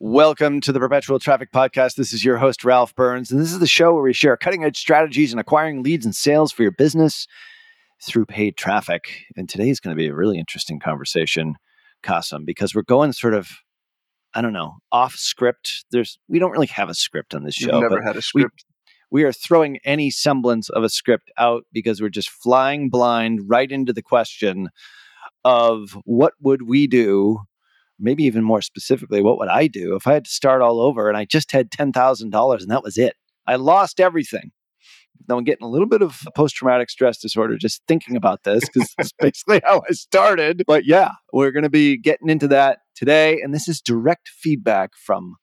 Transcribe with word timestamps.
Welcome 0.00 0.60
to 0.60 0.70
the 0.70 0.78
Perpetual 0.78 1.18
Traffic 1.18 1.50
Podcast. 1.50 1.96
This 1.96 2.12
is 2.12 2.24
your 2.24 2.36
host, 2.36 2.64
Ralph 2.64 2.94
Burns, 2.94 3.32
and 3.32 3.40
this 3.40 3.50
is 3.50 3.58
the 3.58 3.66
show 3.66 3.92
where 3.92 4.02
we 4.04 4.12
share 4.12 4.36
cutting 4.36 4.62
edge 4.62 4.78
strategies 4.78 5.32
in 5.32 5.40
acquiring 5.40 5.82
leads 5.82 6.04
and 6.04 6.14
sales 6.14 6.52
for 6.52 6.62
your 6.62 6.70
business 6.70 7.26
through 8.00 8.26
paid 8.26 8.56
traffic. 8.56 9.24
And 9.36 9.48
today 9.48 9.68
is 9.70 9.80
going 9.80 9.96
to 9.96 10.00
be 10.00 10.06
a 10.06 10.14
really 10.14 10.38
interesting 10.38 10.78
conversation, 10.78 11.56
Kasim, 12.04 12.44
because 12.44 12.76
we're 12.76 12.82
going 12.82 13.12
sort 13.12 13.34
of, 13.34 13.50
I 14.34 14.40
don't 14.40 14.52
know, 14.52 14.76
off 14.92 15.14
script. 15.16 15.84
There's 15.90 16.16
we 16.28 16.38
don't 16.38 16.52
really 16.52 16.68
have 16.68 16.88
a 16.88 16.94
script 16.94 17.34
on 17.34 17.42
this 17.42 17.56
show. 17.56 17.72
You've 17.72 17.90
never 17.90 18.00
had 18.00 18.16
a 18.16 18.22
script. 18.22 18.64
we 19.10 19.24
are 19.24 19.32
throwing 19.32 19.78
any 19.84 20.10
semblance 20.10 20.68
of 20.68 20.84
a 20.84 20.88
script 20.88 21.32
out 21.38 21.64
because 21.72 22.00
we're 22.00 22.08
just 22.08 22.30
flying 22.30 22.88
blind 22.88 23.40
right 23.48 23.72
into 23.72 23.92
the 23.92 24.02
question 24.02 24.68
of 25.44 25.98
what 26.04 26.34
would 26.40 26.68
we 26.68 26.86
do 26.86 27.40
maybe 27.98 28.24
even 28.24 28.44
more 28.44 28.62
specifically 28.62 29.22
what 29.22 29.38
would 29.38 29.48
i 29.48 29.66
do 29.66 29.94
if 29.94 30.06
i 30.06 30.12
had 30.12 30.24
to 30.24 30.30
start 30.30 30.62
all 30.62 30.80
over 30.80 31.08
and 31.08 31.16
i 31.16 31.24
just 31.24 31.52
had 31.52 31.70
$10000 31.70 32.60
and 32.60 32.70
that 32.70 32.82
was 32.82 32.98
it 32.98 33.14
i 33.46 33.56
lost 33.56 34.00
everything 34.00 34.50
now 35.28 35.36
i'm 35.36 35.44
getting 35.44 35.66
a 35.66 35.70
little 35.70 35.88
bit 35.88 36.02
of 36.02 36.22
post-traumatic 36.34 36.90
stress 36.90 37.18
disorder 37.18 37.56
just 37.56 37.82
thinking 37.88 38.16
about 38.16 38.44
this 38.44 38.64
because 38.66 38.94
it's 38.98 39.12
basically 39.18 39.60
how 39.64 39.82
i 39.88 39.92
started 39.92 40.62
but 40.66 40.84
yeah 40.84 41.10
we're 41.32 41.50
going 41.50 41.62
to 41.62 41.70
be 41.70 41.96
getting 41.96 42.28
into 42.28 42.48
that 42.48 42.78
today 42.94 43.40
and 43.42 43.54
this 43.54 43.68
is 43.68 43.80
direct 43.80 44.28
feedback 44.28 44.90
from 44.96 45.36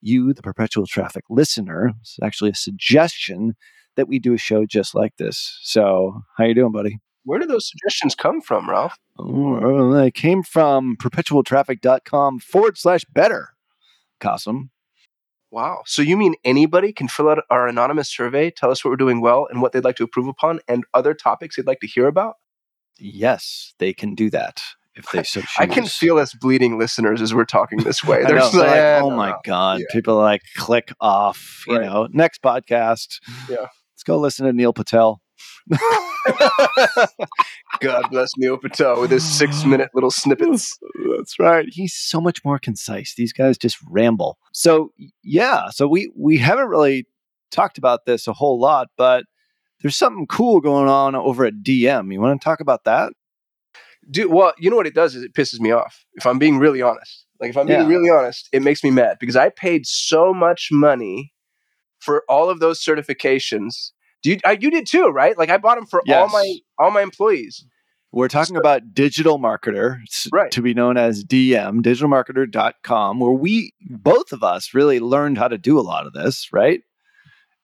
you, 0.00 0.32
the 0.32 0.42
perpetual 0.42 0.86
traffic 0.86 1.24
listener. 1.28 1.92
It's 2.00 2.16
actually 2.22 2.50
a 2.50 2.54
suggestion 2.54 3.54
that 3.96 4.08
we 4.08 4.18
do 4.18 4.34
a 4.34 4.38
show 4.38 4.66
just 4.66 4.94
like 4.94 5.16
this. 5.18 5.58
So, 5.62 6.22
how 6.36 6.44
you 6.44 6.54
doing, 6.54 6.72
buddy? 6.72 7.00
Where 7.26 7.40
do 7.40 7.46
those 7.46 7.68
suggestions 7.68 8.14
come 8.14 8.40
from, 8.40 8.70
Ralph? 8.70 8.94
Oh, 9.18 9.92
they 9.92 10.10
came 10.12 10.42
from 10.44 10.96
perpetualtraffic.com 10.96 12.38
forward 12.38 12.78
slash 12.78 13.02
better, 13.12 13.48
Kasim. 14.20 14.70
Wow. 15.50 15.82
So 15.86 16.02
you 16.02 16.16
mean 16.16 16.34
anybody 16.44 16.92
can 16.92 17.08
fill 17.08 17.28
out 17.28 17.42
our 17.50 17.66
anonymous 17.66 18.08
survey, 18.08 18.50
tell 18.50 18.70
us 18.70 18.84
what 18.84 18.90
we're 18.90 18.96
doing 18.96 19.20
well 19.20 19.46
and 19.50 19.60
what 19.60 19.72
they'd 19.72 19.84
like 19.84 19.96
to 19.96 20.04
improve 20.04 20.28
upon, 20.28 20.60
and 20.68 20.84
other 20.94 21.14
topics 21.14 21.56
they'd 21.56 21.66
like 21.66 21.80
to 21.80 21.86
hear 21.88 22.06
about? 22.06 22.34
Yes, 22.98 23.74
they 23.80 23.92
can 23.92 24.14
do 24.14 24.30
that 24.30 24.62
if 24.94 25.10
they 25.12 25.22
so 25.24 25.40
choose. 25.40 25.50
I 25.58 25.66
can 25.66 25.86
feel 25.86 26.18
us 26.18 26.32
bleeding 26.32 26.78
listeners 26.78 27.20
as 27.20 27.34
we're 27.34 27.44
talking 27.44 27.78
this 27.82 28.04
way. 28.04 28.22
They're 28.26 28.36
know, 28.38 28.50
like, 28.54 28.68
"Eh, 28.70 29.00
oh 29.02 29.10
my 29.10 29.30
no." 29.30 29.38
god! 29.44 29.80
Yeah. 29.80 29.86
People 29.90 30.18
are 30.18 30.22
like 30.22 30.42
click 30.56 30.92
off. 31.00 31.64
You 31.66 31.78
Right. 31.78 31.86
know, 31.86 32.08
next 32.12 32.40
podcast. 32.42 33.18
Yeah. 33.48 33.56
let's 33.92 34.02
go 34.04 34.16
listen 34.18 34.46
to 34.46 34.52
Neil 34.52 34.72
Patel. 34.72 35.20
God 37.80 38.04
bless 38.10 38.30
Neil 38.36 38.56
Patel 38.56 39.00
with 39.00 39.10
his 39.10 39.24
six 39.24 39.64
minute 39.64 39.90
little 39.94 40.10
snippets. 40.10 40.78
That's 41.16 41.38
right. 41.38 41.66
He's 41.68 41.94
so 41.94 42.20
much 42.20 42.44
more 42.44 42.58
concise. 42.58 43.14
These 43.16 43.32
guys 43.32 43.58
just 43.58 43.78
ramble. 43.88 44.38
So 44.52 44.92
yeah, 45.22 45.70
so 45.70 45.86
we 45.86 46.10
we 46.16 46.38
haven't 46.38 46.68
really 46.68 47.06
talked 47.50 47.78
about 47.78 48.06
this 48.06 48.26
a 48.26 48.32
whole 48.32 48.58
lot, 48.60 48.88
but 48.96 49.24
there's 49.82 49.96
something 49.96 50.26
cool 50.26 50.60
going 50.60 50.88
on 50.88 51.14
over 51.14 51.44
at 51.44 51.54
DM. 51.62 52.12
You 52.12 52.20
want 52.20 52.40
to 52.40 52.44
talk 52.44 52.60
about 52.60 52.84
that? 52.84 53.12
Dude, 54.10 54.30
well, 54.32 54.52
you 54.58 54.70
know 54.70 54.76
what 54.76 54.86
it 54.86 54.94
does 54.94 55.14
is 55.16 55.22
it 55.22 55.34
pisses 55.34 55.58
me 55.60 55.72
off. 55.72 56.04
If 56.14 56.26
I'm 56.26 56.38
being 56.38 56.58
really 56.58 56.80
honest, 56.80 57.26
like 57.40 57.50
if 57.50 57.56
I'm 57.56 57.66
being 57.66 57.80
Yeah. 57.80 57.86
really 57.88 58.08
honest, 58.10 58.48
it 58.52 58.62
makes 58.62 58.82
me 58.84 58.90
mad 58.90 59.16
because 59.20 59.36
I 59.36 59.48
paid 59.50 59.86
so 59.86 60.32
much 60.32 60.68
money 60.70 61.32
for 61.98 62.22
all 62.28 62.48
of 62.48 62.60
those 62.60 62.82
certifications. 62.82 63.90
Do 64.22 64.30
you, 64.30 64.38
I, 64.44 64.52
you 64.60 64.70
did 64.70 64.86
too, 64.86 65.06
right? 65.08 65.36
Like 65.38 65.50
I 65.50 65.58
bought 65.58 65.76
them 65.76 65.86
for 65.86 66.02
all 66.08 66.28
my 66.28 66.54
all 66.78 66.90
my 66.90 67.02
employees. 67.02 67.64
We're 68.12 68.28
talking 68.28 68.56
about 68.56 68.94
digital 68.94 69.38
marketer, 69.38 69.98
Right. 70.32 70.50
to 70.52 70.62
be 70.62 70.72
known 70.72 70.96
as 70.96 71.22
DM, 71.22 71.82
digitalmarketer.com, 71.82 73.20
where 73.20 73.32
we 73.32 73.72
both 73.90 74.32
of 74.32 74.42
us 74.42 74.72
really 74.74 75.00
learned 75.00 75.38
how 75.38 75.48
to 75.48 75.58
do 75.58 75.78
a 75.78 75.82
lot 75.82 76.06
of 76.06 76.12
this, 76.12 76.48
right? 76.52 76.80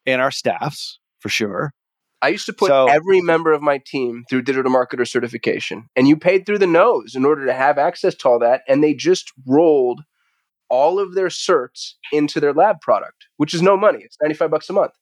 And 0.05 0.21
our 0.21 0.31
staffs, 0.31 0.99
for 1.21 1.29
sure. 1.29 1.73
I 2.21 2.29
used 2.29 2.47
to 2.47 2.53
put 2.53 2.69
So- 2.69 2.87
every 2.87 3.21
member 3.21 3.53
of 3.53 3.63
my 3.63 3.79
team 3.85 4.25
through 4.29 4.43
digital 4.43 4.71
marketer 4.71 5.09
certification, 5.09 5.87
and 5.97 6.07
you 6.07 6.17
paid 6.17 6.45
through 6.45 6.59
the 6.59 6.67
nose 6.67 7.15
in 7.15 7.25
order 7.25 7.47
to 7.47 7.53
have 7.55 7.79
access 7.79 8.15
to 8.17 8.29
all 8.29 8.39
that. 8.41 8.63
And 8.69 8.83
they 8.85 8.95
just 8.95 9.33
rolled 9.47 10.03
all 10.69 10.99
of 10.99 11.15
their 11.15 11.29
certs 11.29 11.93
into 12.13 12.41
their 12.41 12.53
lab 12.53 12.81
product, 12.81 13.27
which 13.39 13.55
is 13.55 13.63
no 13.63 13.77
money. 13.77 14.01
It's 14.03 14.17
ninety 14.21 14.35
five 14.37 14.51
bucks 14.51 14.69
a 14.71 14.73
month. 14.73 14.93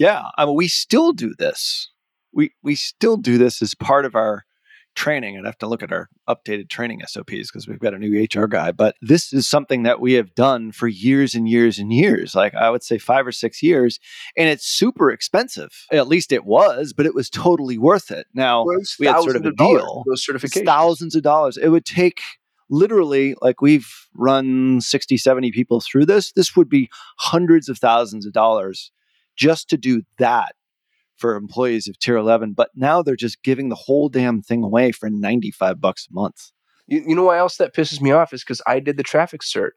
Yeah, 0.00 0.22
I 0.38 0.46
mean, 0.46 0.56
we 0.56 0.66
still 0.66 1.12
do 1.12 1.34
this. 1.38 1.90
We 2.32 2.52
we 2.62 2.74
still 2.74 3.18
do 3.18 3.36
this 3.36 3.60
as 3.60 3.74
part 3.74 4.06
of 4.06 4.14
our 4.14 4.46
training. 4.94 5.36
I'd 5.36 5.44
have 5.44 5.58
to 5.58 5.66
look 5.66 5.82
at 5.82 5.92
our 5.92 6.08
updated 6.26 6.70
training 6.70 7.02
SOPs 7.06 7.50
because 7.50 7.68
we've 7.68 7.78
got 7.78 7.92
a 7.92 7.98
new 7.98 8.22
HR 8.22 8.46
guy. 8.46 8.72
But 8.72 8.96
this 9.02 9.30
is 9.30 9.46
something 9.46 9.82
that 9.82 10.00
we 10.00 10.14
have 10.14 10.34
done 10.34 10.72
for 10.72 10.88
years 10.88 11.34
and 11.34 11.46
years 11.46 11.78
and 11.78 11.92
years. 11.92 12.34
Like 12.34 12.54
I 12.54 12.70
would 12.70 12.82
say 12.82 12.96
five 12.96 13.26
or 13.26 13.32
six 13.32 13.62
years, 13.62 14.00
and 14.38 14.48
it's 14.48 14.66
super 14.66 15.10
expensive. 15.10 15.84
At 15.92 16.08
least 16.08 16.32
it 16.32 16.46
was, 16.46 16.94
but 16.94 17.04
it 17.04 17.14
was 17.14 17.28
totally 17.28 17.76
worth 17.76 18.10
it. 18.10 18.26
Now 18.32 18.64
Well, 18.64 18.78
we 18.98 19.06
had 19.06 19.20
sort 19.20 19.36
of 19.36 19.44
a 19.44 19.52
deal. 19.52 20.04
Those 20.08 20.24
certifications. 20.24 20.64
thousands 20.64 21.14
of 21.14 21.22
dollars. 21.22 21.58
It 21.58 21.68
would 21.68 21.84
take 21.84 22.22
literally 22.70 23.34
like 23.42 23.60
we've 23.60 23.92
run 24.14 24.80
60, 24.80 25.18
70 25.18 25.52
people 25.52 25.82
through 25.82 26.06
this. 26.06 26.32
This 26.32 26.56
would 26.56 26.70
be 26.70 26.88
hundreds 27.18 27.68
of 27.68 27.76
thousands 27.76 28.24
of 28.24 28.32
dollars 28.32 28.92
just 29.36 29.68
to 29.70 29.76
do 29.76 30.02
that 30.18 30.54
for 31.16 31.34
employees 31.36 31.86
of 31.88 31.98
tier 31.98 32.16
11. 32.16 32.54
But 32.54 32.70
now 32.74 33.02
they're 33.02 33.16
just 33.16 33.42
giving 33.42 33.68
the 33.68 33.74
whole 33.74 34.08
damn 34.08 34.42
thing 34.42 34.62
away 34.64 34.92
for 34.92 35.10
95 35.10 35.80
bucks 35.80 36.06
a 36.10 36.14
month. 36.14 36.50
You, 36.86 37.04
you 37.06 37.14
know 37.14 37.24
why 37.24 37.38
else 37.38 37.56
that 37.58 37.74
pisses 37.74 38.00
me 38.00 38.10
off 38.10 38.32
is 38.32 38.42
because 38.42 38.62
I 38.66 38.80
did 38.80 38.96
the 38.96 39.02
traffic 39.02 39.42
cert. 39.42 39.70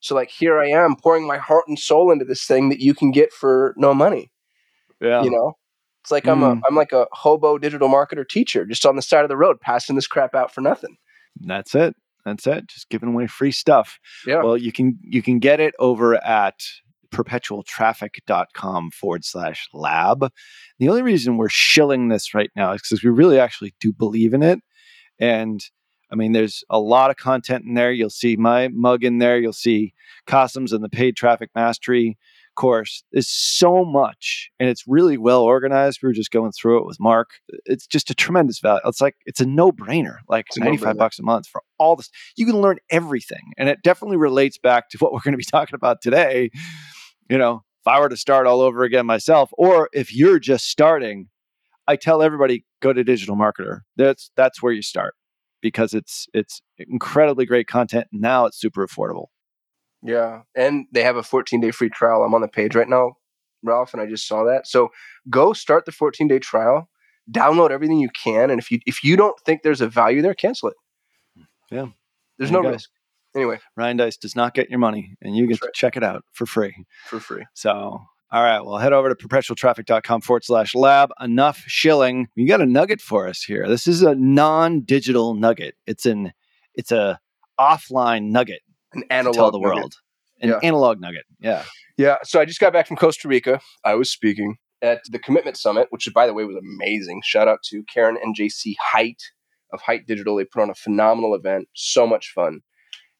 So 0.00 0.14
like 0.14 0.30
here 0.30 0.58
I 0.58 0.68
am 0.68 0.96
pouring 0.96 1.26
my 1.26 1.36
heart 1.36 1.64
and 1.68 1.78
soul 1.78 2.10
into 2.10 2.24
this 2.24 2.44
thing 2.44 2.70
that 2.70 2.80
you 2.80 2.94
can 2.94 3.10
get 3.10 3.32
for 3.32 3.74
no 3.76 3.92
money. 3.92 4.32
Yeah. 5.00 5.22
You 5.22 5.30
know, 5.30 5.52
it's 6.02 6.10
like 6.10 6.26
I'm 6.26 6.42
a 6.42 6.56
Mm. 6.56 6.60
I'm 6.68 6.74
like 6.74 6.92
a 6.92 7.06
hobo 7.12 7.58
digital 7.58 7.88
marketer 7.88 8.26
teacher 8.26 8.64
just 8.64 8.86
on 8.86 8.96
the 8.96 9.02
side 9.02 9.22
of 9.24 9.28
the 9.28 9.36
road 9.36 9.60
passing 9.60 9.96
this 9.96 10.06
crap 10.06 10.34
out 10.34 10.52
for 10.52 10.62
nothing. 10.62 10.96
That's 11.40 11.74
it. 11.74 11.94
That's 12.24 12.46
it. 12.46 12.66
Just 12.68 12.88
giving 12.88 13.10
away 13.10 13.26
free 13.26 13.52
stuff. 13.52 13.98
Yeah. 14.26 14.42
Well, 14.42 14.56
you 14.56 14.72
can 14.72 14.98
you 15.02 15.22
can 15.22 15.38
get 15.38 15.60
it 15.60 15.74
over 15.78 16.22
at 16.24 16.60
perpetualtraffic.com 17.10 18.90
forward 18.90 19.24
slash 19.24 19.68
lab. 19.72 20.30
The 20.78 20.88
only 20.88 21.02
reason 21.02 21.36
we're 21.36 21.48
shilling 21.48 22.08
this 22.08 22.34
right 22.34 22.50
now 22.56 22.72
is 22.72 22.82
because 22.82 23.02
we 23.04 23.10
really 23.10 23.38
actually 23.38 23.74
do 23.80 23.92
believe 23.92 24.34
in 24.34 24.42
it. 24.42 24.60
And 25.18 25.60
I 26.12 26.16
mean, 26.16 26.32
there's 26.32 26.64
a 26.70 26.80
lot 26.80 27.10
of 27.10 27.16
content 27.16 27.64
in 27.66 27.74
there. 27.74 27.92
You'll 27.92 28.10
see 28.10 28.36
my 28.36 28.68
mug 28.68 29.04
in 29.04 29.18
there. 29.18 29.38
You'll 29.38 29.52
see 29.52 29.94
Kasim's 30.26 30.72
and 30.72 30.82
the 30.82 30.88
paid 30.88 31.16
traffic 31.16 31.50
mastery 31.54 32.18
course. 32.56 33.04
There's 33.12 33.28
so 33.28 33.84
much 33.84 34.50
and 34.58 34.68
it's 34.68 34.84
really 34.86 35.16
well 35.16 35.42
organized. 35.42 36.00
We 36.02 36.08
were 36.08 36.12
just 36.12 36.30
going 36.30 36.52
through 36.52 36.78
it 36.78 36.86
with 36.86 36.98
Mark. 37.00 37.30
It's 37.64 37.86
just 37.86 38.10
a 38.10 38.14
tremendous 38.14 38.58
value. 38.60 38.80
It's 38.84 39.00
like 39.00 39.16
it's 39.24 39.40
a 39.40 39.46
no-brainer. 39.46 40.16
Like 40.28 40.46
It's 40.48 40.58
95 40.58 40.86
no-brainer. 40.94 40.98
bucks 40.98 41.18
a 41.18 41.22
month 41.22 41.46
for 41.46 41.62
all 41.78 41.96
this. 41.96 42.10
You 42.36 42.44
can 42.46 42.60
learn 42.60 42.78
everything. 42.90 43.52
And 43.56 43.68
it 43.68 43.78
definitely 43.82 44.18
relates 44.18 44.58
back 44.58 44.90
to 44.90 44.98
what 45.00 45.12
we're 45.12 45.20
going 45.20 45.32
to 45.32 45.38
be 45.38 45.44
talking 45.44 45.74
about 45.74 46.02
today. 46.02 46.50
You 47.30 47.38
know, 47.38 47.62
if 47.80 47.86
I 47.86 48.00
were 48.00 48.08
to 48.08 48.16
start 48.16 48.46
all 48.48 48.60
over 48.60 48.82
again 48.82 49.06
myself, 49.06 49.50
or 49.52 49.88
if 49.92 50.14
you're 50.14 50.40
just 50.40 50.66
starting, 50.66 51.28
I 51.86 51.94
tell 51.94 52.22
everybody 52.22 52.64
go 52.82 52.92
to 52.92 53.04
digital 53.04 53.36
marketer. 53.36 53.80
That's 53.96 54.32
that's 54.36 54.60
where 54.60 54.72
you 54.72 54.82
start 54.82 55.14
because 55.62 55.94
it's 55.94 56.26
it's 56.34 56.60
incredibly 56.76 57.46
great 57.46 57.68
content. 57.68 58.08
Now 58.12 58.46
it's 58.46 58.60
super 58.60 58.84
affordable. 58.84 59.26
Yeah, 60.02 60.42
and 60.56 60.86
they 60.92 61.04
have 61.04 61.16
a 61.16 61.22
14 61.22 61.60
day 61.60 61.70
free 61.70 61.88
trial. 61.88 62.24
I'm 62.24 62.34
on 62.34 62.40
the 62.40 62.48
page 62.48 62.74
right 62.74 62.88
now, 62.88 63.12
Ralph, 63.62 63.92
and 63.92 64.02
I 64.02 64.06
just 64.06 64.26
saw 64.26 64.44
that. 64.44 64.66
So 64.66 64.88
go 65.28 65.52
start 65.52 65.84
the 65.84 65.92
14 65.92 66.26
day 66.26 66.40
trial. 66.40 66.88
Download 67.30 67.70
everything 67.70 68.00
you 68.00 68.10
can, 68.10 68.50
and 68.50 68.58
if 68.58 68.72
you 68.72 68.80
if 68.86 69.04
you 69.04 69.14
don't 69.14 69.38
think 69.46 69.62
there's 69.62 69.80
a 69.80 69.88
value 69.88 70.20
there, 70.20 70.34
cancel 70.34 70.70
it. 70.70 70.76
Yeah. 71.70 71.86
there's 72.38 72.50
There 72.50 72.60
no 72.60 72.70
risk. 72.70 72.90
Anyway, 73.34 73.58
Ryan 73.76 73.96
Deiss 73.96 74.16
does 74.16 74.34
not 74.34 74.54
get 74.54 74.70
your 74.70 74.78
money, 74.80 75.14
and 75.22 75.36
you 75.36 75.46
get 75.46 75.60
That's 75.60 75.72
to 75.72 75.78
check 75.80 75.96
it 75.96 76.02
out 76.02 76.24
for 76.32 76.46
free. 76.46 76.74
for 77.06 77.20
free. 77.20 77.46
So, 77.54 77.70
all 77.70 78.42
right, 78.42 78.60
well, 78.60 78.78
head 78.78 78.92
over 78.92 79.08
to 79.08 79.14
perpetualtraffic.com 79.14 80.20
forward 80.22 80.44
slash 80.44 80.74
lab. 80.74 81.10
Enough 81.20 81.58
shilling. 81.66 82.28
You 82.34 82.48
got 82.48 82.60
a 82.60 82.66
nugget 82.66 83.00
for 83.00 83.28
us 83.28 83.42
here. 83.42 83.68
This 83.68 83.86
is 83.86 84.02
a 84.02 84.14
non-digital 84.16 85.34
nugget. 85.34 85.74
It's 85.86 86.06
an 86.06 86.32
it's 86.74 86.92
a 86.92 87.18
offline 87.58 88.30
nugget 88.30 88.60
An 88.94 89.02
to 89.02 89.12
analog 89.12 89.34
tell 89.34 89.50
the 89.50 89.58
nugget. 89.58 89.76
world. 89.76 89.94
An 90.40 90.48
Yeah. 90.50 90.58
analog 90.62 91.00
nugget. 91.00 91.24
Yeah. 91.40 91.64
Yeah. 91.98 92.16
So 92.24 92.40
I 92.40 92.44
just 92.44 92.60
got 92.60 92.72
back 92.72 92.86
from 92.86 92.96
Costa 92.96 93.28
Rica. 93.28 93.60
I 93.84 93.94
was 93.94 94.10
speaking 94.10 94.56
at 94.82 95.00
the 95.10 95.18
Commitment 95.18 95.56
Summit, 95.58 95.88
which, 95.90 96.08
by 96.14 96.26
the 96.26 96.32
way, 96.32 96.44
was 96.44 96.56
amazing. 96.56 97.20
Shout 97.24 97.48
out 97.48 97.58
to 97.64 97.82
Karen 97.92 98.16
and 98.22 98.34
JC 98.34 98.74
Height 98.80 99.20
of 99.72 99.82
Height 99.82 100.06
Digital. 100.06 100.36
They 100.36 100.44
put 100.44 100.62
on 100.62 100.70
a 100.70 100.74
phenomenal 100.74 101.34
event. 101.34 101.68
So 101.74 102.06
much 102.06 102.32
fun. 102.34 102.60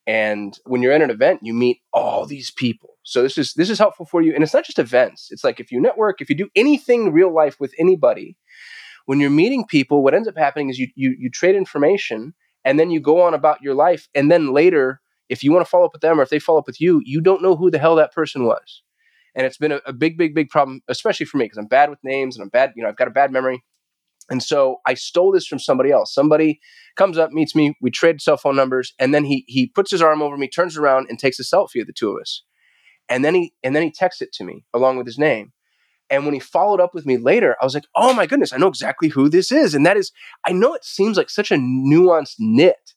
And 0.06 0.58
when 0.64 0.82
you're 0.82 0.92
at 0.92 1.02
an 1.02 1.10
event, 1.10 1.40
you 1.42 1.54
meet 1.54 1.80
all 1.92 2.26
these 2.26 2.50
people. 2.50 2.96
So 3.02 3.22
this 3.22 3.38
is 3.38 3.54
this 3.54 3.70
is 3.70 3.78
helpful 3.78 4.06
for 4.06 4.22
you. 4.22 4.34
And 4.34 4.42
it's 4.42 4.54
not 4.54 4.64
just 4.64 4.78
events. 4.78 5.28
It's 5.30 5.44
like 5.44 5.60
if 5.60 5.70
you 5.70 5.80
network, 5.80 6.20
if 6.20 6.30
you 6.30 6.36
do 6.36 6.48
anything 6.56 7.12
real 7.12 7.32
life 7.32 7.58
with 7.60 7.74
anybody, 7.78 8.36
when 9.06 9.20
you're 9.20 9.30
meeting 9.30 9.64
people, 9.68 10.02
what 10.02 10.14
ends 10.14 10.28
up 10.28 10.36
happening 10.36 10.70
is 10.70 10.78
you 10.78 10.88
you 10.94 11.14
you 11.18 11.30
trade 11.30 11.54
information 11.54 12.34
and 12.64 12.78
then 12.78 12.90
you 12.90 13.00
go 13.00 13.20
on 13.22 13.34
about 13.34 13.62
your 13.62 13.74
life. 13.74 14.08
And 14.14 14.30
then 14.30 14.52
later, 14.52 15.00
if 15.28 15.42
you 15.42 15.52
want 15.52 15.64
to 15.64 15.70
follow 15.70 15.86
up 15.86 15.92
with 15.92 16.02
them 16.02 16.18
or 16.18 16.22
if 16.22 16.30
they 16.30 16.38
follow 16.38 16.58
up 16.58 16.66
with 16.66 16.80
you, 16.80 17.00
you 17.04 17.20
don't 17.20 17.42
know 17.42 17.56
who 17.56 17.70
the 17.70 17.78
hell 17.78 17.96
that 17.96 18.12
person 18.12 18.44
was. 18.44 18.82
And 19.34 19.46
it's 19.46 19.58
been 19.58 19.72
a, 19.72 19.80
a 19.86 19.92
big, 19.92 20.18
big, 20.18 20.34
big 20.34 20.50
problem, 20.50 20.82
especially 20.88 21.26
for 21.26 21.38
me, 21.38 21.44
because 21.44 21.58
I'm 21.58 21.66
bad 21.66 21.88
with 21.88 22.00
names 22.02 22.36
and 22.36 22.42
I'm 22.42 22.48
bad, 22.48 22.72
you 22.74 22.82
know, 22.82 22.88
I've 22.88 22.96
got 22.96 23.08
a 23.08 23.12
bad 23.12 23.30
memory. 23.30 23.62
And 24.30 24.42
so 24.42 24.76
I 24.86 24.94
stole 24.94 25.32
this 25.32 25.46
from 25.46 25.58
somebody 25.58 25.90
else. 25.90 26.14
Somebody 26.14 26.60
comes 26.96 27.18
up, 27.18 27.32
meets 27.32 27.54
me, 27.54 27.76
we 27.82 27.90
trade 27.90 28.20
cell 28.20 28.36
phone 28.36 28.56
numbers, 28.56 28.94
and 28.98 29.12
then 29.12 29.24
he 29.24 29.44
he 29.48 29.66
puts 29.66 29.90
his 29.90 30.00
arm 30.02 30.22
over 30.22 30.36
me, 30.36 30.48
turns 30.48 30.76
around, 30.76 31.08
and 31.08 31.18
takes 31.18 31.40
a 31.40 31.42
selfie 31.42 31.80
of 31.80 31.86
the 31.86 31.92
two 31.92 32.10
of 32.10 32.20
us. 32.20 32.44
And 33.08 33.24
then 33.24 33.34
he 33.34 33.52
and 33.62 33.74
then 33.74 33.82
he 33.82 33.90
texts 33.90 34.22
it 34.22 34.32
to 34.34 34.44
me 34.44 34.64
along 34.72 34.96
with 34.96 35.06
his 35.06 35.18
name. 35.18 35.52
And 36.08 36.24
when 36.24 36.34
he 36.34 36.40
followed 36.40 36.80
up 36.80 36.92
with 36.92 37.06
me 37.06 37.18
later, 37.18 37.56
I 37.60 37.64
was 37.64 37.74
like, 37.74 37.86
oh 37.94 38.12
my 38.12 38.26
goodness, 38.26 38.52
I 38.52 38.56
know 38.56 38.66
exactly 38.66 39.08
who 39.08 39.28
this 39.28 39.52
is. 39.52 39.74
And 39.74 39.86
that 39.86 39.96
is, 39.96 40.10
I 40.44 40.50
know 40.50 40.74
it 40.74 40.84
seems 40.84 41.16
like 41.16 41.30
such 41.30 41.52
a 41.52 41.56
nuanced 41.56 42.34
knit, 42.40 42.94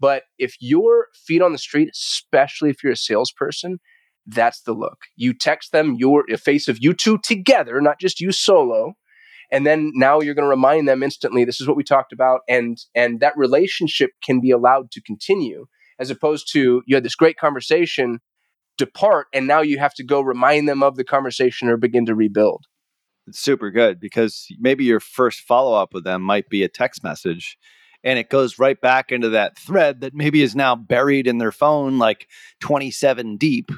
but 0.00 0.24
if 0.38 0.56
you're 0.58 1.06
feet 1.14 1.40
on 1.40 1.52
the 1.52 1.58
street, 1.58 1.90
especially 1.92 2.70
if 2.70 2.82
you're 2.82 2.92
a 2.92 2.96
salesperson, 2.96 3.78
that's 4.26 4.62
the 4.62 4.72
look. 4.72 4.98
You 5.14 5.34
text 5.34 5.70
them 5.70 5.94
your 5.98 6.24
face 6.36 6.66
of 6.66 6.78
you 6.80 6.94
two 6.94 7.18
together, 7.18 7.80
not 7.80 8.00
just 8.00 8.20
you 8.20 8.32
solo. 8.32 8.94
And 9.50 9.66
then 9.66 9.92
now 9.94 10.20
you're 10.20 10.34
going 10.34 10.44
to 10.44 10.50
remind 10.50 10.86
them 10.86 11.02
instantly, 11.02 11.44
this 11.44 11.60
is 11.60 11.66
what 11.66 11.76
we 11.76 11.84
talked 11.84 12.12
about. 12.12 12.40
And 12.48 12.78
and 12.94 13.20
that 13.20 13.36
relationship 13.36 14.10
can 14.22 14.40
be 14.40 14.50
allowed 14.50 14.90
to 14.92 15.02
continue 15.02 15.66
as 15.98 16.10
opposed 16.10 16.52
to 16.52 16.82
you 16.86 16.96
had 16.96 17.04
this 17.04 17.14
great 17.14 17.36
conversation, 17.38 18.20
depart, 18.76 19.26
and 19.32 19.46
now 19.46 19.60
you 19.60 19.78
have 19.78 19.94
to 19.94 20.04
go 20.04 20.20
remind 20.20 20.68
them 20.68 20.82
of 20.82 20.96
the 20.96 21.04
conversation 21.04 21.68
or 21.68 21.76
begin 21.76 22.06
to 22.06 22.14
rebuild. 22.14 22.66
It's 23.26 23.40
super 23.40 23.70
good 23.70 24.00
because 24.00 24.46
maybe 24.58 24.84
your 24.84 25.00
first 25.00 25.40
follow 25.40 25.74
up 25.74 25.92
with 25.92 26.04
them 26.04 26.22
might 26.22 26.48
be 26.48 26.62
a 26.62 26.68
text 26.68 27.02
message 27.02 27.58
and 28.04 28.18
it 28.18 28.30
goes 28.30 28.58
right 28.58 28.80
back 28.80 29.10
into 29.12 29.30
that 29.30 29.58
thread 29.58 30.00
that 30.00 30.14
maybe 30.14 30.42
is 30.42 30.54
now 30.54 30.76
buried 30.76 31.26
in 31.26 31.38
their 31.38 31.52
phone 31.52 31.98
like 31.98 32.28
27 32.60 33.36
deep. 33.36 33.70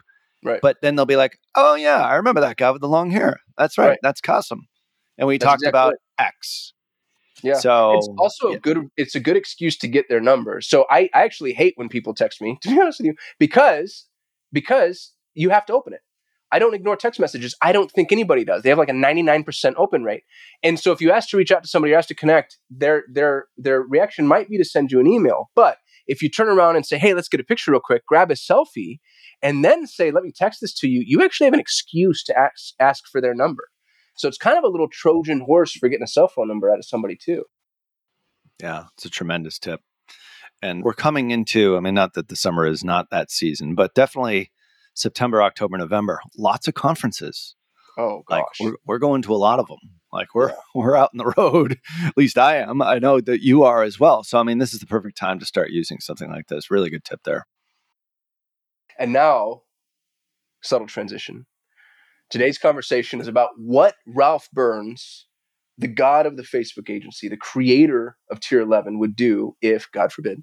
Right. 0.42 0.60
But 0.62 0.78
then 0.80 0.94
they'll 0.94 1.06
be 1.06 1.16
like, 1.16 1.38
oh, 1.54 1.74
yeah, 1.74 2.00
I 2.00 2.16
remember 2.16 2.40
that 2.40 2.56
guy 2.56 2.70
with 2.70 2.80
the 2.80 2.88
long 2.88 3.10
hair. 3.10 3.40
That's 3.58 3.76
right. 3.76 3.88
Right. 3.88 3.98
That's 4.02 4.20
Kasim. 4.20 4.68
And 5.20 5.28
we 5.28 5.38
That's 5.38 5.44
talked 5.48 5.62
exactly 5.62 5.68
about 5.68 5.94
right. 6.18 6.26
X. 6.26 6.72
Yeah. 7.42 7.54
So 7.54 7.96
it's 7.96 8.08
also 8.18 8.50
yeah. 8.50 8.56
a 8.56 8.58
good 8.58 8.88
it's 8.96 9.14
a 9.14 9.20
good 9.20 9.36
excuse 9.36 9.76
to 9.78 9.88
get 9.88 10.08
their 10.08 10.20
number. 10.20 10.60
So 10.60 10.86
I, 10.90 11.08
I 11.14 11.22
actually 11.22 11.52
hate 11.52 11.74
when 11.76 11.88
people 11.88 12.14
text 12.14 12.40
me, 12.40 12.58
to 12.62 12.68
be 12.68 12.80
honest 12.80 13.00
with 13.00 13.06
you, 13.06 13.14
because 13.38 14.06
because 14.52 15.12
you 15.34 15.50
have 15.50 15.66
to 15.66 15.72
open 15.72 15.92
it. 15.92 16.00
I 16.52 16.58
don't 16.58 16.74
ignore 16.74 16.96
text 16.96 17.20
messages. 17.20 17.54
I 17.62 17.70
don't 17.70 17.92
think 17.92 18.10
anybody 18.10 18.44
does. 18.44 18.62
They 18.62 18.70
have 18.70 18.78
like 18.78 18.88
a 18.88 18.92
99% 18.92 19.74
open 19.76 20.02
rate. 20.02 20.24
And 20.64 20.80
so 20.80 20.90
if 20.90 21.00
you 21.00 21.12
ask 21.12 21.28
to 21.28 21.36
reach 21.36 21.52
out 21.52 21.62
to 21.62 21.68
somebody 21.68 21.94
or 21.94 21.98
ask 21.98 22.08
to 22.08 22.14
connect, 22.14 22.58
their 22.68 23.04
their 23.12 23.46
their 23.56 23.82
reaction 23.82 24.26
might 24.26 24.48
be 24.48 24.58
to 24.58 24.64
send 24.64 24.90
you 24.90 25.00
an 25.00 25.06
email. 25.06 25.50
But 25.54 25.78
if 26.06 26.22
you 26.22 26.28
turn 26.28 26.48
around 26.48 26.76
and 26.76 26.84
say, 26.84 26.98
"Hey, 26.98 27.14
let's 27.14 27.28
get 27.28 27.40
a 27.40 27.44
picture 27.44 27.70
real 27.70 27.80
quick," 27.80 28.04
grab 28.06 28.30
a 28.30 28.34
selfie, 28.34 28.98
and 29.42 29.64
then 29.64 29.86
say, 29.86 30.10
"Let 30.10 30.24
me 30.24 30.32
text 30.34 30.60
this 30.60 30.74
to 30.80 30.88
you," 30.88 31.04
you 31.06 31.22
actually 31.22 31.46
have 31.46 31.54
an 31.54 31.60
excuse 31.60 32.24
to 32.24 32.36
ask 32.36 32.74
ask 32.80 33.04
for 33.06 33.20
their 33.20 33.34
number. 33.34 33.68
So 34.14 34.28
it's 34.28 34.38
kind 34.38 34.58
of 34.58 34.64
a 34.64 34.68
little 34.68 34.88
Trojan 34.88 35.40
horse 35.40 35.72
for 35.72 35.88
getting 35.88 36.04
a 36.04 36.08
cell 36.08 36.28
phone 36.28 36.48
number 36.48 36.70
out 36.70 36.78
of 36.78 36.84
somebody 36.84 37.16
too. 37.16 37.44
Yeah, 38.60 38.84
it's 38.94 39.04
a 39.06 39.10
tremendous 39.10 39.58
tip. 39.58 39.80
And 40.62 40.82
we're 40.84 40.92
coming 40.92 41.30
into, 41.30 41.76
I 41.76 41.80
mean, 41.80 41.94
not 41.94 42.14
that 42.14 42.28
the 42.28 42.36
summer 42.36 42.66
is 42.66 42.84
not 42.84 43.08
that 43.10 43.30
season, 43.30 43.74
but 43.74 43.94
definitely 43.94 44.50
September, 44.94 45.42
October, 45.42 45.78
November, 45.78 46.20
lots 46.36 46.68
of 46.68 46.74
conferences. 46.74 47.54
Oh 47.96 48.22
Like 48.28 48.44
gosh. 48.44 48.60
we're, 48.60 48.74
we're 48.86 48.98
going 48.98 49.22
to 49.22 49.34
a 49.34 49.36
lot 49.36 49.58
of 49.58 49.66
them. 49.68 49.78
Like 50.12 50.34
we're 50.34 50.48
Yeah. 50.50 50.54
we're 50.74 50.96
out 50.96 51.10
on 51.14 51.18
the 51.18 51.32
road. 51.36 51.78
At 52.04 52.16
least 52.16 52.36
I 52.36 52.56
am. 52.56 52.82
I 52.82 52.98
know 52.98 53.20
that 53.20 53.42
you 53.42 53.62
are 53.64 53.82
as 53.82 53.98
well. 53.98 54.22
So 54.22 54.38
I 54.38 54.42
mean, 54.42 54.58
this 54.58 54.74
is 54.74 54.80
the 54.80 54.86
perfect 54.86 55.16
time 55.16 55.38
to 55.38 55.46
start 55.46 55.70
using 55.70 55.98
something 56.00 56.30
like 56.30 56.48
this. 56.48 56.70
Really 56.70 56.90
good 56.90 57.04
tip 57.04 57.20
there. 57.24 57.46
And 58.98 59.12
now, 59.14 59.62
subtle 60.62 60.86
transition. 60.86 61.46
Today's 62.30 62.58
conversation 62.58 63.20
is 63.20 63.26
about 63.26 63.50
what 63.58 63.96
Ralph 64.06 64.48
Burns, 64.52 65.26
the 65.76 65.88
god 65.88 66.26
of 66.26 66.36
the 66.36 66.42
Facebook 66.44 66.88
agency, 66.88 67.28
the 67.28 67.36
creator 67.36 68.16
of 68.30 68.38
Tier 68.40 68.60
11, 68.60 68.98
would 69.00 69.16
do 69.16 69.56
if, 69.60 69.90
God 69.92 70.12
forbid, 70.12 70.42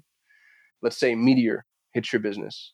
let's 0.82 0.98
say 0.98 1.14
Meteor 1.14 1.64
hits 1.92 2.12
your 2.12 2.20
business 2.20 2.72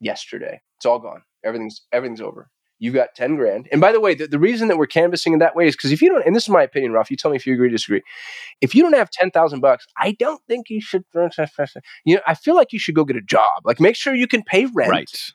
yesterday. 0.00 0.60
It's 0.78 0.86
all 0.86 1.00
gone. 1.00 1.22
Everything's 1.44 1.82
everything's 1.92 2.20
over. 2.20 2.50
You've 2.78 2.94
got 2.94 3.14
10 3.14 3.36
grand. 3.36 3.68
And 3.70 3.80
by 3.80 3.92
the 3.92 4.00
way, 4.00 4.14
the, 4.14 4.26
the 4.26 4.38
reason 4.38 4.68
that 4.68 4.78
we're 4.78 4.86
canvassing 4.86 5.34
in 5.34 5.38
that 5.40 5.54
way 5.54 5.66
is 5.66 5.76
because 5.76 5.92
if 5.92 6.00
you 6.00 6.08
don't, 6.08 6.24
and 6.24 6.34
this 6.34 6.44
is 6.44 6.48
my 6.48 6.62
opinion, 6.62 6.92
Ralph, 6.92 7.10
you 7.10 7.16
tell 7.16 7.30
me 7.30 7.36
if 7.36 7.46
you 7.46 7.52
agree 7.52 7.68
or 7.68 7.70
disagree. 7.70 8.00
If 8.62 8.74
you 8.74 8.82
don't 8.82 8.94
have 8.94 9.10
10,000 9.10 9.60
bucks, 9.60 9.86
I 9.98 10.12
don't 10.12 10.40
think 10.48 10.70
you 10.70 10.80
should, 10.80 11.04
you 11.14 12.14
know, 12.14 12.20
I 12.26 12.34
feel 12.34 12.54
like 12.54 12.72
you 12.72 12.78
should 12.78 12.94
go 12.94 13.04
get 13.04 13.16
a 13.16 13.22
job. 13.22 13.64
Like 13.64 13.80
make 13.80 13.96
sure 13.96 14.14
you 14.14 14.26
can 14.26 14.42
pay 14.42 14.64
rent. 14.64 14.90
Right. 14.90 15.32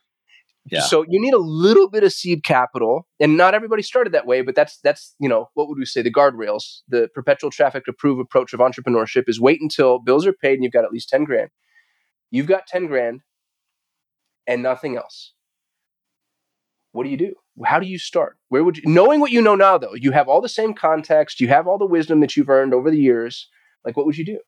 Yeah. 0.71 0.81
So 0.81 1.05
you 1.07 1.21
need 1.21 1.33
a 1.33 1.39
little 1.39 1.89
bit 1.89 2.03
of 2.03 2.11
seed 2.11 2.43
capital, 2.43 3.07
and 3.19 3.37
not 3.37 3.53
everybody 3.53 3.83
started 3.83 4.13
that 4.13 4.25
way, 4.25 4.41
but 4.41 4.55
that's 4.55 4.79
that's 4.83 5.15
you 5.19 5.29
know 5.29 5.49
what 5.53 5.67
would 5.67 5.77
we 5.77 5.85
say 5.85 6.01
the 6.01 6.11
guardrails, 6.11 6.79
the 6.87 7.07
perpetual 7.13 7.51
traffic 7.51 7.83
approve 7.87 8.19
approach 8.19 8.51
of 8.51 8.59
entrepreneurship 8.59 9.25
is 9.27 9.39
wait 9.39 9.61
until 9.61 9.99
bills 9.99 10.25
are 10.25 10.33
paid 10.33 10.55
and 10.55 10.63
you've 10.63 10.73
got 10.73 10.83
at 10.83 10.91
least 10.91 11.09
ten 11.09 11.23
grand. 11.23 11.49
You've 12.31 12.47
got 12.47 12.65
ten 12.65 12.87
grand, 12.87 13.21
and 14.47 14.63
nothing 14.63 14.97
else. 14.97 15.33
What 16.93 17.03
do 17.03 17.09
you 17.09 17.17
do? 17.17 17.33
How 17.63 17.79
do 17.79 17.85
you 17.85 17.99
start? 17.99 18.37
Where 18.49 18.63
would 18.63 18.77
you 18.77 18.83
knowing 18.85 19.19
what 19.19 19.31
you 19.31 19.41
know 19.41 19.55
now 19.55 19.77
though? 19.77 19.93
You 19.93 20.11
have 20.11 20.27
all 20.27 20.41
the 20.41 20.49
same 20.49 20.73
context, 20.73 21.39
you 21.39 21.47
have 21.49 21.67
all 21.67 21.77
the 21.77 21.85
wisdom 21.85 22.21
that 22.21 22.35
you've 22.35 22.49
earned 22.49 22.73
over 22.73 22.89
the 22.89 22.99
years. 22.99 23.49
Like 23.85 23.95
what 23.95 24.05
would 24.07 24.17
you 24.17 24.25
do? 24.25 24.39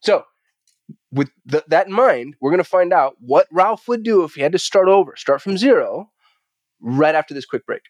So 0.00 0.24
with 1.12 1.30
th- 1.48 1.64
that 1.68 1.86
in 1.86 1.92
mind, 1.92 2.36
we're 2.40 2.50
going 2.50 2.58
to 2.58 2.64
find 2.64 2.92
out 2.92 3.16
what 3.20 3.46
Ralph 3.52 3.86
would 3.86 4.02
do 4.02 4.24
if 4.24 4.34
he 4.34 4.40
had 4.40 4.52
to 4.52 4.58
start 4.58 4.88
over, 4.88 5.14
start 5.16 5.42
from 5.42 5.58
zero, 5.58 6.10
right 6.80 7.14
after 7.14 7.34
this 7.34 7.44
quick 7.44 7.66
break. 7.66 7.82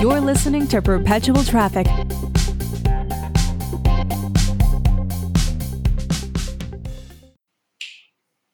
You're 0.00 0.20
listening 0.20 0.68
to 0.68 0.80
Perpetual 0.80 1.42
Traffic. 1.42 1.86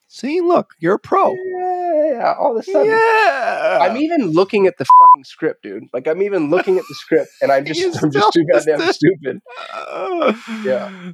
See, 0.08 0.40
look, 0.40 0.70
you're 0.78 0.94
a 0.94 0.98
pro. 0.98 1.34
Yeah, 1.34 2.34
all 2.38 2.56
of 2.56 2.60
a 2.60 2.62
sudden. 2.62 2.88
Yeah. 2.88 3.78
I'm 3.82 3.96
even 3.96 4.30
looking 4.30 4.66
at 4.66 4.78
the 4.78 4.84
fucking 4.84 5.24
script, 5.24 5.64
dude. 5.64 5.84
Like 5.92 6.06
I'm 6.06 6.22
even 6.22 6.48
looking 6.48 6.78
at 6.78 6.84
the 6.88 6.94
script, 6.94 7.30
and 7.42 7.52
I'm 7.52 7.64
just 7.66 8.02
I'm 8.02 8.10
just 8.10 8.32
too 8.32 8.46
goddamn 8.50 8.80
stupid. 8.92 9.40
yeah. 10.64 11.12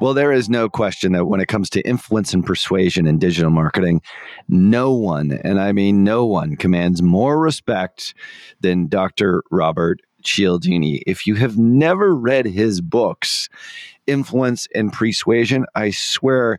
Well, 0.00 0.14
there 0.14 0.32
is 0.32 0.48
no 0.48 0.68
question 0.68 1.12
that 1.12 1.26
when 1.26 1.40
it 1.40 1.48
comes 1.48 1.68
to 1.70 1.80
influence 1.82 2.32
and 2.32 2.46
persuasion 2.46 3.06
in 3.06 3.18
digital 3.18 3.50
marketing, 3.50 4.00
no 4.48 4.92
one, 4.92 5.32
and 5.42 5.60
I 5.60 5.72
mean 5.72 6.04
no 6.04 6.24
one, 6.24 6.56
commands 6.56 7.02
more 7.02 7.38
respect 7.38 8.14
than 8.60 8.86
Dr. 8.86 9.42
Robert 9.50 10.00
Cialdini. 10.22 11.02
If 11.06 11.26
you 11.26 11.34
have 11.34 11.58
never 11.58 12.14
read 12.14 12.46
his 12.46 12.80
books, 12.80 13.48
Influence 14.06 14.68
and 14.74 14.92
Persuasion, 14.92 15.66
I 15.74 15.90
swear 15.90 16.58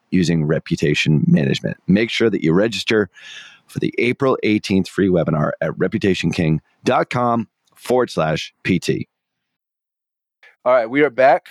using 0.11 0.45
reputation 0.45 1.23
management. 1.27 1.77
Make 1.87 2.09
sure 2.09 2.29
that 2.29 2.43
you 2.43 2.53
register 2.53 3.09
for 3.67 3.79
the 3.79 3.93
April 3.97 4.37
18th 4.43 4.87
free 4.87 5.07
webinar 5.07 5.51
at 5.61 5.71
reputationking.com 5.71 7.47
forward 7.75 8.09
slash 8.09 8.53
PT. 8.63 9.07
All 10.63 10.73
right, 10.73 10.89
we 10.89 11.01
are 11.01 11.09
back 11.09 11.47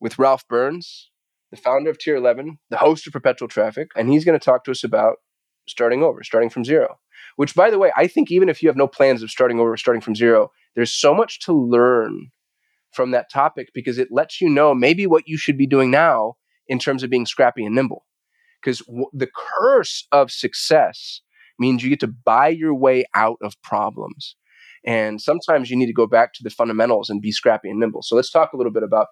with 0.00 0.18
Ralph 0.18 0.48
Burns, 0.48 1.10
the 1.50 1.56
founder 1.56 1.90
of 1.90 1.98
Tier 1.98 2.16
11, 2.16 2.58
the 2.70 2.78
host 2.78 3.06
of 3.06 3.12
Perpetual 3.12 3.48
Traffic, 3.48 3.90
and 3.94 4.08
he's 4.08 4.24
going 4.24 4.38
to 4.38 4.44
talk 4.44 4.64
to 4.64 4.70
us 4.70 4.82
about 4.82 5.16
starting 5.68 6.02
over, 6.02 6.24
starting 6.24 6.50
from 6.50 6.64
zero. 6.64 6.98
Which, 7.36 7.54
by 7.54 7.70
the 7.70 7.78
way, 7.78 7.92
I 7.96 8.06
think 8.06 8.30
even 8.30 8.48
if 8.48 8.62
you 8.62 8.68
have 8.68 8.76
no 8.76 8.88
plans 8.88 9.22
of 9.22 9.30
starting 9.30 9.60
over, 9.60 9.76
starting 9.76 10.00
from 10.00 10.16
zero, 10.16 10.50
there's 10.74 10.92
so 10.92 11.14
much 11.14 11.40
to 11.40 11.52
learn 11.52 12.30
from 12.92 13.12
that 13.12 13.30
topic 13.30 13.70
because 13.72 13.98
it 13.98 14.08
lets 14.10 14.40
you 14.40 14.48
know 14.48 14.74
maybe 14.74 15.06
what 15.06 15.28
you 15.28 15.36
should 15.36 15.56
be 15.56 15.66
doing 15.66 15.90
now 15.90 16.34
in 16.70 16.78
terms 16.78 17.02
of 17.02 17.10
being 17.10 17.26
scrappy 17.26 17.66
and 17.66 17.74
nimble. 17.74 18.06
Because 18.62 18.78
w- 18.86 19.10
the 19.12 19.28
curse 19.58 20.06
of 20.12 20.30
success 20.30 21.20
means 21.58 21.82
you 21.82 21.90
get 21.90 22.00
to 22.00 22.06
buy 22.06 22.48
your 22.48 22.74
way 22.74 23.04
out 23.14 23.36
of 23.42 23.60
problems. 23.62 24.36
And 24.86 25.20
sometimes 25.20 25.68
you 25.68 25.76
need 25.76 25.86
to 25.86 25.92
go 25.92 26.06
back 26.06 26.32
to 26.34 26.42
the 26.42 26.48
fundamentals 26.48 27.10
and 27.10 27.20
be 27.20 27.32
scrappy 27.32 27.68
and 27.68 27.78
nimble. 27.78 28.02
So 28.02 28.16
let's 28.16 28.30
talk 28.30 28.52
a 28.54 28.56
little 28.56 28.72
bit 28.72 28.82
about, 28.82 29.08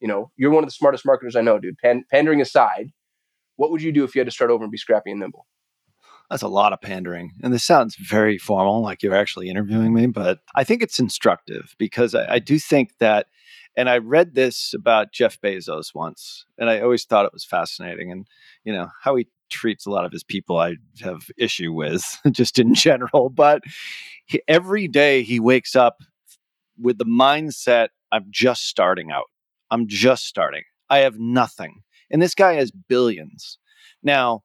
you 0.00 0.08
know, 0.08 0.30
you're 0.36 0.50
one 0.50 0.64
of 0.64 0.68
the 0.68 0.74
smartest 0.74 1.04
marketers 1.04 1.36
I 1.36 1.42
know, 1.42 1.58
dude. 1.58 1.76
Pan- 1.82 2.04
pandering 2.10 2.40
aside, 2.40 2.92
what 3.56 3.70
would 3.70 3.82
you 3.82 3.92
do 3.92 4.04
if 4.04 4.14
you 4.14 4.20
had 4.20 4.28
to 4.28 4.32
start 4.32 4.50
over 4.50 4.62
and 4.62 4.70
be 4.70 4.78
scrappy 4.78 5.10
and 5.10 5.20
nimble? 5.20 5.46
That's 6.30 6.42
a 6.42 6.48
lot 6.48 6.72
of 6.72 6.80
pandering. 6.80 7.32
And 7.42 7.52
this 7.52 7.64
sounds 7.64 7.96
very 7.96 8.38
formal, 8.38 8.82
like 8.82 9.02
you're 9.02 9.16
actually 9.16 9.50
interviewing 9.50 9.92
me, 9.92 10.06
but 10.06 10.38
I 10.54 10.62
think 10.62 10.80
it's 10.80 11.00
instructive 11.00 11.74
because 11.76 12.14
I, 12.14 12.34
I 12.34 12.38
do 12.38 12.58
think 12.58 12.96
that 12.98 13.26
and 13.76 13.88
I 13.88 13.98
read 13.98 14.34
this 14.34 14.74
about 14.74 15.12
Jeff 15.12 15.40
Bezos 15.40 15.94
once, 15.94 16.44
and 16.58 16.68
I 16.68 16.80
always 16.80 17.04
thought 17.04 17.26
it 17.26 17.32
was 17.32 17.44
fascinating. 17.44 18.10
And, 18.10 18.26
you 18.64 18.72
know, 18.72 18.88
how 19.02 19.16
he 19.16 19.28
treats 19.50 19.86
a 19.86 19.90
lot 19.90 20.04
of 20.04 20.12
his 20.12 20.24
people, 20.24 20.58
I 20.58 20.76
have 21.00 21.28
issue 21.36 21.72
with 21.72 22.18
just 22.30 22.58
in 22.58 22.74
general. 22.74 23.30
But 23.30 23.62
he, 24.26 24.42
every 24.48 24.88
day 24.88 25.22
he 25.22 25.40
wakes 25.40 25.74
up 25.74 26.02
with 26.78 26.98
the 26.98 27.04
mindset 27.04 27.88
I'm 28.12 28.26
just 28.30 28.66
starting 28.66 29.10
out. 29.10 29.26
I'm 29.70 29.86
just 29.86 30.24
starting. 30.24 30.62
I 30.88 30.98
have 30.98 31.18
nothing. 31.18 31.82
And 32.10 32.20
this 32.20 32.34
guy 32.34 32.54
has 32.54 32.70
billions. 32.70 33.58
Now, 34.02 34.42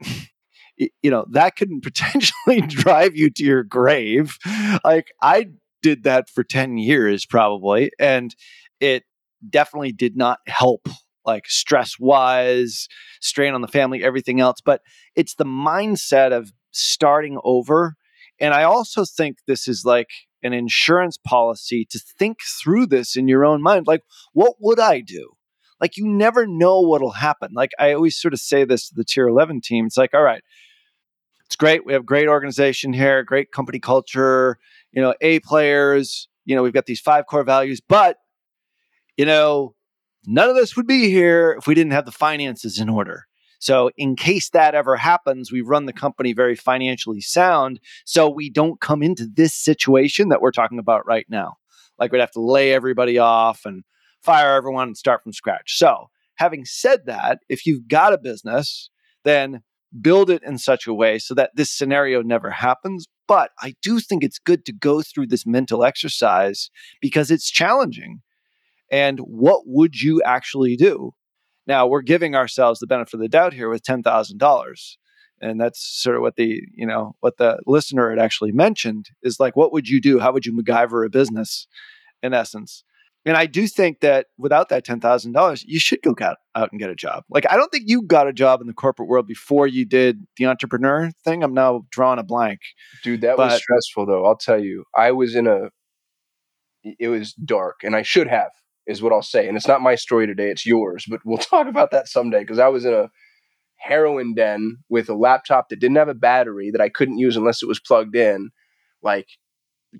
you 0.76 1.10
know, 1.10 1.26
that 1.30 1.56
could 1.56 1.68
potentially 1.82 2.62
drive 2.62 3.16
you 3.16 3.30
to 3.30 3.44
your 3.44 3.62
grave. 3.62 4.38
Like, 4.84 5.08
I 5.20 5.48
did 5.82 6.04
that 6.04 6.28
for 6.30 6.44
10 6.44 6.78
years 6.78 7.26
probably 7.26 7.90
and 7.98 8.34
it 8.80 9.04
definitely 9.48 9.92
did 9.92 10.16
not 10.16 10.38
help 10.46 10.88
like 11.24 11.48
stress 11.48 11.98
wise 11.98 12.88
strain 13.20 13.54
on 13.54 13.60
the 13.60 13.68
family 13.68 14.02
everything 14.02 14.40
else 14.40 14.60
but 14.64 14.80
it's 15.14 15.34
the 15.34 15.44
mindset 15.44 16.32
of 16.32 16.52
starting 16.70 17.38
over 17.44 17.96
and 18.40 18.54
i 18.54 18.62
also 18.62 19.04
think 19.04 19.38
this 19.46 19.68
is 19.68 19.84
like 19.84 20.08
an 20.42 20.52
insurance 20.52 21.18
policy 21.18 21.86
to 21.88 22.00
think 22.18 22.38
through 22.62 22.86
this 22.86 23.16
in 23.16 23.28
your 23.28 23.44
own 23.44 23.62
mind 23.62 23.86
like 23.86 24.02
what 24.32 24.54
would 24.60 24.80
i 24.80 25.00
do? 25.00 25.32
Like 25.80 25.96
you 25.96 26.06
never 26.06 26.46
know 26.46 26.80
what'll 26.80 27.10
happen 27.10 27.50
like 27.54 27.72
i 27.78 27.92
always 27.92 28.16
sort 28.16 28.32
of 28.32 28.40
say 28.40 28.64
this 28.64 28.88
to 28.88 28.94
the 28.94 29.04
tier 29.04 29.26
11 29.26 29.60
team 29.62 29.86
it's 29.86 29.96
like 29.96 30.14
all 30.14 30.22
right 30.22 30.42
it's 31.52 31.56
great 31.56 31.86
we 31.86 31.92
have 31.92 32.06
great 32.06 32.28
organization 32.28 32.92
here 32.92 33.22
great 33.22 33.52
company 33.52 33.78
culture 33.78 34.58
you 34.92 35.00
know, 35.00 35.14
A 35.20 35.40
players, 35.40 36.28
you 36.44 36.54
know, 36.54 36.62
we've 36.62 36.72
got 36.72 36.86
these 36.86 37.00
five 37.00 37.26
core 37.26 37.44
values, 37.44 37.80
but, 37.80 38.18
you 39.16 39.24
know, 39.24 39.74
none 40.26 40.48
of 40.48 40.56
this 40.56 40.76
would 40.76 40.86
be 40.86 41.10
here 41.10 41.56
if 41.58 41.66
we 41.66 41.74
didn't 41.74 41.92
have 41.92 42.04
the 42.04 42.12
finances 42.12 42.78
in 42.78 42.88
order. 42.88 43.24
So, 43.58 43.90
in 43.96 44.16
case 44.16 44.50
that 44.50 44.74
ever 44.74 44.96
happens, 44.96 45.52
we 45.52 45.60
run 45.60 45.86
the 45.86 45.92
company 45.92 46.32
very 46.32 46.56
financially 46.56 47.20
sound 47.20 47.80
so 48.04 48.28
we 48.28 48.50
don't 48.50 48.80
come 48.80 49.02
into 49.02 49.26
this 49.32 49.54
situation 49.54 50.28
that 50.28 50.40
we're 50.40 50.50
talking 50.50 50.80
about 50.80 51.06
right 51.06 51.26
now. 51.28 51.54
Like 51.98 52.10
we'd 52.10 52.20
have 52.20 52.32
to 52.32 52.40
lay 52.40 52.72
everybody 52.72 53.18
off 53.18 53.64
and 53.64 53.84
fire 54.20 54.56
everyone 54.56 54.88
and 54.88 54.96
start 54.96 55.22
from 55.22 55.32
scratch. 55.32 55.78
So, 55.78 56.10
having 56.34 56.64
said 56.64 57.06
that, 57.06 57.38
if 57.48 57.64
you've 57.64 57.86
got 57.86 58.12
a 58.12 58.18
business, 58.18 58.90
then 59.24 59.62
build 60.00 60.30
it 60.30 60.42
in 60.42 60.58
such 60.58 60.86
a 60.86 60.94
way 60.94 61.18
so 61.18 61.34
that 61.34 61.50
this 61.54 61.70
scenario 61.70 62.22
never 62.22 62.50
happens. 62.50 63.06
But 63.28 63.50
I 63.60 63.74
do 63.82 64.00
think 64.00 64.22
it's 64.22 64.38
good 64.38 64.64
to 64.66 64.72
go 64.72 65.02
through 65.02 65.26
this 65.28 65.46
mental 65.46 65.84
exercise 65.84 66.70
because 67.00 67.30
it's 67.30 67.50
challenging. 67.50 68.20
And 68.90 69.18
what 69.20 69.62
would 69.66 70.00
you 70.00 70.22
actually 70.22 70.76
do? 70.76 71.12
Now, 71.66 71.86
we're 71.86 72.02
giving 72.02 72.34
ourselves 72.34 72.80
the 72.80 72.86
benefit 72.86 73.14
of 73.14 73.20
the 73.20 73.28
doubt 73.28 73.52
here 73.52 73.68
with 73.68 73.84
$10,000. 73.84 74.96
And 75.40 75.60
that's 75.60 75.80
sort 75.80 76.16
of 76.16 76.22
what 76.22 76.36
the, 76.36 76.62
you 76.74 76.86
know, 76.86 77.16
what 77.20 77.36
the 77.36 77.58
listener 77.66 78.10
had 78.10 78.18
actually 78.18 78.52
mentioned 78.52 79.10
is 79.22 79.40
like, 79.40 79.56
what 79.56 79.72
would 79.72 79.88
you 79.88 80.00
do? 80.00 80.18
How 80.18 80.32
would 80.32 80.46
you 80.46 80.52
MacGyver 80.52 81.06
a 81.06 81.10
business 81.10 81.66
in 82.22 82.32
essence? 82.32 82.84
And 83.24 83.36
I 83.36 83.46
do 83.46 83.68
think 83.68 84.00
that 84.00 84.26
without 84.36 84.68
that 84.70 84.84
$10,000, 84.84 85.62
you 85.64 85.78
should 85.78 86.02
go 86.02 86.14
out, 86.20 86.38
out 86.56 86.72
and 86.72 86.80
get 86.80 86.90
a 86.90 86.94
job. 86.94 87.24
Like, 87.30 87.46
I 87.50 87.56
don't 87.56 87.70
think 87.70 87.84
you 87.86 88.02
got 88.02 88.26
a 88.26 88.32
job 88.32 88.60
in 88.60 88.66
the 88.66 88.72
corporate 88.72 89.08
world 89.08 89.28
before 89.28 89.68
you 89.68 89.84
did 89.84 90.26
the 90.36 90.46
entrepreneur 90.46 91.10
thing. 91.24 91.44
I'm 91.44 91.54
now 91.54 91.86
drawing 91.90 92.18
a 92.18 92.24
blank. 92.24 92.60
Dude, 93.04 93.20
that 93.20 93.36
but, 93.36 93.52
was 93.52 93.62
stressful, 93.62 94.06
though. 94.06 94.24
I'll 94.24 94.36
tell 94.36 94.58
you. 94.58 94.84
I 94.96 95.12
was 95.12 95.36
in 95.36 95.46
a, 95.46 95.70
it 96.98 97.08
was 97.08 97.32
dark, 97.34 97.80
and 97.84 97.94
I 97.94 98.02
should 98.02 98.26
have, 98.26 98.50
is 98.88 99.02
what 99.02 99.12
I'll 99.12 99.22
say. 99.22 99.46
And 99.46 99.56
it's 99.56 99.68
not 99.68 99.80
my 99.80 99.94
story 99.94 100.26
today, 100.26 100.50
it's 100.50 100.66
yours, 100.66 101.04
but 101.08 101.20
we'll 101.24 101.38
talk 101.38 101.68
about 101.68 101.92
that 101.92 102.08
someday 102.08 102.40
because 102.40 102.58
I 102.58 102.68
was 102.68 102.84
in 102.84 102.92
a 102.92 103.08
heroin 103.76 104.34
den 104.34 104.78
with 104.88 105.08
a 105.08 105.14
laptop 105.14 105.68
that 105.68 105.80
didn't 105.80 105.96
have 105.96 106.08
a 106.08 106.14
battery 106.14 106.70
that 106.72 106.80
I 106.80 106.88
couldn't 106.88 107.18
use 107.18 107.36
unless 107.36 107.62
it 107.62 107.68
was 107.68 107.80
plugged 107.80 108.16
in. 108.16 108.50
Like, 109.00 109.28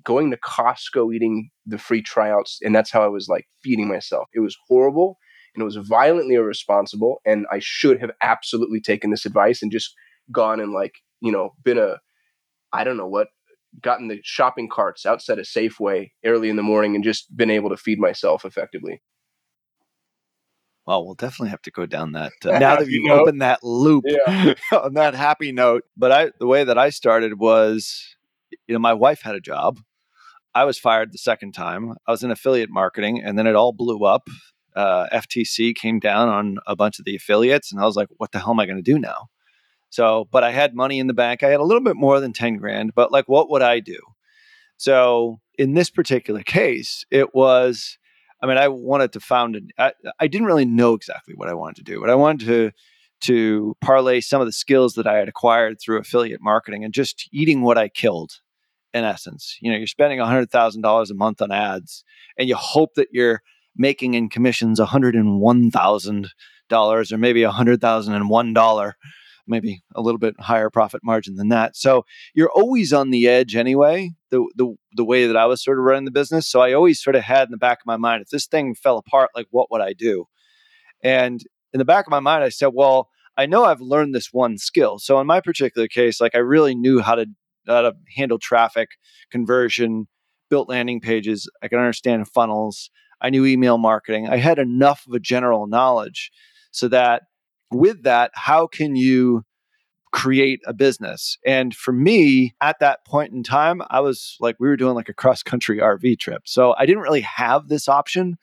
going 0.03 0.31
to 0.31 0.37
Costco, 0.37 1.13
eating 1.13 1.49
the 1.65 1.77
free 1.77 2.01
tryouts, 2.01 2.59
and 2.61 2.75
that's 2.75 2.91
how 2.91 3.03
I 3.03 3.07
was 3.07 3.27
like 3.27 3.47
feeding 3.63 3.87
myself. 3.87 4.27
It 4.33 4.39
was 4.39 4.57
horrible 4.67 5.17
and 5.55 5.61
it 5.61 5.65
was 5.65 5.75
violently 5.75 6.35
irresponsible. 6.35 7.21
And 7.25 7.45
I 7.51 7.59
should 7.61 7.99
have 8.01 8.11
absolutely 8.21 8.81
taken 8.81 9.11
this 9.11 9.25
advice 9.25 9.61
and 9.61 9.71
just 9.71 9.93
gone 10.31 10.59
and 10.59 10.73
like, 10.73 10.95
you 11.21 11.31
know, 11.31 11.53
been 11.63 11.77
a, 11.77 11.97
I 12.71 12.83
don't 12.83 12.97
know 12.97 13.07
what, 13.07 13.27
gotten 13.81 14.07
the 14.07 14.19
shopping 14.23 14.69
carts 14.69 15.05
outside 15.05 15.39
a 15.39 15.43
Safeway 15.43 16.11
early 16.25 16.49
in 16.49 16.55
the 16.55 16.63
morning 16.63 16.95
and 16.95 17.03
just 17.03 17.35
been 17.35 17.49
able 17.49 17.69
to 17.69 17.77
feed 17.77 17.99
myself 17.99 18.45
effectively. 18.45 19.01
Well, 20.85 21.05
we'll 21.05 21.15
definitely 21.15 21.51
have 21.51 21.61
to 21.61 21.71
go 21.71 21.85
down 21.85 22.11
that 22.11 22.33
uh, 22.45 22.59
now 22.59 22.75
that 22.75 22.89
you've 22.89 23.09
opened 23.09 23.41
that 23.41 23.63
loop 23.63 24.03
yeah. 24.05 24.53
on 24.73 24.95
that 24.95 25.15
happy 25.15 25.53
note. 25.53 25.83
But 25.95 26.11
I, 26.11 26.31
the 26.39 26.47
way 26.47 26.65
that 26.65 26.77
I 26.77 26.89
started 26.89 27.39
was 27.39 28.12
you 28.67 28.73
know, 28.73 28.79
my 28.79 28.93
wife 28.93 29.21
had 29.21 29.35
a 29.35 29.41
job. 29.41 29.79
I 30.55 30.65
was 30.65 30.77
fired 30.77 31.11
the 31.11 31.17
second 31.17 31.53
time. 31.53 31.95
I 32.07 32.11
was 32.11 32.23
in 32.23 32.31
affiliate 32.31 32.69
marketing, 32.69 33.21
and 33.23 33.37
then 33.37 33.47
it 33.47 33.55
all 33.55 33.73
blew 33.73 34.05
up. 34.05 34.27
Uh, 34.75 35.07
FTC 35.11 35.75
came 35.75 35.99
down 35.99 36.29
on 36.29 36.57
a 36.67 36.75
bunch 36.75 36.99
of 36.99 37.05
the 37.05 37.15
affiliates, 37.15 37.71
and 37.71 37.81
I 37.81 37.85
was 37.85 37.95
like, 37.95 38.09
"What 38.17 38.31
the 38.31 38.39
hell 38.39 38.51
am 38.51 38.59
I 38.59 38.65
going 38.65 38.83
to 38.83 38.83
do 38.83 38.99
now?" 38.99 39.27
So, 39.89 40.27
but 40.31 40.43
I 40.43 40.51
had 40.51 40.75
money 40.75 40.99
in 40.99 41.07
the 41.07 41.13
bank. 41.13 41.43
I 41.43 41.49
had 41.49 41.59
a 41.59 41.63
little 41.63 41.83
bit 41.83 41.95
more 41.95 42.19
than 42.19 42.33
ten 42.33 42.57
grand, 42.57 42.93
but 42.95 43.11
like, 43.11 43.27
what 43.27 43.49
would 43.49 43.61
I 43.61 43.79
do? 43.79 43.99
So, 44.77 45.39
in 45.57 45.73
this 45.73 45.89
particular 45.89 46.43
case, 46.43 47.05
it 47.11 47.33
was. 47.35 47.97
I 48.41 48.45
mean, 48.45 48.57
I 48.57 48.67
wanted 48.67 49.13
to 49.13 49.19
found 49.21 49.55
an. 49.55 49.69
I, 49.77 49.93
I 50.19 50.27
didn't 50.27 50.47
really 50.47 50.65
know 50.65 50.93
exactly 50.93 51.33
what 51.35 51.49
I 51.49 51.53
wanted 51.53 51.77
to 51.77 51.83
do, 51.83 52.01
but 52.01 52.09
I 52.09 52.15
wanted 52.15 52.47
to 52.47 52.71
to 53.23 53.77
parlay 53.79 54.19
some 54.19 54.41
of 54.41 54.47
the 54.47 54.51
skills 54.51 54.95
that 54.95 55.07
I 55.07 55.15
had 55.15 55.29
acquired 55.29 55.77
through 55.79 55.99
affiliate 55.99 56.41
marketing 56.41 56.83
and 56.83 56.93
just 56.93 57.29
eating 57.31 57.61
what 57.61 57.77
I 57.77 57.87
killed 57.87 58.41
in 58.93 59.03
essence. 59.03 59.57
You 59.61 59.71
know, 59.71 59.77
you're 59.77 59.87
spending 59.87 60.19
$100,000 60.19 61.09
a 61.09 61.13
month 61.13 61.41
on 61.41 61.51
ads 61.51 62.05
and 62.37 62.47
you 62.47 62.55
hope 62.55 62.93
that 62.95 63.09
you're 63.11 63.41
making 63.75 64.13
in 64.13 64.29
commissions 64.29 64.79
$101,000 64.79 67.11
or 67.11 67.17
maybe 67.17 67.41
$100,001, 67.41 68.93
maybe 69.47 69.83
a 69.95 70.01
little 70.01 70.19
bit 70.19 70.35
higher 70.39 70.69
profit 70.69 71.01
margin 71.03 71.33
than 71.35 71.49
that. 71.49 71.75
So 71.75 72.05
you're 72.33 72.51
always 72.51 72.93
on 72.93 73.09
the 73.09 73.27
edge 73.27 73.55
anyway, 73.55 74.11
the, 74.29 74.47
the, 74.55 74.75
the 74.95 75.03
way 75.03 75.27
that 75.27 75.35
I 75.35 75.47
was 75.47 75.61
sort 75.63 75.79
of 75.79 75.85
running 75.85 76.05
the 76.05 76.11
business. 76.11 76.47
So 76.47 76.61
I 76.61 76.73
always 76.73 77.01
sort 77.01 77.15
of 77.15 77.23
had 77.23 77.47
in 77.47 77.51
the 77.51 77.57
back 77.57 77.79
of 77.79 77.87
my 77.87 77.97
mind, 77.97 78.21
if 78.21 78.29
this 78.29 78.45
thing 78.47 78.75
fell 78.75 78.97
apart, 78.97 79.31
like 79.35 79.47
what 79.49 79.71
would 79.71 79.81
I 79.81 79.93
do? 79.93 80.25
And 81.03 81.41
in 81.73 81.79
the 81.79 81.85
back 81.85 82.05
of 82.05 82.11
my 82.11 82.19
mind, 82.19 82.43
I 82.43 82.49
said, 82.49 82.69
well, 82.73 83.09
I 83.35 83.47
know 83.47 83.65
I've 83.65 83.81
learned 83.81 84.13
this 84.13 84.29
one 84.31 84.59
skill. 84.59 84.99
So 84.99 85.19
in 85.19 85.25
my 85.25 85.41
particular 85.41 85.87
case, 85.87 86.21
like 86.21 86.35
I 86.35 86.39
really 86.39 86.75
knew 86.75 87.01
how 87.01 87.15
to 87.15 87.25
how 87.67 87.81
to 87.81 87.93
handle 88.15 88.39
traffic, 88.39 88.89
conversion, 89.31 90.07
built 90.49 90.69
landing 90.69 90.99
pages. 90.99 91.49
I 91.61 91.67
could 91.67 91.79
understand 91.79 92.27
funnels. 92.27 92.89
I 93.21 93.29
knew 93.29 93.45
email 93.45 93.77
marketing. 93.77 94.27
I 94.27 94.37
had 94.37 94.59
enough 94.59 95.05
of 95.07 95.13
a 95.13 95.19
general 95.19 95.67
knowledge 95.67 96.31
so 96.71 96.87
that 96.89 97.23
with 97.71 98.03
that, 98.03 98.31
how 98.33 98.67
can 98.67 98.95
you 98.95 99.43
create 100.11 100.59
a 100.67 100.73
business? 100.73 101.37
And 101.45 101.73
for 101.73 101.91
me, 101.91 102.53
at 102.61 102.79
that 102.79 103.05
point 103.05 103.33
in 103.33 103.43
time, 103.43 103.81
I 103.89 103.99
was 104.01 104.37
like, 104.39 104.57
we 104.59 104.67
were 104.67 104.77
doing 104.77 104.93
like 104.93 105.09
a 105.09 105.13
cross 105.13 105.41
country 105.41 105.79
RV 105.79 106.19
trip. 106.19 106.43
So 106.45 106.75
I 106.77 106.85
didn't 106.85 107.01
really 107.01 107.21
have 107.21 107.67
this 107.67 107.87
option. 107.87 108.35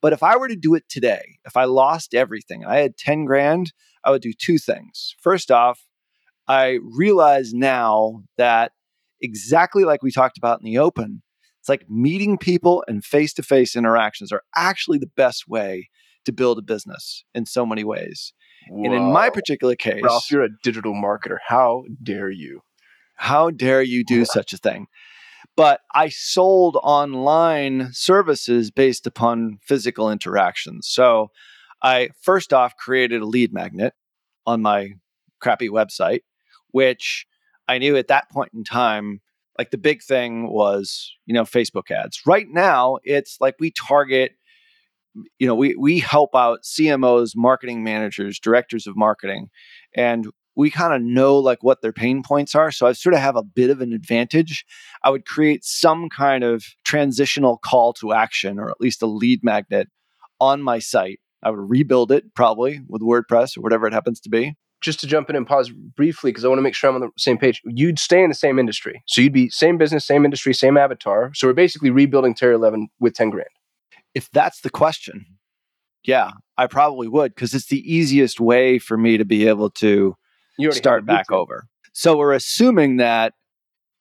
But 0.00 0.12
if 0.12 0.22
I 0.22 0.36
were 0.36 0.48
to 0.48 0.56
do 0.56 0.74
it 0.74 0.88
today, 0.88 1.38
if 1.44 1.56
I 1.56 1.64
lost 1.64 2.14
everything, 2.14 2.64
I 2.64 2.78
had 2.78 2.96
10 2.96 3.24
grand, 3.24 3.72
I 4.04 4.10
would 4.10 4.22
do 4.22 4.32
two 4.32 4.58
things. 4.58 5.16
First 5.20 5.50
off, 5.50 5.85
I 6.48 6.78
realize 6.82 7.52
now 7.52 8.22
that 8.36 8.72
exactly 9.20 9.84
like 9.84 10.02
we 10.02 10.12
talked 10.12 10.38
about 10.38 10.60
in 10.60 10.64
the 10.64 10.78
open, 10.78 11.22
it's 11.60 11.68
like 11.68 11.88
meeting 11.88 12.38
people 12.38 12.84
and 12.86 13.04
face 13.04 13.32
to 13.34 13.42
face 13.42 13.74
interactions 13.74 14.30
are 14.30 14.42
actually 14.54 14.98
the 14.98 15.10
best 15.16 15.48
way 15.48 15.88
to 16.24 16.32
build 16.32 16.58
a 16.58 16.62
business 16.62 17.24
in 17.34 17.46
so 17.46 17.66
many 17.66 17.84
ways. 17.84 18.32
Whoa. 18.68 18.84
And 18.84 18.94
in 18.94 19.12
my 19.12 19.30
particular 19.30 19.74
case, 19.76 20.02
Ralph, 20.02 20.30
you're 20.30 20.44
a 20.44 20.48
digital 20.62 20.92
marketer. 20.92 21.38
How 21.46 21.84
dare 22.02 22.30
you? 22.30 22.60
How 23.16 23.50
dare 23.50 23.82
you 23.82 24.04
do 24.04 24.24
such 24.24 24.52
a 24.52 24.58
thing? 24.58 24.86
But 25.56 25.80
I 25.94 26.08
sold 26.08 26.76
online 26.82 27.88
services 27.92 28.70
based 28.70 29.06
upon 29.06 29.58
physical 29.62 30.10
interactions. 30.10 30.88
So 30.88 31.30
I 31.82 32.10
first 32.20 32.52
off 32.52 32.76
created 32.76 33.22
a 33.22 33.26
lead 33.26 33.52
magnet 33.52 33.94
on 34.44 34.62
my 34.62 34.90
crappy 35.40 35.68
website, 35.68 36.20
which 36.76 37.26
I 37.66 37.78
knew 37.78 37.96
at 37.96 38.08
that 38.08 38.30
point 38.30 38.50
in 38.52 38.62
time, 38.62 39.22
like 39.58 39.70
the 39.70 39.78
big 39.78 40.02
thing 40.02 40.46
was, 40.46 41.10
you 41.24 41.32
know, 41.32 41.44
Facebook 41.44 41.90
ads. 41.90 42.20
Right 42.26 42.46
now, 42.50 42.98
it's 43.02 43.38
like 43.40 43.54
we 43.58 43.70
target, 43.70 44.32
you 45.38 45.46
know, 45.46 45.54
we 45.54 45.74
we 45.74 46.00
help 46.00 46.36
out 46.36 46.64
CMOs, 46.64 47.30
marketing 47.34 47.82
managers, 47.82 48.38
directors 48.38 48.86
of 48.86 48.94
marketing, 48.94 49.48
and 49.94 50.26
we 50.54 50.70
kind 50.70 50.92
of 50.92 51.00
know 51.00 51.38
like 51.38 51.62
what 51.62 51.80
their 51.80 51.94
pain 51.94 52.22
points 52.22 52.54
are. 52.54 52.70
So 52.70 52.86
I 52.86 52.92
sort 52.92 53.14
of 53.14 53.20
have 53.20 53.36
a 53.36 53.42
bit 53.42 53.70
of 53.70 53.80
an 53.80 53.94
advantage. 53.94 54.66
I 55.02 55.08
would 55.08 55.24
create 55.24 55.64
some 55.64 56.10
kind 56.10 56.44
of 56.44 56.62
transitional 56.84 57.56
call 57.56 57.94
to 57.94 58.12
action 58.12 58.58
or 58.58 58.70
at 58.70 58.82
least 58.82 59.00
a 59.00 59.06
lead 59.06 59.40
magnet 59.42 59.88
on 60.40 60.60
my 60.60 60.78
site. 60.78 61.20
I 61.42 61.48
would 61.48 61.70
rebuild 61.70 62.12
it 62.12 62.34
probably 62.34 62.80
with 62.86 63.00
WordPress 63.00 63.56
or 63.56 63.62
whatever 63.62 63.86
it 63.86 63.94
happens 63.94 64.20
to 64.20 64.28
be. 64.28 64.56
Just 64.82 65.00
to 65.00 65.06
jump 65.06 65.30
in 65.30 65.36
and 65.36 65.46
pause 65.46 65.70
briefly 65.70 66.30
because 66.30 66.44
I 66.44 66.48
want 66.48 66.58
to 66.58 66.62
make 66.62 66.74
sure 66.74 66.90
I'm 66.90 66.96
on 66.96 67.00
the 67.00 67.10
same 67.16 67.38
page. 67.38 67.62
You'd 67.64 67.98
stay 67.98 68.22
in 68.22 68.28
the 68.28 68.34
same 68.34 68.58
industry. 68.58 69.02
So 69.06 69.20
you'd 69.20 69.32
be 69.32 69.48
same 69.48 69.78
business, 69.78 70.06
same 70.06 70.24
industry, 70.24 70.52
same 70.52 70.76
avatar. 70.76 71.32
So 71.34 71.46
we're 71.46 71.54
basically 71.54 71.90
rebuilding 71.90 72.34
Tier 72.34 72.52
11 72.52 72.88
with 73.00 73.14
10 73.14 73.30
grand. 73.30 73.48
If 74.14 74.30
that's 74.30 74.60
the 74.60 74.70
question, 74.70 75.24
yeah, 76.04 76.30
I 76.56 76.66
probably 76.66 77.08
would 77.08 77.34
because 77.34 77.54
it's 77.54 77.66
the 77.66 77.80
easiest 77.80 78.38
way 78.40 78.78
for 78.78 78.96
me 78.96 79.16
to 79.16 79.24
be 79.24 79.48
able 79.48 79.70
to 79.70 80.14
start 80.70 81.04
back 81.04 81.30
over. 81.32 81.66
So 81.92 82.16
we're 82.16 82.32
assuming 82.32 82.98
that, 82.98 83.32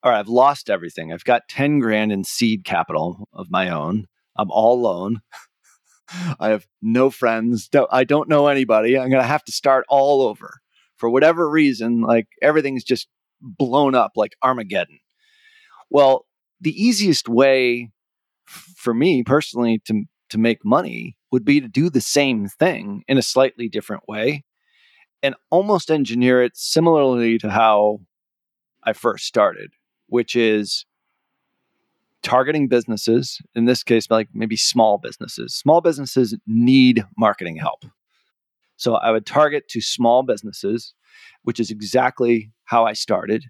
all 0.04 0.12
right, 0.12 0.20
I've 0.20 0.28
lost 0.28 0.70
everything. 0.70 1.12
I've 1.12 1.24
got 1.24 1.44
10 1.50 1.80
grand 1.80 2.12
in 2.12 2.24
seed 2.24 2.64
capital 2.64 3.28
of 3.34 3.50
my 3.50 3.70
own. 3.70 4.06
I'm 4.38 4.52
all 4.52 4.80
alone. 4.80 5.22
I 6.40 6.50
have 6.50 6.68
no 6.82 7.10
friends. 7.10 7.70
I 7.92 8.04
don't 8.04 8.30
know 8.30 8.48
anybody. 8.48 8.98
I'm 8.98 9.10
going 9.10 9.22
to 9.22 9.28
have 9.28 9.44
to 9.46 9.52
start 9.52 9.86
all 9.90 10.22
over 10.22 10.62
for 10.98 11.10
whatever 11.10 11.50
reason. 11.50 12.02
Like 12.02 12.28
everything's 12.42 12.84
just 12.84 13.08
blown 13.42 13.96
up 13.96 14.12
like 14.16 14.34
Armageddon. 14.44 15.00
Well, 15.90 16.26
the 16.62 16.72
easiest 16.72 17.30
way 17.30 17.92
for 18.46 18.94
me 18.94 19.24
personally 19.24 19.82
to, 19.86 20.04
to 20.30 20.38
make 20.38 20.64
money 20.64 21.18
would 21.32 21.46
be 21.46 21.60
to 21.62 21.68
do 21.68 21.90
the 21.90 22.02
same 22.02 22.48
thing 22.48 23.04
in 23.08 23.18
a 23.18 23.22
slightly 23.22 23.68
different 23.68 24.08
way 24.08 24.44
and 25.22 25.36
almost 25.50 25.90
engineer 25.90 26.44
it 26.44 26.56
similarly 26.56 27.38
to 27.40 27.50
how 27.50 28.00
I 28.84 28.94
first 28.94 29.26
started, 29.26 29.72
which 30.08 30.36
is 30.36 30.86
targeting 32.22 32.68
businesses, 32.68 33.40
in 33.56 33.66
this 33.66 33.84
case, 33.84 34.10
like 34.10 34.30
maybe 34.34 34.56
small 34.56 34.98
businesses. 34.98 35.56
Small 35.56 35.82
businesses 35.82 36.36
need 36.46 37.04
marketing 37.18 37.58
help. 37.58 37.86
So 38.78 38.96
I 38.96 39.12
would 39.12 39.26
target 39.26 39.68
to 39.70 39.82
small 39.82 40.24
businesses, 40.24 40.94
which 41.44 41.60
is 41.60 41.72
exactly 41.72 42.52
how 42.66 42.86
I 42.86 42.94
started, 42.94 43.46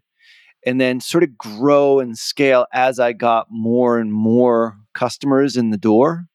and 0.65 0.79
then 0.79 0.99
sort 0.99 1.23
of 1.23 1.37
grow 1.37 1.99
and 1.99 2.17
scale 2.17 2.65
as 2.73 2.99
I 2.99 3.13
got 3.13 3.47
more 3.49 3.99
and 3.99 4.11
more 4.11 4.77
customers 4.93 5.55
in 5.55 5.69
the 5.69 5.77
door. 5.77 6.25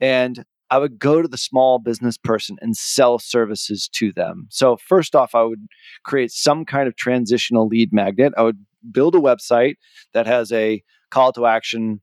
And 0.00 0.44
I 0.70 0.78
would 0.78 0.98
go 0.98 1.22
to 1.22 1.28
the 1.28 1.38
small 1.38 1.78
business 1.78 2.18
person 2.18 2.56
and 2.60 2.76
sell 2.76 3.18
services 3.18 3.88
to 3.94 4.12
them. 4.12 4.46
So, 4.50 4.76
first 4.76 5.14
off, 5.14 5.34
I 5.34 5.42
would 5.42 5.66
create 6.04 6.32
some 6.32 6.64
kind 6.64 6.88
of 6.88 6.96
transitional 6.96 7.68
lead 7.68 7.92
magnet. 7.92 8.32
I 8.36 8.42
would 8.42 8.64
build 8.90 9.14
a 9.14 9.20
website 9.20 9.74
that 10.14 10.26
has 10.26 10.50
a 10.52 10.82
call 11.10 11.32
to 11.34 11.46
action 11.46 12.00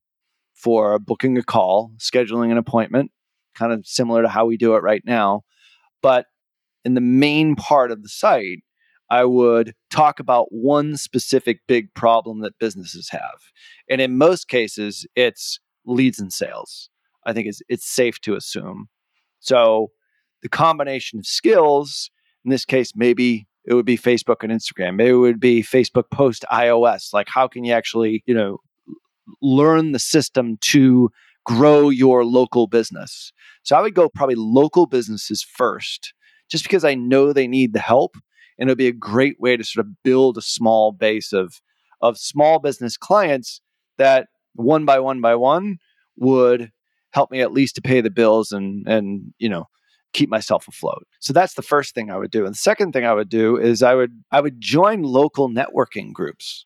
for 0.54 1.00
booking 1.00 1.38
a 1.38 1.44
call, 1.44 1.92
scheduling 1.98 2.52
an 2.52 2.58
appointment, 2.58 3.12
kind 3.56 3.74
of 3.74 3.86
similar 3.86 4.22
to 4.22 4.30
how 4.30 4.46
we 4.46 4.58
do 4.58 4.76
it 4.76 4.84
right 4.84 5.02
now. 5.06 5.42
But 6.02 6.26
in 6.84 6.94
the 6.94 7.02
main 7.02 7.56
part 7.56 7.92
of 7.92 8.02
the 8.04 8.10
site, 8.10 8.64
I 9.10 9.26
would 9.26 9.74
talk 9.90 10.20
about 10.20 10.48
one 10.52 10.96
specific 10.96 11.60
big 11.68 11.94
problem 11.94 12.40
that 12.42 12.58
businesses 12.60 13.10
have. 13.10 13.40
And 13.90 14.00
in 14.00 14.18
most 14.18 14.48
cases, 14.48 15.06
it's 15.16 15.60
leads 15.86 16.18
and 16.18 16.32
sales. 16.32 16.90
I 17.26 17.34
think 17.34 17.48
it's 17.48 17.62
it's 17.68 17.88
safe 17.88 18.20
to 18.22 18.36
assume. 18.36 18.88
So 19.40 19.92
the 20.42 20.50
combination 20.50 21.20
of 21.20 21.26
skills, 21.26 22.10
in 22.46 22.52
this 22.52 22.66
case, 22.66 22.94
maybe 22.96 23.48
it 23.66 23.74
would 23.74 23.86
be 23.86 23.98
Facebook 23.98 24.44
and 24.44 24.52
Instagram. 24.52 24.96
Maybe 24.96 25.12
it 25.12 25.16
would 25.16 25.40
be 25.40 25.62
Facebook 25.62 26.10
post 26.10 26.46
iOS. 26.52 27.14
Like 27.14 27.28
how 27.30 27.48
can 27.48 27.64
you 27.64 27.74
actually, 27.74 28.24
you 28.26 28.34
know, 28.34 28.60
learn 29.42 29.92
the 29.92 30.00
system 30.00 30.58
to 30.62 31.12
grow 31.46 31.90
your 31.90 32.26
local 32.26 32.68
business? 32.68 33.34
So 33.64 33.76
I 33.76 33.82
would 33.82 33.96
go 33.96 34.10
probably 34.10 34.36
local 34.36 34.86
businesses 34.86 35.44
first, 35.44 36.14
just 36.50 36.64
because 36.64 36.84
I 36.84 36.96
know 36.96 37.32
they 37.32 37.48
need 37.48 37.74
the 37.74 37.80
help. 37.80 38.16
And 38.58 38.70
it 38.70 38.72
would 38.72 38.78
be 38.78 38.88
a 38.88 38.94
great 38.94 39.40
way 39.40 39.58
to 39.58 39.64
sort 39.64 39.86
of 39.86 40.04
build 40.04 40.38
a 40.38 40.42
small 40.42 40.92
base 40.92 41.34
of 41.34 41.62
of 42.02 42.18
small 42.18 42.60
business 42.60 42.98
clients 42.98 43.62
that 43.98 44.28
one 44.56 44.86
by 44.86 45.00
one 45.00 45.22
by 45.22 45.36
one 45.36 45.78
would 46.18 46.72
help 47.12 47.30
me 47.32 47.42
at 47.42 47.52
least 47.54 47.76
to 47.76 47.82
pay 47.82 48.02
the 48.02 48.10
bills 48.10 48.52
and 48.52 48.88
and 48.88 49.34
you 49.38 49.50
know 49.50 49.68
keep 50.14 50.30
myself 50.30 50.68
afloat. 50.68 51.08
So 51.20 51.32
that's 51.34 51.54
the 51.54 51.62
first 51.62 51.96
thing 51.96 52.12
I 52.12 52.18
would 52.18 52.32
do. 52.32 52.46
And 52.46 52.54
the 52.54 52.58
second 52.58 52.92
thing 52.92 53.06
I 53.06 53.14
would 53.14 53.30
do 53.30 53.58
is 53.58 53.82
I 53.82 53.96
would 53.96 54.24
I 54.32 54.42
would 54.42 54.60
join 54.60 55.04
local 55.04 55.50
networking 55.50 56.12
groups 56.14 56.66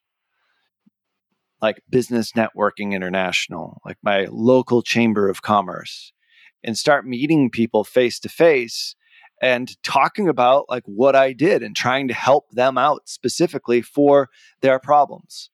like 1.61 1.81
Business 1.89 2.33
Networking 2.33 2.93
International, 2.93 3.81
like 3.85 3.97
my 4.03 4.27
local 4.29 4.81
chamber 4.81 5.29
of 5.29 5.41
commerce 5.41 6.11
and 6.65 6.77
start 6.77 7.05
meeting 7.05 7.49
people 7.49 7.83
face 7.83 8.19
to 8.19 8.29
face 8.29 8.95
and 9.41 9.81
talking 9.83 10.27
about 10.27 10.65
like 10.67 10.83
what 10.85 11.15
I 11.15 11.31
did 11.31 11.61
and 11.61 11.75
trying 11.75 12.07
to 12.07 12.13
help 12.13 12.49
them 12.51 12.77
out 12.77 13.07
specifically 13.07 13.81
for 13.81 14.29
their 14.61 14.79
problems. 14.79 15.49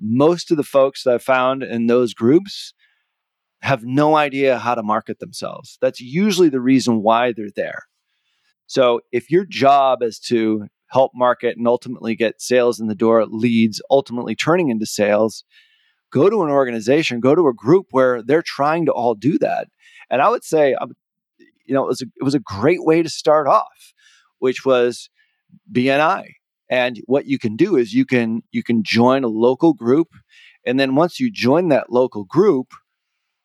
Most 0.00 0.50
of 0.50 0.56
the 0.56 0.64
folks 0.64 1.04
that 1.04 1.14
I 1.14 1.18
found 1.18 1.62
in 1.62 1.86
those 1.86 2.12
groups 2.12 2.74
have 3.62 3.84
no 3.84 4.16
idea 4.16 4.58
how 4.58 4.74
to 4.74 4.82
market 4.82 5.18
themselves. 5.20 5.78
That's 5.80 6.00
usually 6.00 6.48
the 6.48 6.60
reason 6.60 7.02
why 7.02 7.32
they're 7.32 7.48
there. 7.54 7.84
So 8.66 9.00
if 9.12 9.30
your 9.30 9.44
job 9.44 10.02
is 10.02 10.18
to 10.20 10.66
help 10.88 11.12
market 11.14 11.56
and 11.56 11.66
ultimately 11.66 12.14
get 12.14 12.40
sales 12.40 12.80
in 12.80 12.88
the 12.88 12.94
door, 12.94 13.24
leads, 13.26 13.80
ultimately 13.90 14.34
turning 14.34 14.68
into 14.70 14.86
sales, 14.86 15.44
go 16.12 16.28
to 16.30 16.42
an 16.42 16.50
organization, 16.50 17.20
go 17.20 17.34
to 17.34 17.48
a 17.48 17.54
group 17.54 17.86
where 17.90 18.22
they're 18.22 18.42
trying 18.42 18.86
to 18.86 18.92
all 18.92 19.14
do 19.14 19.38
that. 19.38 19.68
And 20.10 20.22
I 20.22 20.28
would 20.28 20.44
say, 20.44 20.74
um, 20.74 20.92
you 21.66 21.74
know, 21.74 21.84
it 21.84 21.88
was 21.88 22.02
a, 22.02 22.06
it 22.16 22.24
was 22.24 22.34
a 22.34 22.40
great 22.40 22.84
way 22.84 23.02
to 23.02 23.08
start 23.08 23.48
off, 23.48 23.94
which 24.38 24.64
was 24.64 25.10
BNI. 25.72 26.28
And 26.70 27.00
what 27.06 27.26
you 27.26 27.38
can 27.38 27.56
do 27.56 27.76
is 27.76 27.94
you 27.94 28.04
can 28.06 28.42
you 28.52 28.62
can 28.62 28.82
join 28.84 29.24
a 29.24 29.28
local 29.28 29.72
group 29.74 30.08
And 30.64 30.80
then 30.80 30.96
once 30.96 31.20
you 31.20 31.30
join 31.30 31.68
that 31.68 31.92
local 31.92 32.24
group, 32.24 32.68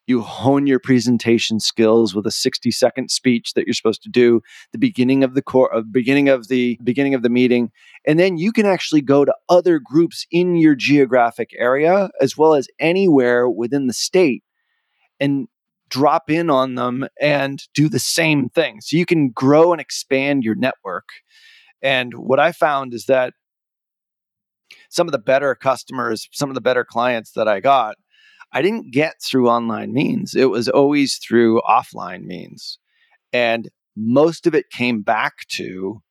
you 0.07 0.21
hone 0.21 0.67
your 0.67 0.79
presentation 0.79 1.59
skills 1.59 2.15
with 2.15 2.25
a 2.25 2.31
60 2.31 2.71
second 2.71 3.09
speech 3.11 3.53
that 3.53 3.65
you're 3.65 3.73
supposed 3.73 4.03
to 4.03 4.09
do 4.09 4.41
the 4.73 4.77
beginning 4.77 5.23
of 5.23 5.35
the 5.35 5.41
core 5.41 5.73
uh, 5.73 5.81
beginning 5.91 6.29
of 6.29 6.47
the 6.49 6.77
beginning 6.83 7.13
of 7.13 7.23
the 7.23 7.29
meeting 7.29 7.71
and 8.05 8.19
then 8.19 8.37
you 8.37 8.51
can 8.51 8.65
actually 8.65 9.01
go 9.01 9.23
to 9.25 9.33
other 9.49 9.79
groups 9.79 10.25
in 10.31 10.55
your 10.57 10.75
geographic 10.75 11.51
area 11.57 12.09
as 12.19 12.37
well 12.37 12.55
as 12.55 12.67
anywhere 12.79 13.49
within 13.49 13.87
the 13.87 13.93
state 13.93 14.43
and 15.19 15.47
drop 15.91 16.29
in 16.29 16.49
on 16.49 16.75
them 16.75 17.07
and 17.21 17.63
do 17.73 17.87
the 17.87 17.99
same 17.99 18.49
thing 18.49 18.81
so 18.81 18.97
you 18.97 19.05
can 19.05 19.29
grow 19.29 19.71
and 19.71 19.79
expand 19.79 20.43
your 20.43 20.55
network 20.55 21.09
and 21.83 22.13
what 22.15 22.39
i 22.39 22.51
found 22.51 22.93
is 22.93 23.05
that 23.05 23.33
some 24.89 25.07
of 25.07 25.11
the 25.11 25.19
better 25.19 25.53
customers 25.53 26.27
some 26.31 26.49
of 26.49 26.55
the 26.55 26.61
better 26.61 26.83
clients 26.83 27.33
that 27.33 27.47
i 27.47 27.59
got 27.59 27.95
I 28.53 28.61
didn't 28.61 28.91
get 28.91 29.15
through 29.21 29.49
online 29.49 29.93
means. 29.93 30.35
It 30.35 30.49
was 30.49 30.67
always 30.67 31.17
through 31.17 31.61
offline 31.61 32.25
means. 32.25 32.79
And 33.31 33.69
most 33.95 34.45
of 34.45 34.53
it 34.53 34.69
came 34.69 35.03
back 35.03 35.47
to 35.55 36.01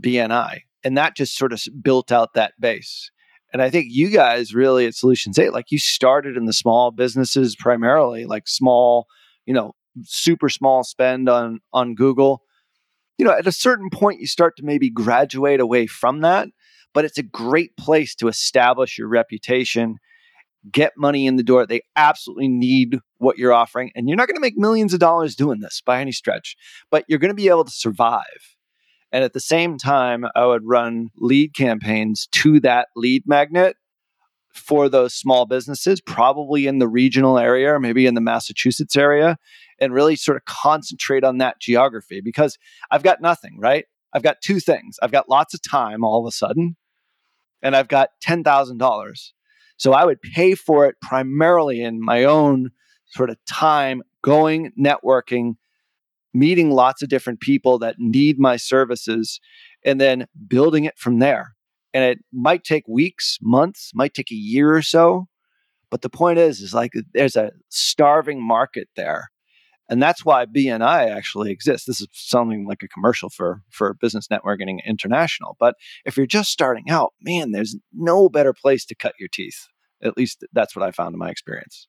BNI. 0.00 0.62
And 0.82 0.96
that 0.96 1.16
just 1.16 1.36
sort 1.36 1.52
of 1.52 1.62
built 1.82 2.10
out 2.10 2.34
that 2.34 2.54
base. 2.58 3.10
And 3.52 3.60
I 3.60 3.70
think 3.70 3.86
you 3.90 4.10
guys 4.10 4.54
really 4.54 4.86
at 4.86 4.94
Solutions 4.94 5.38
8, 5.38 5.52
like 5.52 5.70
you 5.70 5.78
started 5.78 6.36
in 6.36 6.44
the 6.44 6.52
small 6.52 6.90
businesses 6.90 7.56
primarily, 7.56 8.24
like 8.26 8.46
small, 8.46 9.06
you 9.44 9.54
know, 9.54 9.72
super 10.04 10.48
small 10.48 10.84
spend 10.84 11.28
on 11.28 11.60
on 11.72 11.94
Google. 11.94 12.42
You 13.18 13.26
know, 13.26 13.32
at 13.32 13.46
a 13.46 13.52
certain 13.52 13.90
point 13.90 14.20
you 14.20 14.26
start 14.26 14.56
to 14.56 14.64
maybe 14.64 14.88
graduate 14.88 15.60
away 15.60 15.86
from 15.86 16.20
that, 16.20 16.48
but 16.94 17.04
it's 17.04 17.18
a 17.18 17.22
great 17.22 17.76
place 17.76 18.14
to 18.16 18.28
establish 18.28 18.96
your 18.96 19.08
reputation 19.08 19.98
get 20.70 20.92
money 20.96 21.26
in 21.26 21.36
the 21.36 21.42
door. 21.42 21.66
They 21.66 21.82
absolutely 21.96 22.48
need 22.48 22.98
what 23.18 23.38
you're 23.38 23.52
offering. 23.52 23.90
And 23.94 24.08
you're 24.08 24.16
not 24.16 24.28
going 24.28 24.36
to 24.36 24.40
make 24.40 24.58
millions 24.58 24.92
of 24.92 25.00
dollars 25.00 25.34
doing 25.34 25.60
this 25.60 25.82
by 25.84 26.00
any 26.00 26.12
stretch, 26.12 26.56
but 26.90 27.04
you're 27.08 27.18
going 27.18 27.30
to 27.30 27.34
be 27.34 27.48
able 27.48 27.64
to 27.64 27.70
survive. 27.70 28.56
And 29.12 29.24
at 29.24 29.32
the 29.32 29.40
same 29.40 29.76
time, 29.76 30.24
I 30.34 30.46
would 30.46 30.62
run 30.64 31.10
lead 31.16 31.54
campaigns 31.54 32.28
to 32.32 32.60
that 32.60 32.88
lead 32.94 33.24
magnet 33.26 33.76
for 34.54 34.88
those 34.88 35.14
small 35.14 35.46
businesses, 35.46 36.00
probably 36.00 36.66
in 36.66 36.78
the 36.78 36.88
regional 36.88 37.38
area 37.38 37.74
or 37.74 37.80
maybe 37.80 38.06
in 38.06 38.14
the 38.14 38.20
Massachusetts 38.20 38.96
area, 38.96 39.36
and 39.80 39.92
really 39.92 40.16
sort 40.16 40.36
of 40.36 40.44
concentrate 40.44 41.24
on 41.24 41.38
that 41.38 41.60
geography 41.60 42.20
because 42.20 42.56
I've 42.90 43.02
got 43.02 43.20
nothing, 43.20 43.58
right? 43.58 43.84
I've 44.12 44.22
got 44.22 44.40
two 44.42 44.60
things. 44.60 44.96
I've 45.02 45.12
got 45.12 45.28
lots 45.28 45.54
of 45.54 45.62
time 45.62 46.04
all 46.04 46.20
of 46.20 46.28
a 46.28 46.34
sudden, 46.34 46.76
and 47.62 47.76
I've 47.76 47.88
got 47.88 48.10
$10,000 48.26 49.32
so 49.80 49.94
I 49.94 50.04
would 50.04 50.20
pay 50.20 50.54
for 50.54 50.84
it 50.84 50.96
primarily 51.00 51.82
in 51.82 52.04
my 52.04 52.24
own 52.24 52.70
sort 53.06 53.30
of 53.30 53.38
time 53.46 54.02
going, 54.22 54.72
networking, 54.78 55.54
meeting 56.32 56.70
lots 56.70 57.02
of 57.02 57.08
different 57.08 57.40
people 57.40 57.78
that 57.78 57.96
need 57.98 58.38
my 58.38 58.56
services, 58.56 59.40
and 59.84 60.00
then 60.00 60.26
building 60.46 60.84
it 60.84 60.98
from 60.98 61.18
there. 61.18 61.54
And 61.92 62.04
it 62.04 62.18
might 62.32 62.64
take 62.64 62.86
weeks, 62.86 63.38
months, 63.42 63.90
might 63.94 64.14
take 64.14 64.30
a 64.30 64.36
year 64.36 64.74
or 64.74 64.82
so. 64.82 65.26
But 65.90 66.02
the 66.02 66.10
point 66.10 66.38
is, 66.38 66.60
is 66.60 66.72
like 66.72 66.92
there's 67.14 67.34
a 67.34 67.50
starving 67.68 68.40
market 68.40 68.88
there 68.94 69.30
and 69.90 70.00
that's 70.00 70.24
why 70.24 70.46
BNI 70.46 71.10
actually 71.10 71.50
exists. 71.50 71.86
This 71.86 72.00
is 72.00 72.06
something 72.12 72.64
like 72.64 72.82
a 72.84 72.88
commercial 72.88 73.28
for 73.28 73.62
for 73.70 73.94
Business 73.94 74.28
Networking 74.28 74.78
International. 74.86 75.56
But 75.58 75.74
if 76.04 76.16
you're 76.16 76.26
just 76.26 76.50
starting 76.50 76.88
out, 76.88 77.12
man, 77.20 77.50
there's 77.50 77.76
no 77.92 78.28
better 78.28 78.52
place 78.52 78.86
to 78.86 78.94
cut 78.94 79.14
your 79.18 79.28
teeth. 79.30 79.66
At 80.02 80.16
least 80.16 80.44
that's 80.52 80.76
what 80.76 80.86
I 80.86 80.92
found 80.92 81.14
in 81.14 81.18
my 81.18 81.28
experience. 81.28 81.88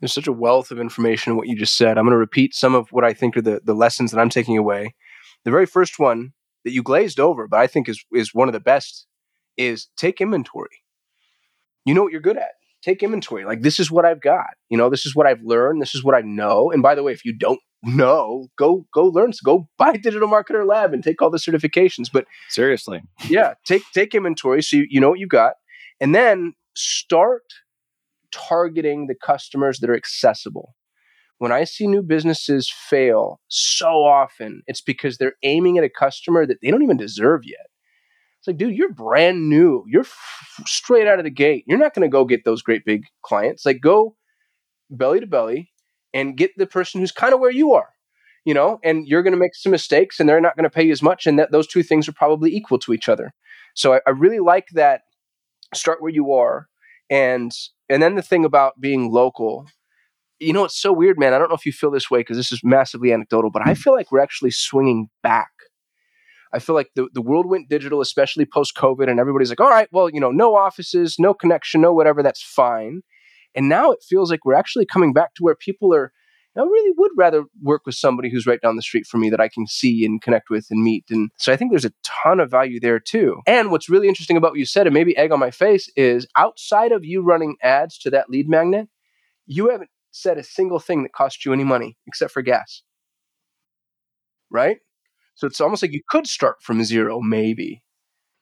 There's 0.00 0.12
such 0.12 0.26
a 0.26 0.32
wealth 0.32 0.70
of 0.70 0.80
information 0.80 1.32
in 1.32 1.36
what 1.36 1.48
you 1.48 1.56
just 1.56 1.76
said. 1.76 1.98
I'm 1.98 2.04
going 2.04 2.12
to 2.12 2.18
repeat 2.18 2.54
some 2.54 2.74
of 2.74 2.90
what 2.90 3.04
I 3.04 3.12
think 3.12 3.36
are 3.36 3.42
the, 3.42 3.60
the 3.64 3.74
lessons 3.74 4.10
that 4.10 4.20
I'm 4.20 4.30
taking 4.30 4.56
away. 4.56 4.94
The 5.44 5.50
very 5.50 5.66
first 5.66 5.98
one 5.98 6.32
that 6.64 6.72
you 6.72 6.82
glazed 6.82 7.18
over, 7.18 7.48
but 7.48 7.60
I 7.60 7.66
think 7.66 7.88
is 7.88 8.04
is 8.12 8.34
one 8.34 8.48
of 8.48 8.52
the 8.52 8.60
best, 8.60 9.06
is 9.56 9.88
take 9.96 10.20
inventory. 10.20 10.82
You 11.84 11.94
know 11.94 12.02
what 12.02 12.12
you're 12.12 12.20
good 12.20 12.36
at 12.36 12.52
take 12.82 13.02
inventory. 13.02 13.44
Like 13.44 13.62
this 13.62 13.78
is 13.78 13.90
what 13.90 14.04
I've 14.04 14.20
got. 14.20 14.46
You 14.68 14.78
know, 14.78 14.88
this 14.88 15.06
is 15.06 15.14
what 15.14 15.26
I've 15.26 15.42
learned. 15.42 15.82
This 15.82 15.94
is 15.94 16.04
what 16.04 16.14
I 16.14 16.20
know. 16.22 16.70
And 16.70 16.82
by 16.82 16.94
the 16.94 17.02
way, 17.02 17.12
if 17.12 17.24
you 17.24 17.36
don't 17.36 17.60
know, 17.82 18.48
go 18.56 18.86
go 18.92 19.06
learn. 19.06 19.32
Go 19.44 19.68
buy 19.78 19.96
Digital 19.96 20.28
Marketer 20.28 20.66
Lab 20.66 20.92
and 20.92 21.02
take 21.02 21.20
all 21.22 21.30
the 21.30 21.38
certifications. 21.38 22.10
But 22.12 22.26
seriously, 22.48 23.02
yeah, 23.28 23.54
take 23.66 23.82
take 23.92 24.14
inventory 24.14 24.62
so 24.62 24.78
you, 24.78 24.86
you 24.88 25.00
know 25.00 25.10
what 25.10 25.18
you've 25.18 25.28
got, 25.28 25.54
and 26.00 26.14
then 26.14 26.54
start 26.74 27.42
targeting 28.32 29.06
the 29.06 29.14
customers 29.14 29.78
that 29.78 29.90
are 29.90 29.96
accessible. 29.96 30.74
When 31.38 31.52
I 31.52 31.64
see 31.64 31.86
new 31.86 32.02
businesses 32.02 32.70
fail 32.70 33.40
so 33.48 34.04
often, 34.04 34.62
it's 34.66 34.82
because 34.82 35.16
they're 35.16 35.36
aiming 35.42 35.78
at 35.78 35.84
a 35.84 35.88
customer 35.88 36.46
that 36.46 36.58
they 36.60 36.70
don't 36.70 36.82
even 36.82 36.98
deserve 36.98 37.42
yet. 37.44 37.66
It's 38.38 38.46
like, 38.46 38.56
dude, 38.56 38.74
you're 38.74 38.92
brand 38.92 39.48
new. 39.48 39.84
You're 39.86 40.02
f- 40.02 40.62
straight 40.66 41.06
out 41.06 41.18
of 41.18 41.24
the 41.24 41.30
gate. 41.30 41.64
You're 41.66 41.78
not 41.78 41.94
going 41.94 42.08
to 42.08 42.12
go 42.12 42.24
get 42.24 42.44
those 42.44 42.62
great 42.62 42.84
big 42.86 43.04
clients. 43.22 43.66
Like, 43.66 43.80
go 43.82 44.16
belly 44.90 45.20
to 45.20 45.26
belly 45.26 45.70
and 46.14 46.36
get 46.36 46.50
the 46.56 46.66
person 46.66 47.00
who's 47.00 47.12
kind 47.12 47.34
of 47.34 47.40
where 47.40 47.50
you 47.50 47.74
are, 47.74 47.88
you 48.44 48.54
know, 48.54 48.78
and 48.82 49.06
you're 49.06 49.22
going 49.22 49.34
to 49.34 49.38
make 49.38 49.54
some 49.54 49.72
mistakes 49.72 50.20
and 50.20 50.28
they're 50.28 50.40
not 50.40 50.56
going 50.56 50.64
to 50.64 50.70
pay 50.70 50.84
you 50.84 50.92
as 50.92 51.02
much. 51.02 51.26
And 51.26 51.38
that 51.38 51.52
those 51.52 51.66
two 51.66 51.82
things 51.82 52.08
are 52.08 52.12
probably 52.12 52.50
equal 52.54 52.78
to 52.80 52.92
each 52.94 53.08
other. 53.08 53.32
So 53.74 53.94
I, 53.94 54.00
I 54.06 54.10
really 54.10 54.40
like 54.40 54.68
that. 54.72 55.02
Start 55.74 56.00
where 56.02 56.10
you 56.10 56.32
are. 56.32 56.66
And, 57.10 57.52
and 57.88 58.02
then 58.02 58.14
the 58.14 58.22
thing 58.22 58.44
about 58.44 58.80
being 58.80 59.10
local, 59.10 59.66
you 60.38 60.52
know, 60.52 60.64
it's 60.64 60.80
so 60.80 60.92
weird, 60.92 61.18
man. 61.18 61.34
I 61.34 61.38
don't 61.38 61.48
know 61.48 61.56
if 61.56 61.66
you 61.66 61.72
feel 61.72 61.90
this 61.90 62.10
way 62.10 62.20
because 62.20 62.36
this 62.36 62.52
is 62.52 62.60
massively 62.62 63.12
anecdotal, 63.12 63.50
but 63.50 63.66
I 63.66 63.74
feel 63.74 63.94
like 63.94 64.10
we're 64.10 64.20
actually 64.20 64.52
swinging 64.52 65.08
back 65.22 65.50
I 66.52 66.58
feel 66.58 66.74
like 66.74 66.90
the, 66.96 67.08
the 67.12 67.22
world 67.22 67.48
went 67.48 67.68
digital, 67.68 68.00
especially 68.00 68.44
post 68.44 68.74
COVID, 68.76 69.08
and 69.08 69.20
everybody's 69.20 69.50
like, 69.50 69.60
all 69.60 69.70
right, 69.70 69.88
well, 69.92 70.10
you 70.10 70.20
know, 70.20 70.30
no 70.30 70.56
offices, 70.56 71.16
no 71.18 71.32
connection, 71.32 71.80
no 71.80 71.92
whatever, 71.92 72.22
that's 72.22 72.42
fine. 72.42 73.02
And 73.54 73.68
now 73.68 73.90
it 73.92 74.00
feels 74.08 74.30
like 74.30 74.44
we're 74.44 74.54
actually 74.54 74.86
coming 74.86 75.12
back 75.12 75.34
to 75.34 75.42
where 75.42 75.54
people 75.54 75.94
are, 75.94 76.12
I 76.56 76.62
really 76.62 76.92
would 76.96 77.12
rather 77.16 77.44
work 77.62 77.82
with 77.86 77.94
somebody 77.94 78.28
who's 78.28 78.46
right 78.46 78.60
down 78.60 78.76
the 78.76 78.82
street 78.82 79.06
from 79.06 79.20
me 79.20 79.30
that 79.30 79.40
I 79.40 79.48
can 79.48 79.66
see 79.66 80.04
and 80.04 80.20
connect 80.20 80.50
with 80.50 80.66
and 80.70 80.82
meet. 80.82 81.04
And 81.08 81.30
so 81.38 81.52
I 81.52 81.56
think 81.56 81.70
there's 81.70 81.84
a 81.84 81.92
ton 82.02 82.40
of 82.40 82.50
value 82.50 82.80
there 82.80 82.98
too. 82.98 83.40
And 83.46 83.70
what's 83.70 83.88
really 83.88 84.08
interesting 84.08 84.36
about 84.36 84.52
what 84.52 84.58
you 84.58 84.66
said, 84.66 84.86
and 84.86 84.94
maybe 84.94 85.16
egg 85.16 85.30
on 85.30 85.38
my 85.38 85.52
face, 85.52 85.88
is 85.96 86.26
outside 86.36 86.90
of 86.90 87.04
you 87.04 87.22
running 87.22 87.56
ads 87.62 87.98
to 87.98 88.10
that 88.10 88.28
lead 88.28 88.48
magnet, 88.48 88.88
you 89.46 89.70
haven't 89.70 89.90
said 90.10 90.38
a 90.38 90.42
single 90.42 90.80
thing 90.80 91.04
that 91.04 91.12
cost 91.12 91.44
you 91.44 91.52
any 91.52 91.64
money 91.64 91.96
except 92.06 92.32
for 92.32 92.42
gas. 92.42 92.82
Right? 94.50 94.78
So 95.36 95.46
it's 95.46 95.60
almost 95.60 95.82
like 95.82 95.92
you 95.92 96.02
could 96.08 96.26
start 96.26 96.56
from 96.62 96.82
zero, 96.82 97.20
maybe. 97.20 97.82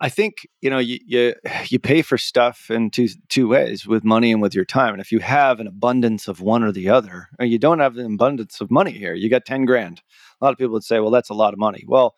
I 0.00 0.08
think 0.08 0.46
you 0.60 0.70
know 0.70 0.78
you, 0.78 0.98
you 1.04 1.34
you 1.68 1.78
pay 1.78 2.02
for 2.02 2.18
stuff 2.18 2.70
in 2.70 2.90
two 2.90 3.08
two 3.28 3.48
ways 3.48 3.86
with 3.86 4.04
money 4.04 4.32
and 4.32 4.40
with 4.42 4.54
your 4.54 4.64
time. 4.64 4.92
And 4.94 5.00
if 5.00 5.12
you 5.12 5.18
have 5.20 5.60
an 5.60 5.66
abundance 5.66 6.28
of 6.28 6.40
one 6.40 6.62
or 6.62 6.72
the 6.72 6.88
other, 6.88 7.28
or 7.38 7.46
you 7.46 7.58
don't 7.58 7.80
have 7.80 7.96
an 7.96 8.14
abundance 8.14 8.60
of 8.60 8.70
money 8.70 8.92
here, 8.92 9.14
you 9.14 9.28
got 9.28 9.44
ten 9.44 9.64
grand. 9.64 10.02
A 10.40 10.44
lot 10.44 10.52
of 10.52 10.58
people 10.58 10.72
would 10.74 10.84
say, 10.84 11.00
"Well, 11.00 11.10
that's 11.10 11.30
a 11.30 11.34
lot 11.34 11.52
of 11.52 11.58
money." 11.58 11.84
Well, 11.86 12.14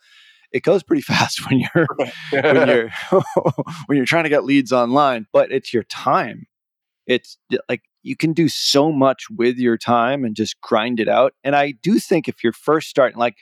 it 0.53 0.63
goes 0.63 0.83
pretty 0.83 1.03
fast 1.13 1.49
when 1.49 1.61
you're 1.61 1.87
when 2.33 2.69
you're 2.69 2.91
when 3.87 3.97
you're 3.97 4.07
trying 4.07 4.25
to 4.25 4.31
get 4.31 4.45
leads 4.45 4.73
online. 4.73 5.27
But 5.33 5.53
it's 5.53 5.73
your 5.73 5.85
time. 5.85 6.47
It's 7.07 7.39
like 7.69 7.83
you 8.03 8.17
can 8.17 8.33
do 8.33 8.49
so 8.49 8.91
much 8.91 9.25
with 9.31 9.59
your 9.59 9.77
time 9.77 10.25
and 10.25 10.35
just 10.35 10.61
grind 10.61 11.01
it 11.01 11.09
out. 11.09 11.35
And 11.45 11.55
I 11.55 11.73
do 11.83 11.99
think 11.99 12.29
if 12.29 12.43
you're 12.43 12.53
first 12.53 12.89
starting, 12.89 13.19
like 13.19 13.37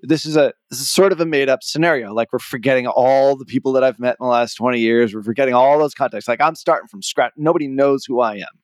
this 0.00 0.26
is 0.26 0.36
a 0.36 0.52
this 0.70 0.80
is 0.80 0.90
sort 0.90 1.12
of 1.12 1.20
a 1.20 1.26
made 1.26 1.48
up 1.48 1.62
scenario. 1.62 2.12
Like 2.12 2.32
we're 2.32 2.38
forgetting 2.38 2.86
all 2.86 3.36
the 3.36 3.44
people 3.44 3.72
that 3.72 3.84
I've 3.84 3.98
met 3.98 4.16
in 4.20 4.24
the 4.24 4.30
last 4.30 4.54
20 4.54 4.78
years. 4.78 5.14
We're 5.14 5.22
forgetting 5.22 5.54
all 5.54 5.78
those 5.78 5.94
contacts. 5.94 6.28
Like 6.28 6.40
I'm 6.40 6.54
starting 6.54 6.88
from 6.88 7.02
scratch. 7.02 7.32
Nobody 7.36 7.68
knows 7.68 8.04
who 8.04 8.20
I 8.20 8.36
am. 8.36 8.60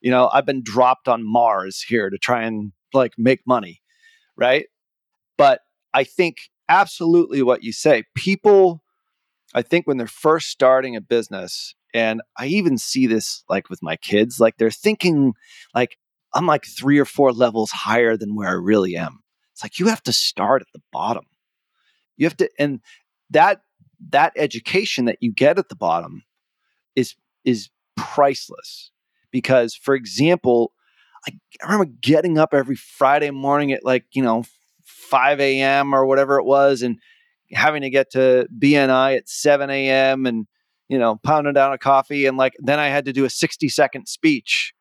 You 0.00 0.10
know, 0.10 0.30
I've 0.32 0.46
been 0.46 0.62
dropped 0.62 1.06
on 1.06 1.22
Mars 1.24 1.82
here 1.82 2.10
to 2.10 2.18
try 2.18 2.42
and 2.42 2.72
like 2.94 3.12
make 3.18 3.40
money, 3.46 3.82
right? 4.36 4.66
But 5.36 5.60
I 5.94 6.04
think 6.04 6.36
absolutely 6.68 7.42
what 7.42 7.62
you 7.62 7.72
say. 7.72 8.04
People, 8.14 8.82
I 9.54 9.62
think 9.62 9.86
when 9.86 9.98
they're 9.98 10.06
first 10.06 10.48
starting 10.48 10.96
a 10.96 11.00
business, 11.00 11.74
and 11.94 12.22
I 12.38 12.46
even 12.46 12.78
see 12.78 13.06
this 13.06 13.44
like 13.48 13.68
with 13.68 13.82
my 13.82 13.96
kids, 13.96 14.40
like 14.40 14.56
they're 14.56 14.70
thinking 14.70 15.34
like 15.74 15.98
I'm 16.34 16.46
like 16.46 16.64
three 16.64 16.98
or 16.98 17.04
four 17.04 17.32
levels 17.32 17.70
higher 17.70 18.16
than 18.16 18.34
where 18.34 18.48
I 18.48 18.52
really 18.52 18.96
am. 18.96 19.20
It's 19.52 19.62
like 19.62 19.78
you 19.78 19.88
have 19.88 20.02
to 20.04 20.12
start 20.12 20.62
at 20.62 20.68
the 20.72 20.82
bottom. 20.92 21.24
You 22.16 22.26
have 22.26 22.36
to 22.38 22.50
and 22.58 22.80
that 23.30 23.62
that 24.10 24.32
education 24.36 25.04
that 25.06 25.18
you 25.20 25.32
get 25.32 25.58
at 25.58 25.68
the 25.68 25.76
bottom 25.76 26.24
is 26.96 27.14
is 27.44 27.70
priceless. 27.96 28.90
Because 29.30 29.74
for 29.74 29.94
example, 29.94 30.72
I, 31.26 31.32
I 31.62 31.72
remember 31.72 31.92
getting 32.00 32.38
up 32.38 32.54
every 32.54 32.76
Friday 32.76 33.30
morning 33.30 33.72
at 33.72 33.84
like, 33.84 34.04
you 34.12 34.22
know, 34.22 34.44
5 34.84 35.40
a.m. 35.40 35.94
or 35.94 36.06
whatever 36.06 36.38
it 36.38 36.44
was 36.44 36.82
and 36.82 36.98
having 37.50 37.82
to 37.82 37.90
get 37.90 38.10
to 38.12 38.46
BNI 38.58 39.18
at 39.18 39.28
7 39.28 39.68
a.m. 39.70 40.26
and 40.26 40.46
you 40.92 40.98
know, 40.98 41.16
pounding 41.24 41.54
down 41.54 41.72
a 41.72 41.78
coffee. 41.78 42.26
And 42.26 42.36
like, 42.36 42.54
then 42.58 42.78
I 42.78 42.88
had 42.88 43.06
to 43.06 43.14
do 43.14 43.24
a 43.24 43.30
60 43.30 43.66
second 43.70 44.08
speech, 44.08 44.74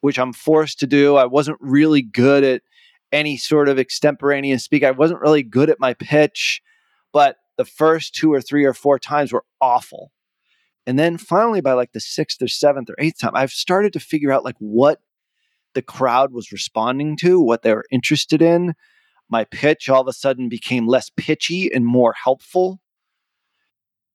which 0.00 0.18
I'm 0.18 0.32
forced 0.32 0.78
to 0.78 0.86
do. 0.86 1.16
I 1.16 1.26
wasn't 1.26 1.58
really 1.60 2.00
good 2.00 2.42
at 2.42 2.62
any 3.12 3.36
sort 3.36 3.68
of 3.68 3.78
extemporaneous 3.78 4.64
speak. 4.64 4.82
I 4.82 4.92
wasn't 4.92 5.20
really 5.20 5.42
good 5.42 5.68
at 5.68 5.78
my 5.78 5.92
pitch, 5.92 6.62
but 7.12 7.36
the 7.58 7.66
first 7.66 8.14
two 8.14 8.32
or 8.32 8.40
three 8.40 8.64
or 8.64 8.72
four 8.72 8.98
times 8.98 9.30
were 9.30 9.44
awful. 9.60 10.10
And 10.86 10.98
then 10.98 11.18
finally, 11.18 11.60
by 11.60 11.74
like 11.74 11.92
the 11.92 12.00
sixth 12.00 12.40
or 12.40 12.48
seventh 12.48 12.88
or 12.88 12.96
eighth 12.98 13.18
time, 13.20 13.32
I've 13.34 13.50
started 13.50 13.92
to 13.92 14.00
figure 14.00 14.32
out 14.32 14.42
like 14.42 14.56
what 14.58 15.00
the 15.74 15.82
crowd 15.82 16.32
was 16.32 16.50
responding 16.50 17.18
to, 17.18 17.38
what 17.38 17.60
they 17.60 17.74
were 17.74 17.84
interested 17.90 18.40
in. 18.40 18.72
My 19.28 19.44
pitch 19.44 19.90
all 19.90 20.00
of 20.00 20.08
a 20.08 20.14
sudden 20.14 20.48
became 20.48 20.86
less 20.86 21.10
pitchy 21.14 21.70
and 21.70 21.84
more 21.84 22.14
helpful. 22.14 22.80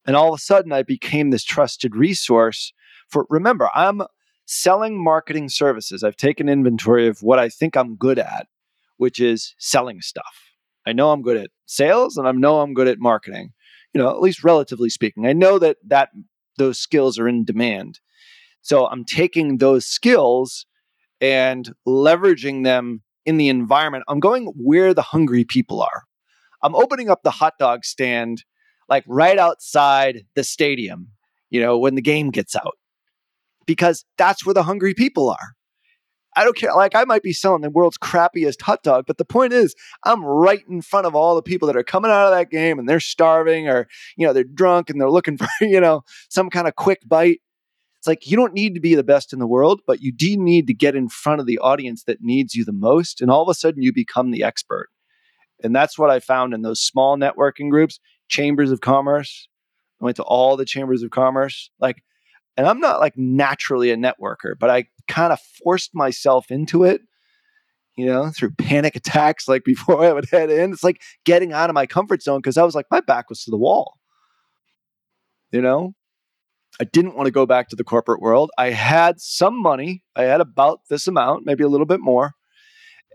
And 0.06 0.16
all 0.16 0.32
of 0.32 0.38
a 0.38 0.42
sudden, 0.42 0.72
I 0.72 0.82
became 0.82 1.30
this 1.30 1.44
trusted 1.44 1.94
resource 1.94 2.72
for, 3.08 3.26
remember, 3.28 3.68
I'm 3.74 4.02
selling 4.46 5.02
marketing 5.02 5.48
services. 5.48 6.02
I've 6.02 6.16
taken 6.16 6.48
inventory 6.48 7.06
of 7.06 7.22
what 7.22 7.38
I 7.38 7.48
think 7.48 7.76
I'm 7.76 7.96
good 7.96 8.18
at, 8.18 8.46
which 8.96 9.20
is 9.20 9.54
selling 9.58 10.00
stuff. 10.00 10.50
I 10.86 10.92
know 10.92 11.10
I'm 11.12 11.22
good 11.22 11.36
at 11.36 11.50
sales 11.66 12.16
and 12.16 12.26
I 12.26 12.32
know 12.32 12.60
I'm 12.60 12.74
good 12.74 12.88
at 12.88 12.98
marketing, 12.98 13.52
you 13.92 14.00
know, 14.00 14.08
at 14.10 14.20
least 14.20 14.42
relatively 14.42 14.88
speaking. 14.88 15.26
I 15.26 15.32
know 15.32 15.58
that, 15.58 15.76
that 15.86 16.08
those 16.56 16.78
skills 16.78 17.18
are 17.18 17.28
in 17.28 17.44
demand. 17.44 18.00
So 18.62 18.86
I'm 18.86 19.04
taking 19.04 19.58
those 19.58 19.86
skills 19.86 20.66
and 21.20 21.72
leveraging 21.86 22.64
them 22.64 23.02
in 23.26 23.36
the 23.36 23.48
environment. 23.48 24.04
I'm 24.08 24.20
going 24.20 24.46
where 24.56 24.94
the 24.94 25.02
hungry 25.02 25.44
people 25.44 25.82
are. 25.82 26.04
I'm 26.62 26.74
opening 26.74 27.10
up 27.10 27.22
the 27.22 27.30
hot 27.30 27.54
dog 27.58 27.84
stand 27.84 28.44
like 28.90 29.04
right 29.06 29.38
outside 29.38 30.26
the 30.34 30.44
stadium, 30.44 31.08
you 31.48 31.60
know, 31.60 31.78
when 31.78 31.94
the 31.94 32.02
game 32.02 32.30
gets 32.30 32.54
out, 32.56 32.76
because 33.64 34.04
that's 34.18 34.44
where 34.44 34.54
the 34.54 34.64
hungry 34.64 34.92
people 34.92 35.30
are. 35.30 35.54
I 36.36 36.44
don't 36.44 36.56
care. 36.56 36.74
Like, 36.74 36.94
I 36.94 37.04
might 37.04 37.22
be 37.22 37.32
selling 37.32 37.62
the 37.62 37.70
world's 37.70 37.98
crappiest 37.98 38.62
hot 38.62 38.82
dog, 38.82 39.04
but 39.06 39.18
the 39.18 39.24
point 39.24 39.52
is, 39.52 39.74
I'm 40.04 40.24
right 40.24 40.62
in 40.68 40.80
front 40.80 41.06
of 41.06 41.14
all 41.14 41.34
the 41.34 41.42
people 41.42 41.66
that 41.66 41.76
are 41.76 41.82
coming 41.82 42.10
out 42.10 42.26
of 42.26 42.32
that 42.32 42.50
game 42.50 42.78
and 42.78 42.88
they're 42.88 43.00
starving 43.00 43.68
or, 43.68 43.88
you 44.16 44.26
know, 44.26 44.32
they're 44.32 44.44
drunk 44.44 44.90
and 44.90 45.00
they're 45.00 45.10
looking 45.10 45.36
for, 45.38 45.48
you 45.60 45.80
know, 45.80 46.02
some 46.28 46.50
kind 46.50 46.68
of 46.68 46.76
quick 46.76 47.00
bite. 47.06 47.40
It's 47.98 48.06
like 48.06 48.30
you 48.30 48.36
don't 48.36 48.54
need 48.54 48.74
to 48.74 48.80
be 48.80 48.94
the 48.94 49.04
best 49.04 49.32
in 49.32 49.40
the 49.40 49.46
world, 49.46 49.82
but 49.86 50.00
you 50.00 50.12
do 50.12 50.36
need 50.36 50.66
to 50.68 50.74
get 50.74 50.94
in 50.94 51.08
front 51.08 51.40
of 51.40 51.46
the 51.46 51.58
audience 51.58 52.04
that 52.04 52.22
needs 52.22 52.54
you 52.54 52.64
the 52.64 52.72
most. 52.72 53.20
And 53.20 53.30
all 53.30 53.42
of 53.42 53.48
a 53.48 53.54
sudden, 53.54 53.82
you 53.82 53.92
become 53.92 54.30
the 54.30 54.42
expert. 54.42 54.88
And 55.62 55.76
that's 55.76 55.98
what 55.98 56.10
I 56.10 56.20
found 56.20 56.54
in 56.54 56.62
those 56.62 56.80
small 56.80 57.18
networking 57.18 57.68
groups 57.70 58.00
chambers 58.30 58.70
of 58.70 58.80
commerce. 58.80 59.48
I 60.00 60.04
went 60.04 60.16
to 60.16 60.22
all 60.22 60.56
the 60.56 60.64
chambers 60.64 61.02
of 61.02 61.10
commerce. 61.10 61.70
Like, 61.78 62.02
and 62.56 62.66
I'm 62.66 62.80
not 62.80 63.00
like 63.00 63.14
naturally 63.16 63.90
a 63.90 63.96
networker, 63.96 64.54
but 64.58 64.70
I 64.70 64.86
kind 65.08 65.32
of 65.32 65.40
forced 65.62 65.94
myself 65.94 66.50
into 66.50 66.84
it, 66.84 67.02
you 67.96 68.06
know, 68.06 68.30
through 68.30 68.52
panic 68.52 68.96
attacks 68.96 69.48
like 69.48 69.64
before 69.64 70.04
I 70.04 70.12
would 70.12 70.28
head 70.30 70.50
in. 70.50 70.72
It's 70.72 70.84
like 70.84 71.02
getting 71.24 71.52
out 71.52 71.68
of 71.68 71.74
my 71.74 71.86
comfort 71.86 72.22
zone 72.22 72.38
because 72.38 72.56
I 72.56 72.62
was 72.62 72.74
like, 72.74 72.86
my 72.90 73.00
back 73.00 73.28
was 73.28 73.44
to 73.44 73.50
the 73.50 73.58
wall. 73.58 73.98
You 75.52 75.60
know, 75.60 75.94
I 76.80 76.84
didn't 76.84 77.16
want 77.16 77.26
to 77.26 77.32
go 77.32 77.44
back 77.44 77.68
to 77.68 77.76
the 77.76 77.84
corporate 77.84 78.20
world. 78.20 78.50
I 78.56 78.70
had 78.70 79.20
some 79.20 79.60
money. 79.60 80.04
I 80.14 80.22
had 80.22 80.40
about 80.40 80.82
this 80.88 81.08
amount, 81.08 81.44
maybe 81.44 81.64
a 81.64 81.68
little 81.68 81.86
bit 81.86 82.00
more. 82.00 82.34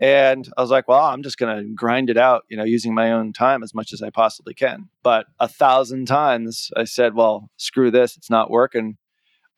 And 0.00 0.48
I 0.56 0.60
was 0.60 0.70
like, 0.70 0.88
well, 0.88 1.04
I'm 1.04 1.22
just 1.22 1.38
going 1.38 1.56
to 1.56 1.74
grind 1.74 2.10
it 2.10 2.18
out, 2.18 2.44
you 2.50 2.56
know, 2.56 2.64
using 2.64 2.94
my 2.94 3.12
own 3.12 3.32
time 3.32 3.62
as 3.62 3.74
much 3.74 3.92
as 3.92 4.02
I 4.02 4.10
possibly 4.10 4.52
can. 4.52 4.90
But 5.02 5.26
a 5.40 5.48
thousand 5.48 6.06
times 6.06 6.70
I 6.76 6.84
said, 6.84 7.14
well, 7.14 7.50
screw 7.56 7.90
this. 7.90 8.16
It's 8.16 8.28
not 8.28 8.50
working. 8.50 8.98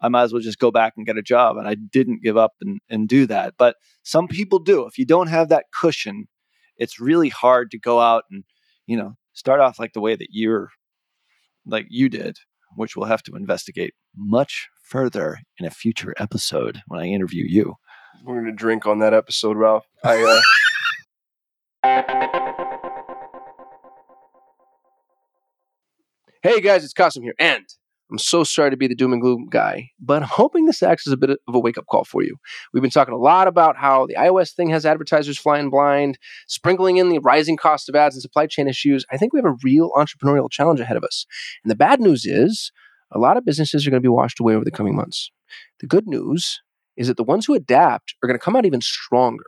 I 0.01 0.09
might 0.09 0.22
as 0.22 0.33
well 0.33 0.40
just 0.40 0.61
go 0.61 0.70
back 0.70 0.92
and 0.96 1.05
get 1.05 1.18
a 1.18 1.22
job. 1.22 1.57
And 1.57 1.66
I 1.66 1.74
didn't 1.74 2.22
give 2.22 2.37
up 2.37 2.53
and, 2.61 2.81
and 2.88 3.09
do 3.09 3.27
that. 3.27 3.55
But 3.59 3.77
some 4.05 4.29
people 4.29 4.61
do. 4.61 4.87
If 4.87 4.96
you 4.96 5.05
don't 5.05 5.27
have 5.27 5.48
that 5.48 5.66
cushion, 5.79 6.29
it's 6.77 7.01
really 7.01 7.31
hard 7.31 7.72
to 7.72 7.79
go 7.79 7.98
out 7.98 8.22
and, 8.31 8.44
you 8.87 8.96
know, 8.96 9.16
start 9.33 9.59
off 9.61 9.81
like 9.81 9.92
the 9.92 10.01
way 10.01 10.14
that 10.14 10.29
you're, 10.31 10.68
like 11.66 11.87
you 11.90 12.09
did, 12.09 12.38
which 12.77 12.96
we'll 12.96 13.07
have 13.07 13.24
to 13.24 13.35
investigate 13.35 13.94
much 14.16 14.68
further 14.85 15.38
in 15.59 15.66
a 15.66 15.70
future 15.70 16.14
episode 16.18 16.81
when 16.87 17.01
I 17.01 17.07
interview 17.07 17.44
you. 17.46 17.74
We're 18.25 18.40
gonna 18.40 18.53
drink 18.53 18.87
on 18.87 18.99
that 19.01 19.14
episode, 19.14 19.57
Ralph. 19.57 19.87
I 20.05 20.23
uh... 20.25 20.40
Hey 26.40 26.61
guys, 26.61 26.85
it's 26.85 26.92
Kasim 26.92 27.25
here, 27.25 27.35
and 27.40 27.64
I'm 28.11 28.18
so 28.18 28.44
sorry 28.44 28.71
to 28.71 28.77
be 28.77 28.87
the 28.87 28.94
doom 28.94 29.12
and 29.12 29.21
gloom 29.21 29.49
guy, 29.51 29.90
but 30.01 30.23
I'm 30.23 30.29
hoping 30.29 30.66
this 30.66 30.83
acts 30.83 31.07
as 31.07 31.12
a 31.12 31.16
bit 31.16 31.31
of 31.31 31.55
a 31.55 31.59
wake 31.59 31.77
up 31.77 31.87
call 31.87 32.05
for 32.05 32.23
you. 32.23 32.37
We've 32.73 32.81
been 32.81 32.92
talking 32.92 33.12
a 33.12 33.18
lot 33.18 33.49
about 33.49 33.77
how 33.77 34.07
the 34.07 34.14
iOS 34.14 34.55
thing 34.55 34.71
has 34.71 34.87
advertisers 34.87 35.37
flying 35.37 35.68
blind, 35.68 36.16
sprinkling 36.47 36.97
in 36.97 37.09
the 37.09 37.18
rising 37.18 37.57
cost 37.57 37.88
of 37.88 37.97
ads 37.97 38.14
and 38.14 38.23
supply 38.23 38.47
chain 38.47 38.68
issues. 38.68 39.05
I 39.11 39.16
think 39.16 39.33
we 39.33 39.40
have 39.40 39.51
a 39.51 39.57
real 39.64 39.90
entrepreneurial 39.97 40.51
challenge 40.51 40.81
ahead 40.81 40.97
of 40.97 41.05
us. 41.05 41.27
And 41.64 41.71
the 41.71 41.77
bad 41.77 42.01
news 42.01 42.25
is 42.25 42.71
a 43.11 43.18
lot 43.18 43.37
of 43.37 43.44
businesses 43.44 43.87
are 43.87 43.90
going 43.90 44.01
to 44.01 44.07
be 44.07 44.09
washed 44.09 44.40
away 44.40 44.55
over 44.55 44.64
the 44.64 44.71
coming 44.71 44.94
months. 44.94 45.31
The 45.81 45.87
good 45.87 46.07
news 46.07 46.61
is 46.98 47.06
that 47.06 47.16
the 47.16 47.24
ones 47.24 47.46
who 47.46 47.54
adapt 47.54 48.14
are 48.22 48.26
going 48.26 48.38
to 48.38 48.44
come 48.44 48.56
out 48.56 48.66
even 48.66 48.82
stronger. 48.82 49.44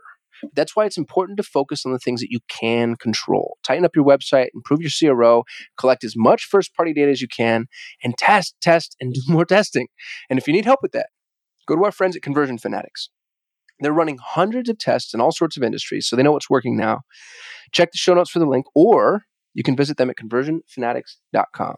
That's 0.55 0.75
why 0.75 0.85
it's 0.85 0.97
important 0.97 1.37
to 1.37 1.43
focus 1.43 1.85
on 1.85 1.91
the 1.91 1.99
things 1.99 2.21
that 2.21 2.31
you 2.31 2.39
can 2.47 2.95
control. 2.95 3.57
Tighten 3.63 3.85
up 3.85 3.95
your 3.95 4.05
website, 4.05 4.47
improve 4.55 4.79
your 4.81 4.89
CRO, 4.89 5.43
collect 5.77 6.03
as 6.03 6.15
much 6.15 6.45
first 6.45 6.73
party 6.73 6.93
data 6.93 7.11
as 7.11 7.21
you 7.21 7.27
can, 7.27 7.67
and 8.03 8.17
test, 8.17 8.55
test, 8.59 8.95
and 8.99 9.13
do 9.13 9.21
more 9.27 9.45
testing. 9.45 9.87
And 10.29 10.39
if 10.39 10.47
you 10.47 10.53
need 10.53 10.65
help 10.65 10.79
with 10.81 10.93
that, 10.93 11.09
go 11.67 11.75
to 11.75 11.83
our 11.83 11.91
friends 11.91 12.15
at 12.15 12.23
Conversion 12.23 12.57
Fanatics. 12.57 13.09
They're 13.81 13.93
running 13.93 14.17
hundreds 14.23 14.69
of 14.69 14.79
tests 14.79 15.13
in 15.13 15.21
all 15.21 15.31
sorts 15.31 15.57
of 15.57 15.63
industries, 15.63 16.07
so 16.07 16.15
they 16.15 16.23
know 16.23 16.31
what's 16.31 16.49
working 16.49 16.77
now. 16.77 17.01
Check 17.71 17.91
the 17.91 17.97
show 17.97 18.13
notes 18.13 18.29
for 18.29 18.39
the 18.39 18.45
link, 18.45 18.65
or 18.73 19.23
you 19.53 19.63
can 19.63 19.75
visit 19.75 19.97
them 19.97 20.09
at 20.09 20.15
conversionfanatics.com. 20.17 21.75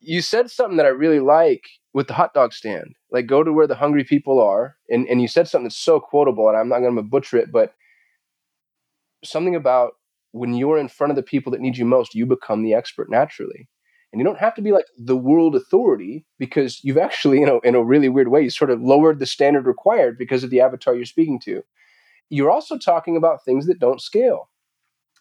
you 0.00 0.22
said 0.22 0.50
something 0.50 0.76
that 0.78 0.86
I 0.86 0.90
really 0.90 1.20
like 1.20 1.64
with 1.92 2.08
the 2.08 2.14
hot 2.14 2.34
dog 2.34 2.52
stand. 2.52 2.94
Like 3.10 3.26
go 3.26 3.42
to 3.42 3.52
where 3.52 3.66
the 3.66 3.74
hungry 3.74 4.04
people 4.04 4.40
are. 4.40 4.76
And 4.88 5.06
and 5.08 5.20
you 5.20 5.28
said 5.28 5.48
something 5.48 5.64
that's 5.64 5.76
so 5.76 6.00
quotable, 6.00 6.48
and 6.48 6.56
I'm 6.56 6.68
not 6.68 6.80
gonna 6.80 7.02
butcher 7.02 7.36
it, 7.36 7.52
but 7.52 7.74
something 9.24 9.54
about 9.54 9.92
when 10.32 10.54
you're 10.54 10.78
in 10.78 10.88
front 10.88 11.10
of 11.10 11.16
the 11.16 11.22
people 11.22 11.52
that 11.52 11.60
need 11.60 11.76
you 11.76 11.84
most, 11.84 12.14
you 12.14 12.24
become 12.24 12.62
the 12.62 12.74
expert 12.74 13.10
naturally. 13.10 13.68
And 14.12 14.20
you 14.20 14.24
don't 14.24 14.38
have 14.38 14.54
to 14.54 14.62
be 14.62 14.72
like 14.72 14.86
the 14.98 15.16
world 15.16 15.54
authority 15.54 16.24
because 16.38 16.80
you've 16.82 16.98
actually, 16.98 17.38
you 17.40 17.46
know, 17.46 17.60
in 17.62 17.74
a 17.74 17.84
really 17.84 18.08
weird 18.08 18.28
way, 18.28 18.42
you 18.42 18.50
sort 18.50 18.70
of 18.70 18.80
lowered 18.80 19.18
the 19.18 19.26
standard 19.26 19.66
required 19.66 20.18
because 20.18 20.42
of 20.42 20.50
the 20.50 20.60
avatar 20.60 20.94
you're 20.94 21.04
speaking 21.04 21.38
to. 21.44 21.62
You're 22.28 22.50
also 22.50 22.78
talking 22.78 23.16
about 23.16 23.44
things 23.44 23.66
that 23.66 23.78
don't 23.78 24.00
scale. 24.00 24.50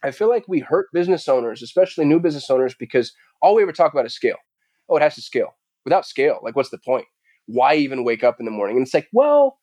I 0.03 0.11
feel 0.11 0.29
like 0.29 0.45
we 0.47 0.59
hurt 0.59 0.87
business 0.93 1.27
owners, 1.27 1.61
especially 1.61 2.05
new 2.05 2.19
business 2.19 2.49
owners, 2.49 2.73
because 2.73 3.13
all 3.41 3.55
we 3.55 3.63
ever 3.63 3.73
talk 3.73 3.93
about 3.93 4.05
is 4.05 4.15
scale 4.15 4.37
oh, 4.89 4.97
it 4.97 5.01
has 5.01 5.15
to 5.15 5.21
scale. 5.21 5.55
Without 5.85 6.05
scale, 6.05 6.39
like 6.43 6.55
what's 6.55 6.69
the 6.69 6.77
point? 6.77 7.05
Why 7.45 7.75
even 7.75 8.03
wake 8.03 8.23
up 8.23 8.39
in 8.39 8.45
the 8.45 8.51
morning? 8.51 8.77
And 8.77 8.85
it's 8.85 8.93
like, 8.93 9.07
well, 9.11 9.59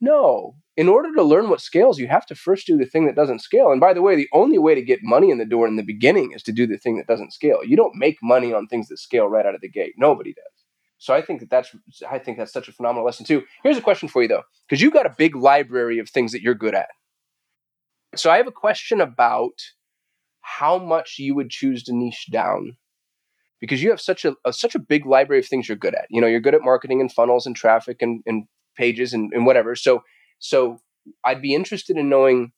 no. 0.00 0.56
In 0.76 0.88
order 0.88 1.14
to 1.14 1.22
learn 1.22 1.48
what 1.48 1.60
scales, 1.60 1.98
you 1.98 2.08
have 2.08 2.26
to 2.26 2.34
first 2.34 2.66
do 2.66 2.76
the 2.76 2.86
thing 2.86 3.06
that 3.06 3.16
doesn't 3.16 3.40
scale. 3.40 3.70
And 3.70 3.80
by 3.80 3.92
the 3.92 4.02
way, 4.02 4.16
the 4.16 4.28
only 4.32 4.58
way 4.58 4.74
to 4.74 4.82
get 4.82 5.00
money 5.02 5.30
in 5.30 5.38
the 5.38 5.44
door 5.44 5.66
in 5.66 5.76
the 5.76 5.82
beginning 5.82 6.32
is 6.32 6.42
to 6.44 6.52
do 6.52 6.66
the 6.66 6.78
thing 6.78 6.96
that 6.96 7.06
doesn't 7.06 7.32
scale. 7.32 7.60
You 7.64 7.76
don't 7.76 7.96
make 7.96 8.18
money 8.22 8.52
on 8.52 8.66
things 8.66 8.88
that 8.88 8.98
scale 8.98 9.26
right 9.26 9.44
out 9.44 9.54
of 9.54 9.60
the 9.60 9.68
gate. 9.68 9.94
Nobody 9.96 10.32
does. 10.32 10.44
So 10.98 11.14
I 11.14 11.22
think 11.22 11.40
that 11.40 11.50
that's 11.50 11.74
I 12.10 12.18
think 12.18 12.36
that's 12.36 12.52
such 12.52 12.68
a 12.68 12.72
phenomenal 12.72 13.06
lesson 13.06 13.24
too. 13.24 13.42
Here's 13.62 13.78
a 13.78 13.82
question 13.82 14.08
for 14.08 14.20
you 14.20 14.28
though, 14.28 14.42
because 14.68 14.82
you've 14.82 14.92
got 14.92 15.06
a 15.06 15.14
big 15.16 15.34
library 15.34 15.98
of 15.98 16.10
things 16.10 16.32
that 16.32 16.42
you're 16.42 16.54
good 16.54 16.74
at. 16.74 16.90
So 18.16 18.30
I 18.30 18.36
have 18.36 18.46
a 18.46 18.52
question 18.52 19.00
about 19.00 19.54
how 20.42 20.78
much 20.78 21.16
you 21.18 21.34
would 21.34 21.48
choose 21.48 21.82
to 21.84 21.94
niche 21.94 22.26
down 22.30 22.76
because 23.60 23.82
you 23.82 23.90
have 23.90 24.00
such 24.00 24.24
a, 24.24 24.34
a, 24.44 24.52
such 24.52 24.74
a 24.74 24.78
big 24.78 25.06
library 25.06 25.40
of 25.40 25.46
things 25.46 25.68
you're 25.68 25.76
good 25.76 25.94
at. 25.94 26.06
You 26.10 26.20
know, 26.20 26.26
you're 26.26 26.40
good 26.40 26.54
at 26.54 26.62
marketing 26.62 27.00
and 27.00 27.12
funnels 27.12 27.46
and 27.46 27.54
traffic 27.54 28.00
and, 28.00 28.22
and 28.26 28.44
pages 28.76 29.12
and, 29.12 29.32
and 29.32 29.46
whatever. 29.46 29.76
So 29.76 30.02
so 30.38 30.78
I'd 31.24 31.42
be 31.42 31.54
interested 31.54 31.96
in 31.96 32.08
knowing 32.08 32.52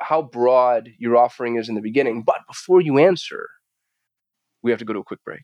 how 0.00 0.22
broad 0.22 0.90
your 0.98 1.16
offering 1.16 1.56
is 1.56 1.68
in 1.68 1.74
the 1.74 1.80
beginning. 1.80 2.22
But 2.22 2.40
before 2.48 2.80
you 2.80 2.98
answer, 2.98 3.48
we 4.62 4.70
have 4.70 4.78
to 4.78 4.84
go 4.84 4.92
to 4.92 5.00
a 5.00 5.04
quick 5.04 5.22
break. 5.24 5.42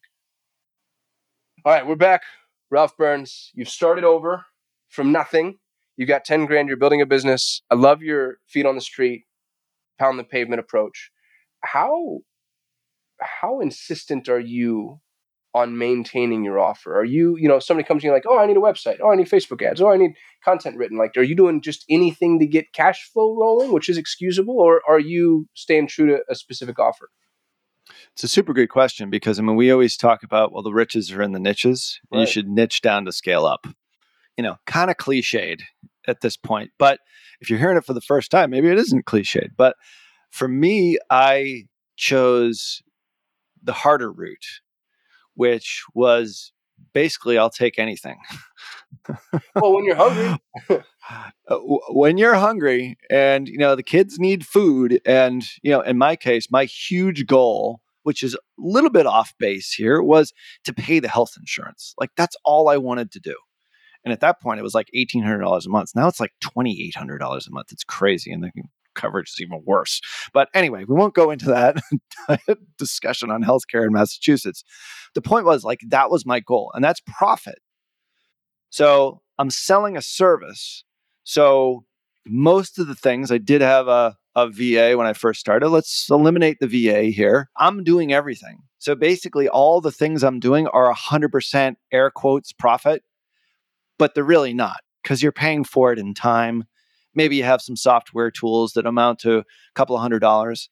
All 1.64 1.72
right, 1.72 1.86
we're 1.86 1.96
back. 1.96 2.22
Ralph 2.70 2.96
Burns, 2.96 3.50
you've 3.54 3.68
started 3.68 4.04
over 4.04 4.46
from 4.88 5.12
nothing. 5.12 5.58
You've 5.96 6.08
got 6.08 6.24
10 6.24 6.46
grand, 6.46 6.68
you're 6.68 6.78
building 6.78 7.02
a 7.02 7.06
business. 7.06 7.62
I 7.70 7.74
love 7.74 8.00
your 8.00 8.38
feet 8.46 8.64
on 8.64 8.76
the 8.76 8.80
street, 8.80 9.24
pound 9.98 10.18
the 10.18 10.24
pavement 10.24 10.60
approach. 10.60 11.10
How 11.62 12.20
how 13.20 13.60
insistent 13.60 14.28
are 14.28 14.40
you 14.40 15.00
on 15.54 15.76
maintaining 15.76 16.44
your 16.44 16.60
offer? 16.60 16.98
Are 16.98 17.04
you, 17.04 17.36
you 17.36 17.48
know, 17.48 17.58
somebody 17.58 17.86
comes 17.86 18.02
to 18.02 18.06
you 18.06 18.12
like, 18.12 18.24
oh, 18.28 18.38
I 18.38 18.46
need 18.46 18.56
a 18.56 18.60
website. 18.60 18.98
Oh, 19.02 19.10
I 19.10 19.16
need 19.16 19.28
Facebook 19.28 19.62
ads. 19.62 19.80
Oh, 19.80 19.90
I 19.90 19.96
need 19.96 20.12
content 20.44 20.76
written. 20.76 20.96
Like, 20.96 21.16
are 21.16 21.22
you 21.22 21.34
doing 21.34 21.60
just 21.60 21.84
anything 21.90 22.38
to 22.38 22.46
get 22.46 22.72
cash 22.72 23.10
flow 23.12 23.36
rolling, 23.36 23.72
which 23.72 23.88
is 23.88 23.98
excusable, 23.98 24.60
or 24.60 24.80
are 24.88 25.00
you 25.00 25.48
staying 25.54 25.88
true 25.88 26.06
to 26.06 26.20
a 26.28 26.34
specific 26.34 26.78
offer? 26.78 27.08
It's 28.12 28.24
a 28.24 28.28
super 28.28 28.52
good 28.52 28.68
question 28.68 29.10
because 29.10 29.38
I 29.38 29.42
mean 29.42 29.56
we 29.56 29.72
always 29.72 29.96
talk 29.96 30.22
about 30.22 30.52
well 30.52 30.62
the 30.62 30.72
riches 30.72 31.10
are 31.10 31.22
in 31.22 31.32
the 31.32 31.40
niches 31.40 31.98
and 32.12 32.20
you 32.20 32.26
should 32.26 32.48
niche 32.48 32.82
down 32.82 33.04
to 33.06 33.12
scale 33.12 33.46
up. 33.46 33.66
You 34.36 34.44
know, 34.44 34.56
kind 34.66 34.90
of 34.90 34.96
cliched 34.96 35.62
at 36.06 36.20
this 36.20 36.36
point, 36.36 36.70
but 36.78 37.00
if 37.40 37.50
you're 37.50 37.58
hearing 37.58 37.76
it 37.76 37.84
for 37.84 37.92
the 37.92 38.00
first 38.00 38.30
time, 38.30 38.50
maybe 38.50 38.68
it 38.68 38.78
isn't 38.78 39.06
cliched. 39.06 39.50
But 39.56 39.76
for 40.30 40.46
me, 40.46 40.98
I 41.10 41.64
chose 41.96 42.80
the 43.62 43.72
harder 43.72 44.10
route, 44.10 44.60
which 45.34 45.84
was 45.94 46.52
basically 46.92 47.38
I'll 47.38 47.50
take 47.50 47.78
anything. 47.78 48.18
Well, 49.54 49.74
when 49.74 49.84
you're 49.84 49.96
hungry, 49.96 50.38
Uh, 51.48 51.56
when 51.88 52.16
you're 52.16 52.34
hungry 52.34 52.96
and 53.10 53.48
you 53.48 53.58
know 53.58 53.74
the 53.74 53.82
kids 53.82 54.20
need 54.20 54.46
food 54.46 55.00
and 55.04 55.42
you 55.62 55.70
know 55.72 55.80
in 55.80 55.98
my 55.98 56.14
case 56.14 56.48
my 56.52 56.64
huge 56.64 57.26
goal 57.26 57.80
which 58.04 58.22
is 58.22 58.34
a 58.34 58.38
little 58.56 58.90
bit 58.90 59.06
off 59.06 59.34
base 59.38 59.72
here 59.72 60.00
was 60.00 60.32
to 60.64 60.72
pay 60.72 61.00
the 61.00 61.08
health 61.08 61.32
insurance. 61.36 61.94
Like 61.98 62.10
that's 62.16 62.36
all 62.44 62.68
i 62.68 62.76
wanted 62.76 63.10
to 63.12 63.20
do. 63.20 63.34
And 64.04 64.12
at 64.12 64.20
that 64.20 64.40
point 64.40 64.60
it 64.60 64.62
was 64.62 64.74
like 64.74 64.88
$1800 64.96 65.66
a 65.66 65.68
month. 65.68 65.90
Now 65.94 66.08
it's 66.08 66.20
like 66.20 66.32
$2800 66.42 67.20
a 67.20 67.50
month. 67.50 67.72
It's 67.72 67.84
crazy. 67.84 68.32
And 68.32 68.42
the 68.42 68.52
coverage 68.94 69.28
is 69.30 69.40
even 69.40 69.62
worse 69.64 70.00
but 70.32 70.48
anyway 70.54 70.84
we 70.86 70.94
won't 70.94 71.14
go 71.14 71.30
into 71.30 71.46
that 71.46 71.76
discussion 72.78 73.30
on 73.30 73.42
healthcare 73.42 73.86
in 73.86 73.92
massachusetts 73.92 74.64
the 75.14 75.22
point 75.22 75.44
was 75.44 75.64
like 75.64 75.80
that 75.88 76.10
was 76.10 76.26
my 76.26 76.40
goal 76.40 76.70
and 76.74 76.84
that's 76.84 77.00
profit 77.06 77.58
so 78.70 79.20
i'm 79.38 79.50
selling 79.50 79.96
a 79.96 80.02
service 80.02 80.84
so 81.24 81.84
most 82.26 82.78
of 82.78 82.86
the 82.86 82.94
things 82.94 83.30
I 83.30 83.38
did 83.38 83.60
have 83.60 83.88
a, 83.88 84.16
a 84.34 84.48
VA 84.48 84.96
when 84.96 85.06
I 85.06 85.12
first 85.12 85.40
started. 85.40 85.68
Let's 85.68 86.08
eliminate 86.10 86.58
the 86.60 86.66
VA 86.66 87.04
here. 87.04 87.50
I'm 87.56 87.84
doing 87.84 88.12
everything. 88.12 88.58
So 88.78 88.94
basically, 88.94 89.48
all 89.48 89.80
the 89.80 89.92
things 89.92 90.22
I'm 90.22 90.40
doing 90.40 90.66
are 90.68 90.92
100% 90.92 91.76
air 91.92 92.10
quotes 92.10 92.52
profit, 92.52 93.02
but 93.98 94.14
they're 94.14 94.24
really 94.24 94.54
not 94.54 94.78
because 95.02 95.22
you're 95.22 95.32
paying 95.32 95.64
for 95.64 95.92
it 95.92 95.98
in 95.98 96.14
time. 96.14 96.64
Maybe 97.14 97.36
you 97.36 97.44
have 97.44 97.62
some 97.62 97.76
software 97.76 98.30
tools 98.30 98.72
that 98.72 98.86
amount 98.86 99.18
to 99.20 99.38
a 99.38 99.44
couple 99.74 99.96
of 99.96 100.02
hundred 100.02 100.20
dollars. 100.20 100.68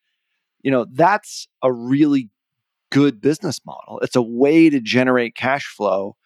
You 0.62 0.70
know, 0.70 0.87
that's 0.92 1.48
a 1.62 1.72
really 1.72 2.31
good 2.90 3.20
business 3.20 3.61
model. 3.66 4.01
It's 4.03 4.16
a 4.16 4.22
way 4.22 4.70
to 4.70 4.81
generate 4.81 5.35
cash 5.35 5.66
flow 5.66 6.16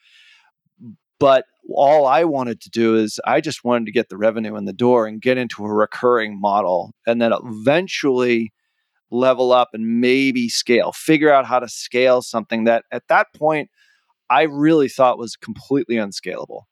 but 1.23 1.45
all 1.73 2.09
I 2.09 2.25
wanted 2.25 2.61
to 2.63 2.69
do 2.69 2.97
is 2.97 3.21
I 3.25 3.41
just 3.41 3.63
wanted 3.63 3.87
to 3.87 3.93
get 3.93 4.09
the 4.09 4.17
revenue 4.17 4.57
in 4.57 4.65
the 4.65 4.73
door 4.73 5.07
and 5.07 5.23
get 5.23 5.39
into 5.39 5.65
a 5.65 5.73
recurring 5.73 6.41
model 6.41 6.97
and 7.07 7.23
then 7.23 7.33
eventually 7.33 8.53
level 9.13 9.53
up 9.53 9.69
and 9.73 10.01
maybe 10.01 10.49
scale, 10.49 10.91
figure 10.91 11.33
out 11.33 11.47
how 11.47 11.61
to 11.61 11.69
scale 11.69 12.23
something 12.23 12.65
that 12.65 12.87
at 12.91 13.07
that 13.07 13.29
point 13.37 13.71
I 14.31 14.43
really 14.43 14.89
thought 14.89 15.17
was 15.17 15.37
completely 15.37 15.97
unscalable. 15.97 16.67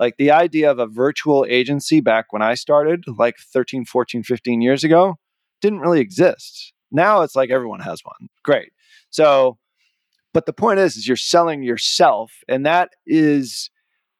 Like 0.00 0.16
the 0.16 0.30
idea 0.30 0.70
of 0.70 0.78
a 0.78 0.86
virtual 0.86 1.46
agency 1.46 2.00
back 2.00 2.32
when 2.32 2.40
I 2.40 2.54
started, 2.54 3.04
like 3.06 3.36
13, 3.38 3.84
14, 3.84 4.22
15 4.22 4.62
years 4.62 4.82
ago, 4.82 5.16
didn't 5.60 5.80
really 5.80 6.00
exist. 6.00 6.72
Now 6.90 7.20
it's 7.20 7.36
like 7.36 7.50
everyone 7.50 7.80
has 7.80 8.00
one. 8.02 8.30
Great. 8.42 8.72
So, 9.10 9.58
but 10.32 10.46
the 10.46 10.54
point 10.54 10.78
is, 10.80 10.96
is 10.96 11.06
you're 11.06 11.18
selling 11.18 11.62
yourself, 11.62 12.32
and 12.48 12.64
that 12.64 12.92
is 13.06 13.70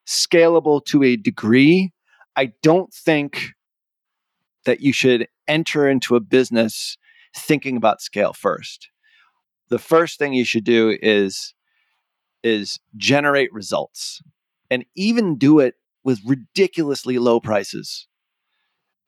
scalable 0.07 0.85
to 0.85 1.03
a 1.03 1.17
degree. 1.17 1.93
I 2.37 2.53
don't 2.63 2.93
think 2.93 3.53
that 4.67 4.81
you 4.81 4.93
should 4.93 5.29
enter 5.49 5.89
into 5.89 6.15
a 6.15 6.21
business 6.21 6.99
thinking 7.35 7.79
about 7.79 8.03
scale 8.03 8.35
first. 8.35 8.91
The 9.71 9.79
first 9.79 10.19
thing 10.19 10.35
you 10.35 10.45
should 10.45 10.65
do 10.65 10.99
is 11.01 11.55
is 12.43 12.79
generate 12.97 13.53
results 13.53 14.21
and 14.71 14.85
even 14.97 15.37
do 15.37 15.59
it 15.59 15.75
with 16.05 16.21
ridiculously 16.25 17.19
low 17.19 17.41
prices. 17.41 18.07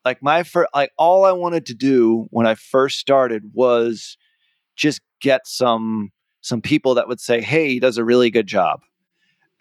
Like 0.05 0.23
my 0.23 0.43
first, 0.43 0.69
like 0.75 0.91
all 0.99 1.25
I 1.25 1.33
wanted 1.33 1.67
to 1.67 1.75
do 1.75 2.27
when 2.31 2.47
I 2.47 2.55
first 2.55 2.99
started 2.99 3.53
was 3.55 4.17
just 4.77 5.01
get 5.21 5.43
some 5.47 6.11
some 6.41 6.61
people 6.61 6.95
that 6.95 7.07
would 7.07 7.21
say, 7.21 7.41
"Hey, 7.41 7.69
he 7.69 7.81
does 7.81 7.99
a 7.99 8.05
really 8.05 8.31
good 8.31 8.47
job." 8.47 8.81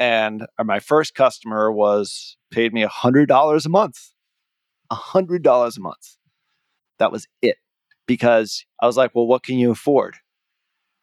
and 0.01 0.47
uh, 0.57 0.63
my 0.63 0.79
first 0.79 1.13
customer 1.13 1.71
was 1.71 2.35
paid 2.49 2.73
me 2.73 2.81
a 2.81 2.87
hundred 2.87 3.27
dollars 3.27 3.67
a 3.67 3.69
month. 3.69 3.97
A 4.89 4.95
hundred 4.95 5.43
dollars 5.43 5.77
a 5.77 5.81
month. 5.81 6.17
That 6.97 7.11
was 7.11 7.27
it. 7.41 7.57
Because 8.07 8.65
i 8.81 8.87
was 8.87 8.97
like 8.97 9.13
well 9.13 9.27
what 9.27 9.43
can 9.43 9.59
you 9.59 9.69
afford? 9.71 10.17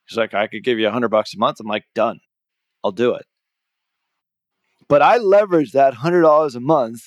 He's 0.08 0.18
like 0.18 0.34
i 0.34 0.48
could 0.48 0.64
give 0.64 0.80
you 0.80 0.88
a 0.88 0.90
hundred 0.90 1.10
bucks 1.10 1.32
a 1.32 1.38
month. 1.38 1.60
I'm 1.60 1.68
like 1.68 1.84
done. 1.94 2.18
I'll 2.82 2.90
do 2.90 3.14
it 3.14 3.24
but 4.88 5.02
i 5.02 5.18
leveraged 5.18 5.72
that 5.72 5.94
hundred 5.94 6.22
dollars 6.22 6.54
a 6.54 6.60
month. 6.60 7.02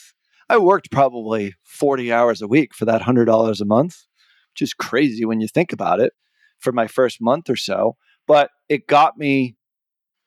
I 0.49 0.57
worked 0.57 0.91
probably 0.91 1.55
40 1.63 2.11
hours 2.11 2.41
a 2.41 2.47
week 2.47 2.73
for 2.73 2.85
that 2.85 3.03
hundred 3.03 3.25
dollars 3.25 3.61
a 3.61 3.65
month 3.65 4.05
which 4.53 4.61
is 4.61 4.73
crazy 4.73 5.25
when 5.25 5.39
you 5.41 5.47
think 5.47 5.71
about 5.73 5.99
it 5.99 6.13
for 6.59 6.71
my 6.71 6.87
first 6.87 7.21
month 7.21 7.49
or 7.49 7.55
so. 7.55 7.95
But 8.27 8.51
it 8.69 8.87
got 8.87 9.17
me 9.17 9.55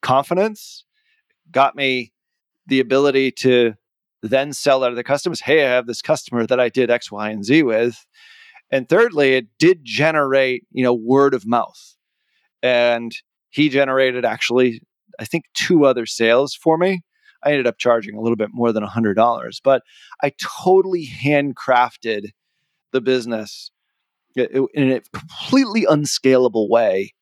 confidence 0.03 0.85
got 1.51 1.77
me 1.77 2.13
the 2.67 2.81
ability 2.81 3.31
to 3.31 3.75
then 4.23 4.53
sell 4.53 4.83
out 4.83 4.91
of 4.91 4.97
the 4.97 5.05
customers. 5.05 5.41
Hey 5.41 5.65
i 5.65 5.69
have 5.69 5.87
this 5.87 6.03
customer 6.03 6.47
that 6.47 6.61
i 6.61 6.69
did 6.69 6.91
x 6.91 7.11
y 7.11 7.31
and 7.31 7.45
z 7.45 7.63
with. 7.63 8.07
And 8.71 8.89
thirdly 8.89 9.35
it 9.35 9.47
did 9.59 9.81
generate 9.85 10.67
you 10.73 10.83
know 10.83 10.95
word 10.95 11.35
of 11.35 11.47
mouth. 11.47 11.97
And 12.63 13.13
he 13.51 13.69
generated 13.69 14.25
actually 14.25 14.81
i 15.19 15.25
think 15.25 15.45
two 15.55 15.85
other 15.85 16.07
sales 16.07 16.55
for 16.55 16.77
me 16.77 17.03
i 17.45 17.51
ended 17.51 17.67
up 17.67 17.79
charging 17.79 18.17
a 18.17 18.21
little 18.21 18.37
bit 18.37 18.51
more 18.53 18.73
than 18.73 18.85
$100 18.85 19.61
but 19.63 19.83
i 20.23 20.33
totally 20.41 21.07
handcrafted 21.07 22.31
the 22.93 23.01
business 23.01 23.71
in 24.37 24.93
a 24.93 25.01
completely 25.13 25.85
unscalable 25.89 26.69
way 26.69 27.13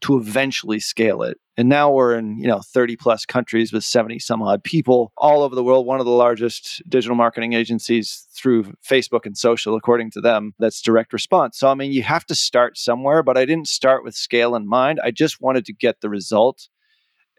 to 0.00 0.16
eventually 0.16 0.80
scale 0.80 1.22
it. 1.22 1.38
And 1.56 1.68
now 1.68 1.90
we're 1.90 2.14
in, 2.14 2.38
you 2.38 2.46
know, 2.46 2.60
30 2.72 2.96
plus 2.96 3.26
countries 3.26 3.72
with 3.72 3.84
70 3.84 4.18
some 4.18 4.40
odd 4.40 4.64
people 4.64 5.12
all 5.18 5.42
over 5.42 5.54
the 5.54 5.62
world, 5.62 5.86
one 5.86 6.00
of 6.00 6.06
the 6.06 6.12
largest 6.12 6.82
digital 6.88 7.16
marketing 7.16 7.52
agencies 7.52 8.26
through 8.34 8.72
Facebook 8.88 9.26
and 9.26 9.36
social 9.36 9.76
according 9.76 10.10
to 10.12 10.20
them. 10.20 10.54
That's 10.58 10.80
direct 10.80 11.12
response. 11.12 11.58
So 11.58 11.68
I 11.68 11.74
mean, 11.74 11.92
you 11.92 12.02
have 12.02 12.24
to 12.26 12.34
start 12.34 12.78
somewhere, 12.78 13.22
but 13.22 13.36
I 13.36 13.44
didn't 13.44 13.68
start 13.68 14.02
with 14.02 14.14
scale 14.14 14.54
in 14.54 14.66
mind. 14.66 15.00
I 15.04 15.10
just 15.10 15.40
wanted 15.40 15.66
to 15.66 15.74
get 15.74 16.00
the 16.00 16.08
result 16.08 16.68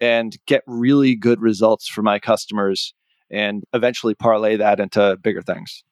and 0.02 0.36
get 0.48 0.64
really 0.66 1.16
good 1.16 1.40
results 1.40 1.88
for 1.88 2.02
my 2.02 2.20
customers 2.20 2.94
and 3.30 3.64
eventually 3.72 4.16
parlay 4.16 4.58
that 4.58 4.80
into 4.80 5.18
bigger 5.22 5.42
things. 5.42 5.84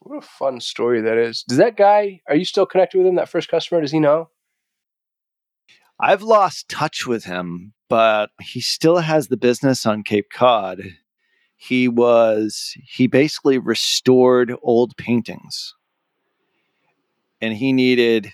what 0.00 0.18
a 0.18 0.26
fun 0.26 0.60
story 0.60 1.00
that 1.00 1.16
is. 1.16 1.42
Does 1.48 1.58
that 1.58 1.76
guy? 1.76 2.20
Are 2.28 2.36
you 2.36 2.44
still 2.44 2.66
connected 2.66 2.98
with 2.98 3.06
him? 3.06 3.14
That 3.16 3.28
first 3.28 3.48
customer? 3.48 3.80
Does 3.80 3.90
he 3.90 3.98
know? 3.98 4.28
I've 5.98 6.22
lost 6.22 6.68
touch 6.68 7.06
with 7.06 7.24
him, 7.24 7.72
but 7.88 8.30
he 8.40 8.60
still 8.60 8.98
has 8.98 9.28
the 9.28 9.36
business 9.36 9.86
on 9.86 10.02
Cape 10.02 10.26
Cod. 10.32 10.82
He 11.56 11.88
was, 11.88 12.74
he 12.84 13.06
basically 13.06 13.58
restored 13.58 14.54
old 14.62 14.96
paintings 14.96 15.74
and 17.40 17.54
he 17.54 17.72
needed 17.72 18.32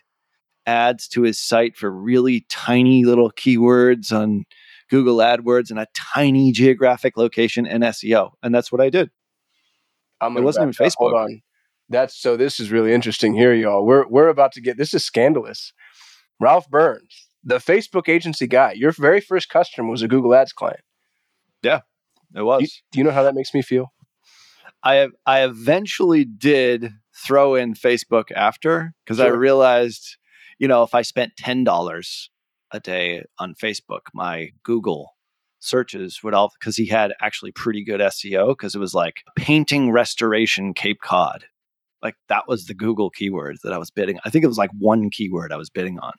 ads 0.71 1.09
to 1.09 1.23
his 1.23 1.39
site 1.39 1.77
for 1.77 1.91
really 1.91 2.47
tiny 2.49 3.05
little 3.05 3.31
keywords 3.33 4.13
on 4.13 4.45
Google 4.89 5.17
AdWords 5.19 5.71
and 5.71 5.79
a 5.79 5.87
tiny 5.95 6.53
geographic 6.53 7.17
location 7.17 7.67
and 7.67 7.83
SEO. 7.83 8.33
And 8.43 8.55
that's 8.55 8.71
what 8.73 8.81
I 8.81 8.91
did. 8.91 9.11
I'm 10.21 10.37
It 10.37 10.43
wasn't 10.43 10.75
even 10.75 10.87
up. 10.87 10.93
Hold 10.99 11.13
Facebook. 11.13 11.25
on. 11.25 11.43
That's 11.89 12.17
so. 12.17 12.37
This 12.37 12.61
is 12.61 12.71
really 12.71 12.93
interesting 12.93 13.35
here, 13.35 13.53
y'all. 13.55 13.85
We're 13.85 14.07
we're 14.07 14.29
about 14.29 14.53
to 14.53 14.61
get. 14.61 14.77
This 14.77 14.95
is 14.95 15.05
scandalous. 15.05 15.73
Ralph 16.39 16.69
Burns, 16.71 17.27
the 17.43 17.59
Facebook 17.59 18.09
agency 18.09 18.47
guy, 18.47 18.73
your 18.73 18.93
very 18.93 19.21
first 19.21 19.49
customer 19.49 19.91
was 19.91 20.03
a 20.03 20.09
Google 20.09 20.35
Ads 20.35 20.53
client. 20.53 20.81
Yeah, 21.62 21.81
it 22.35 22.39
Do 22.39 22.45
was. 22.45 22.62
you, 22.62 22.68
do 22.93 22.99
you 22.99 23.05
know 23.05 23.11
how 23.11 23.25
that 23.25 23.35
makes 23.35 23.53
me 23.53 23.62
feel? 23.62 23.93
I 24.85 25.09
I 25.27 25.43
eventually 25.45 26.25
did 26.25 26.93
throw 27.27 27.55
in 27.55 27.75
Facebook 27.75 28.31
after 28.35 28.95
because 29.05 29.21
I 29.21 29.27
realized, 29.29 30.16
you 30.61 30.69
know, 30.69 30.85
if 30.85 30.95
I 30.95 31.03
spent 31.03 31.37
ten 31.37 31.65
dollars 31.65 32.31
a 32.71 32.79
day 32.79 33.25
on 33.39 33.55
Facebook, 33.55 34.03
my 34.15 34.51
Google 34.63 35.17
searches 35.59 36.23
would 36.23 36.35
all 36.35 36.53
because 36.61 36.77
he 36.77 36.87
had 36.87 37.13
actually 37.21 37.51
pretty 37.51 37.83
good 37.83 38.01
SEO 38.01 38.51
because 38.51 38.75
it 38.75 38.79
was 38.79 38.95
like 38.95 39.25
painting 39.37 39.91
restoration 39.91 40.75
Cape 40.75 41.01
Cod. 41.03 41.47
Like 42.03 42.15
that 42.29 42.45
was 42.47 42.67
the 42.67 42.75
Google 42.75 43.11
keyword 43.11 43.59
that 43.65 43.73
I 43.73 43.79
was 43.79 43.91
bidding. 43.91 44.19
I 44.25 44.31
think 44.31 44.45
it 44.45 44.49
was 44.49 44.59
like 44.59 44.71
one 44.79 45.11
keyword 45.11 45.53
I 45.53 45.57
was 45.57 45.71
bidding 45.71 45.99
on. 45.99 46.13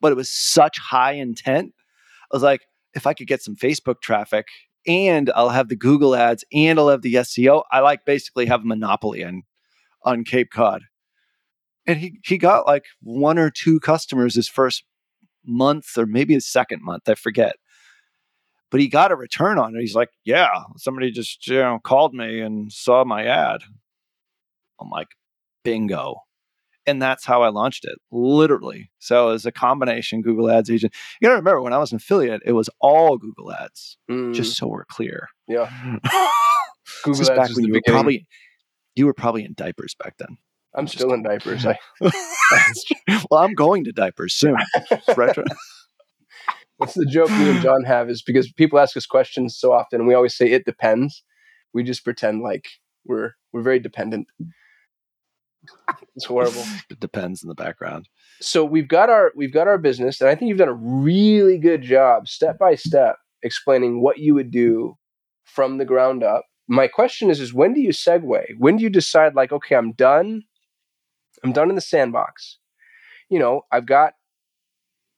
But 0.00 0.12
it 0.12 0.16
was 0.16 0.30
such 0.30 0.78
high 0.78 1.12
intent. 1.12 1.72
I 2.32 2.36
was 2.36 2.42
like, 2.42 2.62
if 2.94 3.06
I 3.06 3.14
could 3.14 3.26
get 3.26 3.42
some 3.42 3.56
Facebook 3.56 4.00
traffic 4.02 4.46
and 4.86 5.30
I'll 5.34 5.50
have 5.50 5.68
the 5.68 5.76
Google 5.76 6.14
ads 6.14 6.44
and 6.52 6.78
I'll 6.78 6.88
have 6.88 7.02
the 7.02 7.14
SEO. 7.14 7.62
I 7.70 7.80
like 7.80 8.06
basically 8.06 8.46
have 8.46 8.62
a 8.62 8.66
monopoly 8.66 9.22
on 9.22 9.42
on 10.02 10.24
Cape 10.24 10.50
Cod. 10.50 10.82
And 11.86 11.98
he 11.98 12.18
he 12.24 12.38
got 12.38 12.66
like 12.66 12.84
one 13.02 13.38
or 13.38 13.50
two 13.50 13.80
customers 13.80 14.34
his 14.34 14.48
first 14.48 14.84
month 15.44 15.86
or 15.96 16.06
maybe 16.06 16.34
his 16.34 16.46
second 16.46 16.82
month, 16.82 17.08
I 17.08 17.14
forget. 17.14 17.56
But 18.70 18.80
he 18.80 18.88
got 18.88 19.10
a 19.10 19.16
return 19.16 19.58
on 19.58 19.74
it. 19.74 19.80
He's 19.80 19.94
like, 19.96 20.10
"Yeah, 20.24 20.48
somebody 20.76 21.10
just 21.10 21.46
you 21.48 21.54
know 21.58 21.78
called 21.82 22.14
me 22.14 22.40
and 22.40 22.70
saw 22.72 23.04
my 23.04 23.24
ad." 23.24 23.60
I'm 24.80 24.90
like, 24.90 25.08
"Bingo." 25.64 26.22
And 26.86 27.00
that's 27.00 27.24
how 27.26 27.42
I 27.42 27.50
launched 27.50 27.84
it, 27.84 27.98
literally. 28.10 28.90
So 28.98 29.28
it 29.28 29.32
was 29.32 29.46
a 29.46 29.52
combination 29.52 30.22
Google 30.22 30.50
Ads 30.50 30.70
agent. 30.70 30.94
You 31.20 31.26
gotta 31.26 31.36
remember 31.38 31.60
when 31.60 31.72
I 31.74 31.78
was 31.78 31.92
an 31.92 31.96
affiliate, 31.96 32.40
it 32.44 32.52
was 32.52 32.70
all 32.80 33.18
Google 33.18 33.52
Ads, 33.52 33.98
Mm, 34.10 34.34
just 34.34 34.56
so 34.56 34.66
we're 34.66 34.86
clear. 34.86 35.28
yeah. 35.46 35.68
Google 37.04 37.20
Ads 37.20 37.28
back 37.30 37.56
when 37.56 37.64
you 37.66 37.72
were 37.74 37.82
probably 37.86 38.26
you 38.94 39.06
were 39.06 39.14
probably 39.14 39.44
in 39.44 39.52
diapers 39.54 39.94
back 39.94 40.16
then. 40.18 40.38
I'm 40.74 40.86
just- 40.86 40.98
still 40.98 41.12
in 41.12 41.22
diapers. 41.22 41.66
I, 41.66 41.78
well, 43.30 43.40
I'm 43.42 43.54
going 43.54 43.84
to 43.84 43.92
diapers 43.92 44.34
soon. 44.34 44.56
Retro- 45.16 45.44
That's 46.78 46.94
the 46.94 47.06
joke 47.06 47.30
me 47.30 47.50
and 47.50 47.60
John 47.60 47.84
have 47.84 48.08
is 48.08 48.22
because 48.22 48.50
people 48.52 48.78
ask 48.78 48.96
us 48.96 49.06
questions 49.06 49.56
so 49.58 49.72
often, 49.72 50.00
and 50.00 50.08
we 50.08 50.14
always 50.14 50.36
say 50.36 50.50
it 50.50 50.64
depends. 50.64 51.22
We 51.74 51.82
just 51.82 52.04
pretend 52.04 52.42
like 52.42 52.68
we're 53.04 53.32
we're 53.52 53.62
very 53.62 53.78
dependent. 53.80 54.28
It's 56.16 56.24
horrible. 56.24 56.62
it 56.90 57.00
depends 57.00 57.42
in 57.42 57.48
the 57.48 57.54
background. 57.54 58.08
So 58.40 58.64
we've 58.64 58.88
got 58.88 59.10
our 59.10 59.32
we've 59.36 59.52
got 59.52 59.68
our 59.68 59.78
business, 59.78 60.20
and 60.20 60.30
I 60.30 60.34
think 60.34 60.48
you've 60.48 60.58
done 60.58 60.68
a 60.68 60.74
really 60.74 61.58
good 61.58 61.82
job, 61.82 62.28
step 62.28 62.58
by 62.58 62.74
step, 62.76 63.16
explaining 63.42 64.02
what 64.02 64.18
you 64.18 64.34
would 64.34 64.50
do 64.50 64.96
from 65.44 65.78
the 65.78 65.84
ground 65.84 66.22
up. 66.22 66.44
My 66.68 66.88
question 66.88 67.28
is: 67.30 67.40
is 67.40 67.52
when 67.52 67.74
do 67.74 67.80
you 67.80 67.90
segue? 67.90 68.42
When 68.58 68.76
do 68.76 68.82
you 68.84 68.90
decide, 68.90 69.34
like, 69.34 69.52
okay, 69.52 69.74
I'm 69.74 69.92
done. 69.92 70.42
I'm 71.44 71.52
done 71.52 71.68
in 71.70 71.74
the 71.74 71.80
sandbox. 71.80 72.58
You 73.28 73.38
know, 73.38 73.62
I've 73.70 73.86
got, 73.86 74.14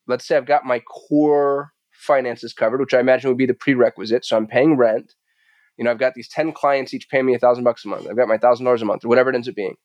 let's 0.07 0.27
say, 0.27 0.37
I've 0.37 0.47
got 0.47 0.65
my 0.65 0.81
core 0.81 1.73
finances 1.93 2.53
covered, 2.53 2.81
which 2.81 2.95
I 2.95 3.01
imagine 3.01 3.31
would 3.31 3.39
be 3.39 3.47
the 3.47 3.55
prerequisite. 3.55 4.25
So 4.25 4.37
I'm 4.37 4.47
paying 4.47 4.77
rent. 4.77 5.15
You 5.77 5.85
know, 5.85 5.91
I've 5.91 5.99
got 5.99 6.15
these 6.15 6.29
ten 6.29 6.53
clients 6.53 6.93
each 6.93 7.09
paying 7.09 7.27
me 7.27 7.35
a 7.35 7.39
thousand 7.39 7.65
bucks 7.65 7.85
a 7.85 7.89
month. 7.89 8.07
I've 8.09 8.17
got 8.17 8.29
my 8.29 8.39
thousand 8.39 8.65
dollars 8.65 8.83
a 8.83 8.85
month, 8.85 9.05
or 9.05 9.09
whatever 9.09 9.31
it 9.31 9.35
ends 9.35 9.49
up 9.49 9.55
being. 9.55 9.77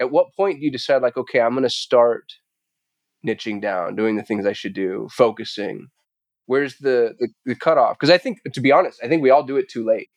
At 0.00 0.10
what 0.10 0.34
point 0.34 0.58
do 0.58 0.64
you 0.64 0.72
decide, 0.72 1.02
like, 1.02 1.16
okay, 1.16 1.40
I'm 1.40 1.52
going 1.52 1.62
to 1.62 1.70
start 1.70 2.24
niching 3.24 3.60
down, 3.60 3.94
doing 3.94 4.16
the 4.16 4.22
things 4.22 4.46
I 4.46 4.52
should 4.52 4.72
do, 4.72 5.08
focusing? 5.12 5.88
Where's 6.46 6.78
the 6.78 7.14
the, 7.18 7.28
the 7.44 7.54
cutoff? 7.54 7.98
Because 7.98 8.10
I 8.10 8.18
think, 8.18 8.38
to 8.52 8.60
be 8.60 8.72
honest, 8.72 8.98
I 9.04 9.08
think 9.08 9.22
we 9.22 9.30
all 9.30 9.44
do 9.44 9.58
it 9.58 9.68
too 9.68 9.84
late. 9.84 10.08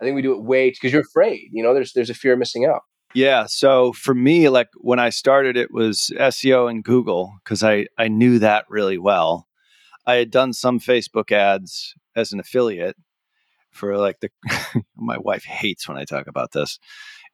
I 0.00 0.04
think 0.04 0.14
we 0.14 0.22
do 0.22 0.34
it 0.34 0.42
way 0.42 0.70
because 0.70 0.92
you're 0.92 1.02
afraid. 1.02 1.48
You 1.52 1.62
know, 1.62 1.72
there's 1.72 1.92
there's 1.94 2.10
a 2.10 2.14
fear 2.14 2.34
of 2.34 2.38
missing 2.38 2.66
out. 2.66 2.82
Yeah. 3.16 3.46
So 3.46 3.94
for 3.94 4.14
me, 4.14 4.50
like 4.50 4.68
when 4.76 4.98
I 4.98 5.08
started, 5.08 5.56
it 5.56 5.72
was 5.72 6.10
SEO 6.18 6.70
and 6.70 6.84
Google 6.84 7.32
because 7.42 7.62
I, 7.62 7.86
I 7.96 8.08
knew 8.08 8.38
that 8.40 8.66
really 8.68 8.98
well. 8.98 9.48
I 10.06 10.16
had 10.16 10.30
done 10.30 10.52
some 10.52 10.78
Facebook 10.78 11.32
ads 11.32 11.94
as 12.14 12.34
an 12.34 12.40
affiliate 12.40 12.96
for 13.70 13.96
like 13.96 14.20
the, 14.20 14.28
my 14.96 15.16
wife 15.16 15.44
hates 15.44 15.88
when 15.88 15.96
I 15.96 16.04
talk 16.04 16.26
about 16.26 16.52
this, 16.52 16.78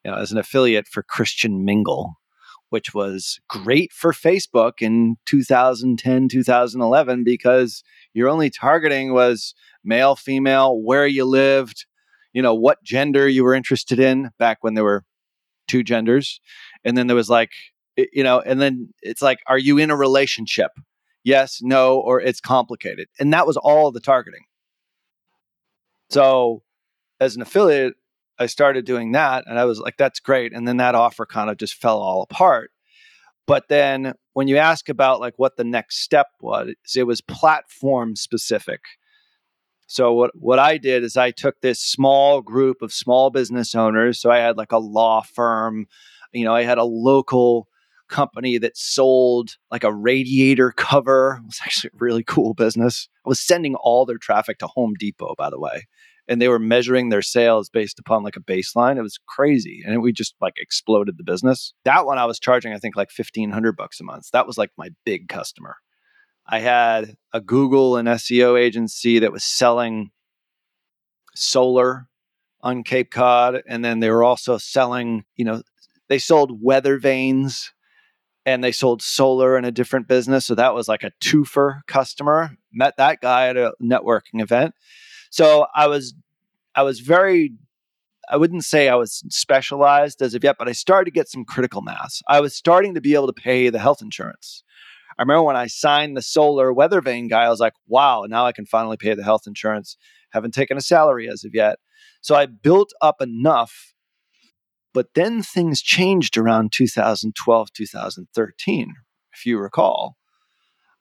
you 0.05 0.13
know, 0.13 0.17
as 0.17 0.31
an 0.31 0.39
affiliate 0.39 0.87
for 0.87 1.03
Christian 1.03 1.65
Mingle, 1.65 2.15
which 2.71 2.95
was 2.95 3.41
great 3.49 3.93
for 3.93 4.13
Facebook 4.13 4.83
in 4.83 5.17
2010, 5.27 6.29
2011, 6.29 7.25
because 7.25 7.83
your 8.15 8.29
only 8.29 8.51
targeting 8.51 9.13
was 9.13 9.53
male, 9.83 10.15
female, 10.15 10.81
where 10.81 11.09
you 11.09 11.25
lived, 11.25 11.87
you 12.33 12.41
know, 12.41 12.55
what 12.55 12.85
gender 12.85 13.29
you 13.29 13.43
were 13.43 13.53
interested 13.53 13.99
in 13.99 14.31
back 14.39 14.59
when 14.61 14.75
there 14.75 14.85
were 14.85 15.05
two 15.73 15.83
genders 15.83 16.39
and 16.85 16.99
then 16.99 17.07
there 17.07 17.17
was 17.17 17.31
like 17.31 17.51
you 17.97 18.23
know 18.23 18.41
and 18.41 18.61
then 18.61 18.93
it's 19.01 19.23
like 19.23 19.39
are 19.47 19.59
you 19.59 19.79
in 19.79 19.91
a 19.91 19.97
relationship? 19.97 20.71
Yes 21.25 21.61
no 21.63 21.99
or 21.99 22.21
it's 22.21 22.41
complicated 22.41 23.09
and 23.19 23.33
that 23.33 23.47
was 23.47 23.57
all 23.57 23.91
the 23.91 24.01
targeting. 24.01 24.45
So 26.11 26.63
as 27.21 27.37
an 27.37 27.43
affiliate 27.43 27.95
i 28.39 28.47
started 28.47 28.85
doing 28.85 29.13
that 29.13 29.45
and 29.47 29.59
i 29.59 29.65
was 29.65 29.79
like 29.79 29.97
that's 29.97 30.19
great 30.19 30.53
and 30.53 30.67
then 30.67 30.79
that 30.79 30.95
offer 30.95 31.25
kind 31.25 31.49
of 31.49 31.57
just 31.57 31.75
fell 31.75 31.99
all 31.99 32.23
apart. 32.23 32.71
But 33.47 33.69
then 33.69 34.15
when 34.35 34.47
you 34.49 34.59
ask 34.59 34.89
about 34.89 35.21
like 35.21 35.35
what 35.37 35.57
the 35.57 35.65
next 35.65 36.03
step 36.03 36.27
was 36.41 36.75
it 36.95 37.05
was 37.05 37.23
platform 37.23 38.15
specific 38.15 38.81
so 39.87 40.13
what 40.13 40.31
what 40.35 40.59
I 40.59 40.79
did 40.79 41.05
is 41.05 41.17
I 41.17 41.31
took 41.31 41.61
this 41.61 41.81
small 41.81 42.41
group 42.41 42.83
of 42.83 42.93
small 42.93 43.31
business 43.31 43.75
owners. 43.75 44.21
So 44.21 44.31
I 44.31 44.39
had 44.39 44.57
like 44.57 44.73
a 44.73 44.79
law 44.79 45.23
firm, 45.23 45.87
you 46.33 46.45
know, 46.45 46.55
I 46.55 46.63
had 46.63 46.79
a 46.79 46.85
local 46.85 47.69
company 48.09 48.59
that 48.59 48.77
sold 48.77 49.57
like 49.71 49.85
a 49.85 49.93
radiator 49.93 50.71
cover. 50.71 51.41
It 51.43 51.47
was 51.47 51.61
actually 51.63 51.91
a 51.95 51.99
really 51.99 52.23
cool 52.23 52.55
business. 52.55 53.09
I 53.27 53.29
was 53.29 53.41
sending 53.41 53.75
all 53.77 54.07
their 54.07 54.19
traffic 54.19 54.59
to 54.59 54.67
Home 54.69 54.95
Depot, 54.99 55.35
by 55.37 55.51
the 55.51 55.59
way. 55.59 55.87
And 56.29 56.41
they 56.41 56.49
were 56.49 56.61
measuring 56.61 57.09
their 57.09 57.23
sales 57.23 57.69
based 57.69 57.99
upon 57.99 58.23
like 58.23 58.37
a 58.37 58.41
baseline. 58.41 58.97
It 58.97 59.03
was 59.03 59.19
crazy. 59.27 59.83
And 59.85 60.01
we 60.03 60.13
just 60.13 60.37
like 60.41 60.55
exploded 60.57 61.17
the 61.19 61.25
business. 61.25 61.75
That 61.85 62.07
one 62.07 62.19
I 62.19 62.27
was 62.27 62.39
charging, 62.39 62.73
I 62.73 62.79
think, 62.79 62.95
like 62.95 63.11
1500 63.15 63.77
bucks 63.77 64.01
a 64.01 64.05
month. 64.05 64.31
That 64.33 64.47
was 64.47 64.57
like 64.57 64.71
my 64.79 64.91
big 65.05 65.29
customer. 65.29 65.77
I 66.47 66.59
had 66.61 67.17
a 67.33 67.41
Google 67.41 67.97
and 67.97 68.09
SEO 68.09 68.59
agency 68.61 69.19
that 69.21 69.33
was 69.33 69.45
selling 69.45 70.11
solar 71.35 72.09
on 72.61 72.85
Cape 72.85 73.11
Cod. 73.11 73.63
And 73.67 73.85
then 73.85 74.01
they 74.01 74.11
were 74.11 74.25
also 74.25 74.59
selling, 74.59 75.25
you 75.37 75.45
know, 75.45 75.63
they 76.09 76.19
sold 76.19 76.63
weather 76.63 76.99
vanes 76.99 77.73
and 78.45 78.63
they 78.63 78.73
sold 78.73 79.03
solar 79.03 79.57
in 79.57 79.65
a 79.65 79.73
different 79.73 80.09
business. 80.09 80.47
So 80.47 80.55
that 80.55 80.75
was 80.75 80.89
like 80.89 81.05
a 81.05 81.13
twofer 81.21 81.81
customer. 81.87 82.57
Met 82.73 82.97
that 82.97 83.21
guy 83.21 83.49
at 83.49 83.57
a 83.57 83.73
networking 83.83 84.41
event. 84.41 84.75
So 85.31 85.67
I 85.75 85.87
was, 85.87 86.15
I 86.75 86.83
was 86.83 87.01
very, 87.01 87.55
I 88.29 88.37
wouldn't 88.37 88.65
say 88.65 88.89
I 88.89 88.95
was 88.95 89.23
specialized 89.29 90.23
as 90.23 90.35
of 90.35 90.45
yet, 90.45 90.57
but 90.59 90.69
I 90.69 90.73
started 90.73 91.07
to 91.07 91.11
get 91.11 91.29
some 91.29 91.45
critical 91.45 91.83
mass. 91.83 92.23
I 92.29 92.41
was 92.41 92.55
starting 92.55 92.95
to 92.95 93.01
be 93.01 93.15
able 93.15 93.27
to 93.27 93.33
pay 93.33 93.69
the 93.69 93.79
health 93.79 94.03
insurance. 94.03 94.65
I 95.19 95.23
remember 95.23 95.43
when 95.43 95.57
I 95.57 95.67
signed 95.67 96.17
the 96.17 96.23
solar 96.23 96.73
weather 96.73 97.01
vane 97.01 97.29
guy, 97.29 97.45
I 97.45 97.49
was 97.49 97.61
like, 97.61 97.75
wow, 97.87 98.25
now 98.29 98.47
I 98.47 98.53
can 98.53 98.67
finally 98.67 98.97
pay 98.97 99.15
the 99.15 99.25
health 99.25 99.47
insurance. 99.47 99.97
Haven't 100.31 100.55
taken 100.55 100.77
a 100.77 100.81
salary 100.81 101.29
as 101.29 101.45
of 101.45 101.55
yet. 101.55 101.79
So 102.21 102.35
I 102.35 102.47
built 102.47 102.93
up 103.01 103.21
enough, 103.21 103.95
but 104.95 105.09
then 105.15 105.43
things 105.43 105.83
changed 105.83 106.37
around 106.39 106.73
2012, 106.73 107.73
2013, 107.73 108.95
if 109.33 109.47
you 109.47 109.59
recall. 109.59 110.17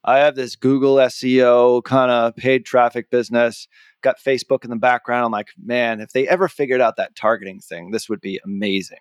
I 0.04 0.18
have 0.20 0.36
this 0.36 0.56
Google 0.56 0.96
SEO 0.96 1.84
kind 1.84 2.10
of 2.10 2.36
paid 2.36 2.66
traffic 2.66 3.12
business, 3.12 3.68
got 4.02 4.20
Facebook 4.20 4.64
in 4.64 4.72
the 4.72 4.76
background. 4.76 5.26
I'm 5.26 5.32
like, 5.32 5.50
man, 5.64 6.02
if 6.02 6.10
they 6.12 6.28
ever 6.28 6.48
figured 6.48 6.82
out 6.82 6.98
that 6.98 7.16
targeting 7.16 7.60
thing, 7.60 7.92
this 7.92 8.10
would 8.10 8.20
be 8.20 8.40
amazing 8.44 8.98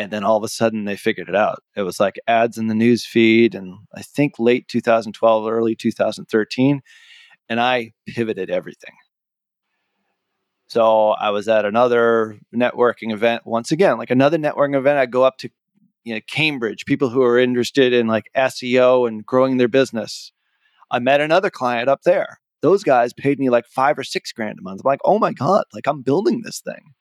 and 0.00 0.10
then 0.10 0.24
all 0.24 0.38
of 0.38 0.44
a 0.44 0.48
sudden 0.48 0.86
they 0.86 0.96
figured 0.96 1.28
it 1.28 1.36
out. 1.36 1.62
It 1.76 1.82
was 1.82 2.00
like 2.00 2.18
ads 2.26 2.56
in 2.56 2.68
the 2.68 2.74
news 2.74 3.04
feed, 3.04 3.54
and 3.54 3.76
I 3.94 4.00
think 4.00 4.38
late 4.38 4.66
2012, 4.66 5.46
early 5.46 5.76
2013, 5.76 6.80
and 7.50 7.60
I 7.60 7.92
pivoted 8.06 8.48
everything. 8.48 8.94
So 10.68 11.10
I 11.10 11.30
was 11.30 11.48
at 11.48 11.66
another 11.66 12.38
networking 12.54 13.12
event 13.12 13.42
once 13.44 13.72
again, 13.72 13.98
like 13.98 14.10
another 14.10 14.38
networking 14.38 14.76
event. 14.76 14.98
I 14.98 15.04
go 15.04 15.22
up 15.22 15.36
to 15.38 15.50
you 16.04 16.14
know 16.14 16.20
Cambridge, 16.26 16.86
people 16.86 17.10
who 17.10 17.22
are 17.22 17.38
interested 17.38 17.92
in 17.92 18.06
like 18.06 18.30
SEO 18.34 19.06
and 19.06 19.26
growing 19.26 19.58
their 19.58 19.68
business. 19.68 20.32
I 20.90 20.98
met 20.98 21.20
another 21.20 21.50
client 21.50 21.90
up 21.90 22.02
there. 22.04 22.40
Those 22.62 22.82
guys 22.84 23.12
paid 23.12 23.38
me 23.38 23.50
like 23.50 23.66
five 23.66 23.98
or 23.98 24.04
six 24.04 24.32
grand 24.32 24.58
a 24.58 24.62
month. 24.62 24.80
I'm 24.82 24.88
like, 24.88 25.00
oh 25.04 25.18
my 25.18 25.34
god, 25.34 25.64
like 25.74 25.86
I'm 25.86 26.00
building 26.00 26.40
this 26.42 26.60
thing 26.60 26.94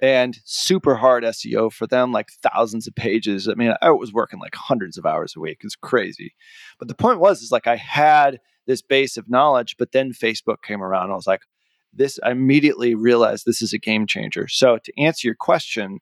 and 0.00 0.38
super 0.44 0.94
hard 0.94 1.24
SEO 1.24 1.72
for 1.72 1.86
them, 1.86 2.12
like 2.12 2.28
thousands 2.42 2.86
of 2.86 2.94
pages. 2.94 3.48
I 3.48 3.54
mean, 3.54 3.74
I 3.80 3.90
was 3.90 4.12
working 4.12 4.38
like 4.38 4.54
hundreds 4.54 4.98
of 4.98 5.06
hours 5.06 5.34
a 5.36 5.40
week. 5.40 5.60
It's 5.62 5.76
crazy. 5.76 6.34
But 6.78 6.88
the 6.88 6.94
point 6.94 7.20
was, 7.20 7.42
is 7.42 7.52
like 7.52 7.66
I 7.66 7.76
had 7.76 8.40
this 8.66 8.82
base 8.82 9.16
of 9.16 9.30
knowledge, 9.30 9.76
but 9.78 9.92
then 9.92 10.12
Facebook 10.12 10.62
came 10.62 10.82
around. 10.82 11.10
I 11.10 11.14
was 11.14 11.26
like, 11.26 11.42
this, 11.92 12.18
I 12.22 12.30
immediately 12.30 12.94
realized 12.94 13.44
this 13.46 13.62
is 13.62 13.72
a 13.72 13.78
game 13.78 14.06
changer. 14.06 14.48
So 14.48 14.78
to 14.82 14.92
answer 15.00 15.26
your 15.26 15.34
question, 15.34 16.00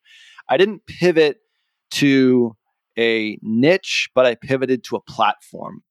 I 0.48 0.56
didn't 0.56 0.86
pivot 0.86 1.38
to 1.92 2.56
a 2.98 3.38
niche, 3.42 4.10
but 4.14 4.26
I 4.26 4.34
pivoted 4.34 4.82
to 4.84 4.96
a 4.96 5.00
platform. 5.00 5.82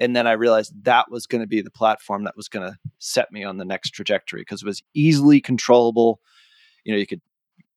And 0.00 0.16
then 0.16 0.26
I 0.26 0.32
realized 0.32 0.72
that 0.84 1.10
was 1.10 1.26
going 1.26 1.40
to 1.40 1.46
be 1.46 1.60
the 1.60 1.70
platform 1.70 2.24
that 2.24 2.36
was 2.36 2.48
going 2.48 2.68
to 2.68 2.76
set 2.98 3.30
me 3.30 3.44
on 3.44 3.58
the 3.58 3.64
next 3.64 3.90
trajectory 3.90 4.40
because 4.40 4.62
it 4.62 4.66
was 4.66 4.82
easily 4.94 5.40
controllable. 5.40 6.20
You 6.84 6.92
know, 6.92 6.98
you 6.98 7.06
could 7.06 7.20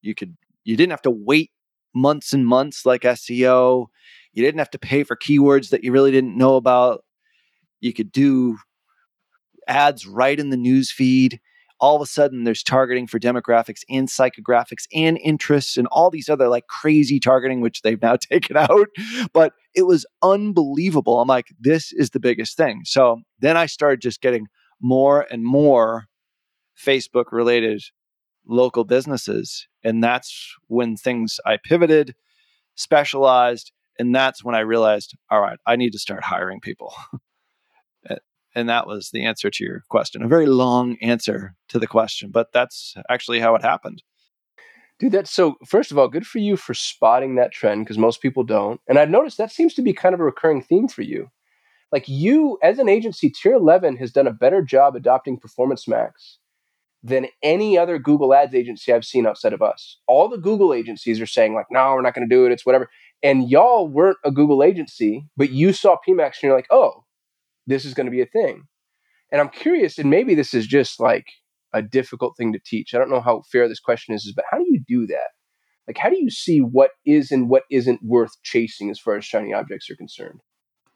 you 0.07 0.15
could 0.15 0.35
you 0.63 0.75
didn't 0.75 0.91
have 0.91 1.01
to 1.03 1.11
wait 1.11 1.51
months 1.93 2.33
and 2.33 2.45
months 2.47 2.85
like 2.85 3.01
SEO. 3.01 3.87
You 4.33 4.43
didn't 4.43 4.59
have 4.59 4.69
to 4.71 4.79
pay 4.79 5.03
for 5.03 5.15
keywords 5.15 5.69
that 5.69 5.83
you 5.83 5.91
really 5.91 6.11
didn't 6.11 6.37
know 6.37 6.55
about. 6.55 7.03
You 7.79 7.93
could 7.93 8.11
do 8.11 8.57
ads 9.67 10.05
right 10.07 10.39
in 10.39 10.49
the 10.49 10.57
news 10.57 10.91
feed. 10.91 11.39
all 11.79 11.95
of 11.95 12.01
a 12.01 12.05
sudden 12.07 12.43
there's 12.43 12.63
targeting 12.63 13.05
for 13.05 13.19
demographics 13.19 13.81
and 13.89 14.07
psychographics 14.07 14.85
and 14.93 15.19
interests 15.19 15.77
and 15.77 15.87
all 15.87 16.09
these 16.09 16.29
other 16.29 16.47
like 16.47 16.65
crazy 16.67 17.19
targeting, 17.19 17.61
which 17.61 17.81
they've 17.81 18.01
now 18.01 18.15
taken 18.31 18.57
out. 18.57 18.87
But 19.33 19.53
it 19.75 19.83
was 19.83 20.05
unbelievable. 20.23 21.21
I'm 21.21 21.27
like, 21.27 21.47
this 21.59 21.91
is 21.93 22.11
the 22.11 22.19
biggest 22.19 22.57
thing. 22.57 22.81
So 22.85 23.21
then 23.39 23.57
I 23.57 23.67
started 23.67 24.01
just 24.01 24.21
getting 24.21 24.47
more 24.81 25.25
and 25.29 25.43
more 25.43 26.05
Facebook 26.77 27.25
related 27.31 27.83
local 28.47 28.83
businesses. 28.83 29.67
And 29.83 30.03
that's 30.03 30.55
when 30.67 30.95
things 30.95 31.39
I 31.45 31.57
pivoted, 31.63 32.15
specialized, 32.75 33.71
and 33.99 34.13
that's 34.13 34.43
when 34.43 34.55
I 34.55 34.59
realized, 34.59 35.15
all 35.29 35.41
right, 35.41 35.59
I 35.65 35.75
need 35.75 35.91
to 35.91 35.99
start 35.99 36.23
hiring 36.23 36.59
people. 36.59 36.93
and 38.55 38.69
that 38.69 38.87
was 38.87 39.09
the 39.11 39.25
answer 39.25 39.49
to 39.49 39.63
your 39.63 39.83
question. 39.89 40.21
A 40.21 40.27
very 40.27 40.45
long 40.45 40.97
answer 41.01 41.55
to 41.69 41.79
the 41.79 41.87
question, 41.87 42.31
but 42.31 42.51
that's 42.53 42.95
actually 43.09 43.39
how 43.39 43.55
it 43.55 43.63
happened. 43.63 44.03
Dude, 44.99 45.11
that's 45.11 45.31
so. 45.31 45.57
First 45.65 45.91
of 45.91 45.99
all, 45.99 46.07
good 46.07 46.25
for 46.25 46.39
you 46.39 46.57
for 46.57 46.73
spotting 46.73 47.35
that 47.35 47.51
trend 47.51 47.85
because 47.85 47.99
most 47.99 48.19
people 48.19 48.43
don't. 48.43 48.81
And 48.87 48.97
I've 48.97 49.11
noticed 49.11 49.37
that 49.37 49.51
seems 49.51 49.75
to 49.75 49.83
be 49.83 49.93
kind 49.93 50.15
of 50.15 50.19
a 50.19 50.23
recurring 50.23 50.63
theme 50.63 50.87
for 50.87 51.03
you. 51.03 51.29
Like 51.91 52.09
you, 52.09 52.57
as 52.63 52.79
an 52.79 52.89
agency, 52.89 53.29
Tier 53.29 53.53
11 53.53 53.97
has 53.97 54.11
done 54.11 54.25
a 54.25 54.33
better 54.33 54.63
job 54.63 54.95
adopting 54.95 55.37
Performance 55.37 55.87
Max 55.87 56.39
than 57.07 57.27
any 57.41 57.77
other 57.77 57.97
Google 57.97 58.33
Ads 58.33 58.53
agency 58.53 58.91
I've 58.91 59.05
seen 59.05 59.25
outside 59.25 59.53
of 59.53 59.61
us. 59.61 59.97
All 60.07 60.27
the 60.27 60.37
Google 60.37 60.73
agencies 60.73 61.21
are 61.21 61.25
saying, 61.25 61.53
like, 61.53 61.67
no, 61.71 61.93
we're 61.93 62.01
not 62.01 62.13
going 62.13 62.27
to 62.27 62.35
do 62.35 62.45
it. 62.45 62.51
It's 62.51 62.65
whatever. 62.65 62.89
And 63.23 63.49
y'all 63.49 63.87
weren't 63.87 64.17
a 64.25 64.31
Google 64.31 64.61
agency, 64.61 65.25
but 65.37 65.49
you 65.49 65.71
saw 65.71 65.95
PMax 66.07 66.23
and 66.25 66.43
you're 66.43 66.55
like, 66.55 66.67
oh, 66.69 67.05
this 67.65 67.85
is 67.85 67.93
going 67.93 68.07
to 68.07 68.11
be 68.11 68.21
a 68.21 68.25
thing. 68.25 68.63
And 69.31 69.39
I'm 69.39 69.49
curious, 69.49 69.97
and 69.97 70.09
maybe 70.09 70.35
this 70.35 70.53
is 70.53 70.67
just 70.67 70.99
like 70.99 71.27
a 71.73 71.81
difficult 71.81 72.35
thing 72.37 72.51
to 72.53 72.59
teach. 72.65 72.93
I 72.93 72.97
don't 72.97 73.09
know 73.09 73.21
how 73.21 73.41
fair 73.51 73.69
this 73.69 73.79
question 73.79 74.13
is, 74.13 74.31
but 74.35 74.45
how 74.51 74.57
do 74.57 74.65
you 74.67 74.81
do 74.85 75.07
that? 75.07 75.29
Like, 75.87 75.97
how 75.97 76.09
do 76.09 76.17
you 76.17 76.29
see 76.29 76.59
what 76.59 76.91
is 77.05 77.31
and 77.31 77.49
what 77.49 77.63
isn't 77.71 78.01
worth 78.03 78.31
chasing 78.43 78.89
as 78.89 78.99
far 78.99 79.15
as 79.15 79.23
shiny 79.23 79.53
objects 79.53 79.89
are 79.89 79.95
concerned? 79.95 80.41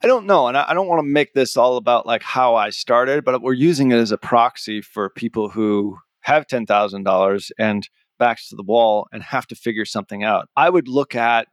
I 0.03 0.07
don't 0.07 0.25
know. 0.25 0.47
And 0.47 0.57
I, 0.57 0.73
don't 0.73 0.87
want 0.87 0.99
to 0.99 1.07
make 1.07 1.33
this 1.33 1.55
all 1.55 1.77
about 1.77 2.05
like 2.05 2.23
how 2.23 2.55
I 2.55 2.71
started, 2.71 3.23
but 3.23 3.41
we're 3.41 3.53
using 3.53 3.91
it 3.91 3.97
as 3.97 4.11
a 4.11 4.17
proxy 4.17 4.81
for 4.81 5.09
people 5.09 5.49
who 5.49 5.97
have 6.21 6.47
$10,000 6.47 7.51
and 7.59 7.89
backs 8.17 8.49
to 8.49 8.55
the 8.55 8.63
wall 8.63 9.07
and 9.11 9.21
have 9.21 9.47
to 9.47 9.55
figure 9.55 9.85
something 9.85 10.23
out. 10.23 10.49
I 10.55 10.69
would 10.69 10.87
look 10.87 11.15
at, 11.15 11.47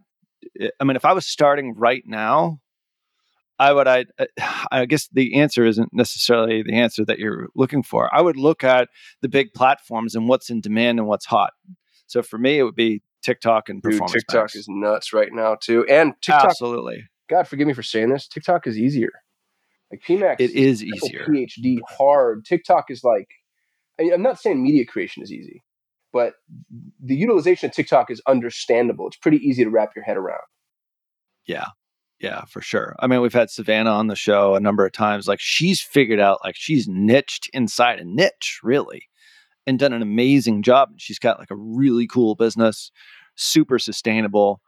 eh, 0.61 0.68
I 0.80 0.84
mean, 0.84 0.96
if 0.96 1.05
I 1.05 1.12
was 1.12 1.26
starting 1.26 1.74
right 1.74 2.03
now, 2.07 2.61
I 3.59 3.72
would, 3.72 3.88
I, 3.88 4.07
eh, 4.18 4.26
I 4.70 4.86
guess 4.86 5.09
the 5.12 5.40
answer 5.40 5.64
isn't 5.64 5.90
necessarily 5.92 6.62
the 6.62 6.74
answer 6.74 7.05
that 7.05 7.18
you're 7.18 7.49
looking 7.55 7.82
for. 7.82 8.14
I 8.14 8.22
would 8.22 8.36
look 8.36 8.64
at 8.64 8.88
the 9.20 9.28
big 9.28 9.53
platforms 9.55 10.14
and 10.14 10.28
what's 10.28 10.49
in 10.49 10.61
demand 10.61 10.99
and 10.99 11.09
what's 11.09 11.26
hot. 11.26 11.53
So 12.07 12.22
for 12.22 12.38
me, 12.38 12.59
it 12.59 12.62
would 12.62 12.76
be 12.76 13.03
TikTok 13.22 13.68
and 13.68 13.82
performance. 13.82 14.12
Dude, 14.12 14.20
TikTok 14.20 14.42
max. 14.44 14.57
is 14.57 14.66
nuts 14.68 15.12
right 15.12 15.32
now 15.32 15.57
too, 15.61 15.84
and 15.86 16.14
TikTok. 16.22 16.46
Absolutely. 16.46 17.05
God 17.29 17.47
forgive 17.47 17.66
me 17.66 17.74
for 17.74 17.83
saying 17.83 18.11
this. 18.11 18.26
TikTok 18.29 18.66
is 18.66 18.79
easier. 18.79 19.11
Like 19.91 20.03
PMax, 20.07 20.37
it 20.41 20.51
is 20.51 20.85
easier. 20.85 21.26
PhD 21.26 21.79
hard. 21.89 22.45
TikTok 22.45 22.87
is 22.91 23.03
like. 23.05 23.29
I 23.99 24.05
mean, 24.05 24.12
I'm 24.12 24.22
not 24.22 24.39
saying 24.39 24.62
media 24.62 24.87
creation 24.87 25.24
is 25.24 25.33
easy, 25.33 25.64
but 26.12 26.35
the 27.03 27.16
utilization 27.16 27.68
of 27.68 27.74
TikTok 27.74 28.11
is 28.11 28.22
understandable. 28.29 29.09
It's 29.09 29.16
pretty 29.16 29.39
easy 29.39 29.64
to 29.64 29.70
wrap 29.70 29.91
your 29.97 30.05
head 30.05 30.16
around. 30.16 30.43
Yeah, 31.47 31.66
yeah, 32.20 32.45
for 32.45 32.61
sure. 32.61 32.95
I 33.01 33.07
mean, 33.07 33.20
we've 33.20 33.33
had 33.33 33.51
Savannah 33.51 33.91
on 33.91 34.07
the 34.07 34.14
show 34.14 34.55
a 34.55 34.61
number 34.61 34.85
of 34.87 34.93
times. 34.93 35.26
Like 35.26 35.41
she's 35.41 35.81
figured 35.81 36.20
out, 36.20 36.41
like 36.45 36.55
she's 36.57 36.87
niched 36.89 37.51
inside 37.53 37.99
a 37.99 38.05
niche, 38.05 38.61
really, 38.62 39.09
and 39.66 39.79
done 39.79 39.93
an 39.93 40.03
amazing 40.03 40.62
job. 40.62 40.91
And 40.91 41.01
she's 41.01 41.18
got 41.18 41.39
like 41.39 41.51
a 41.51 41.57
really 41.57 42.07
cool 42.07 42.35
business, 42.35 42.93
super 43.37 43.79
sustainable 43.79 44.61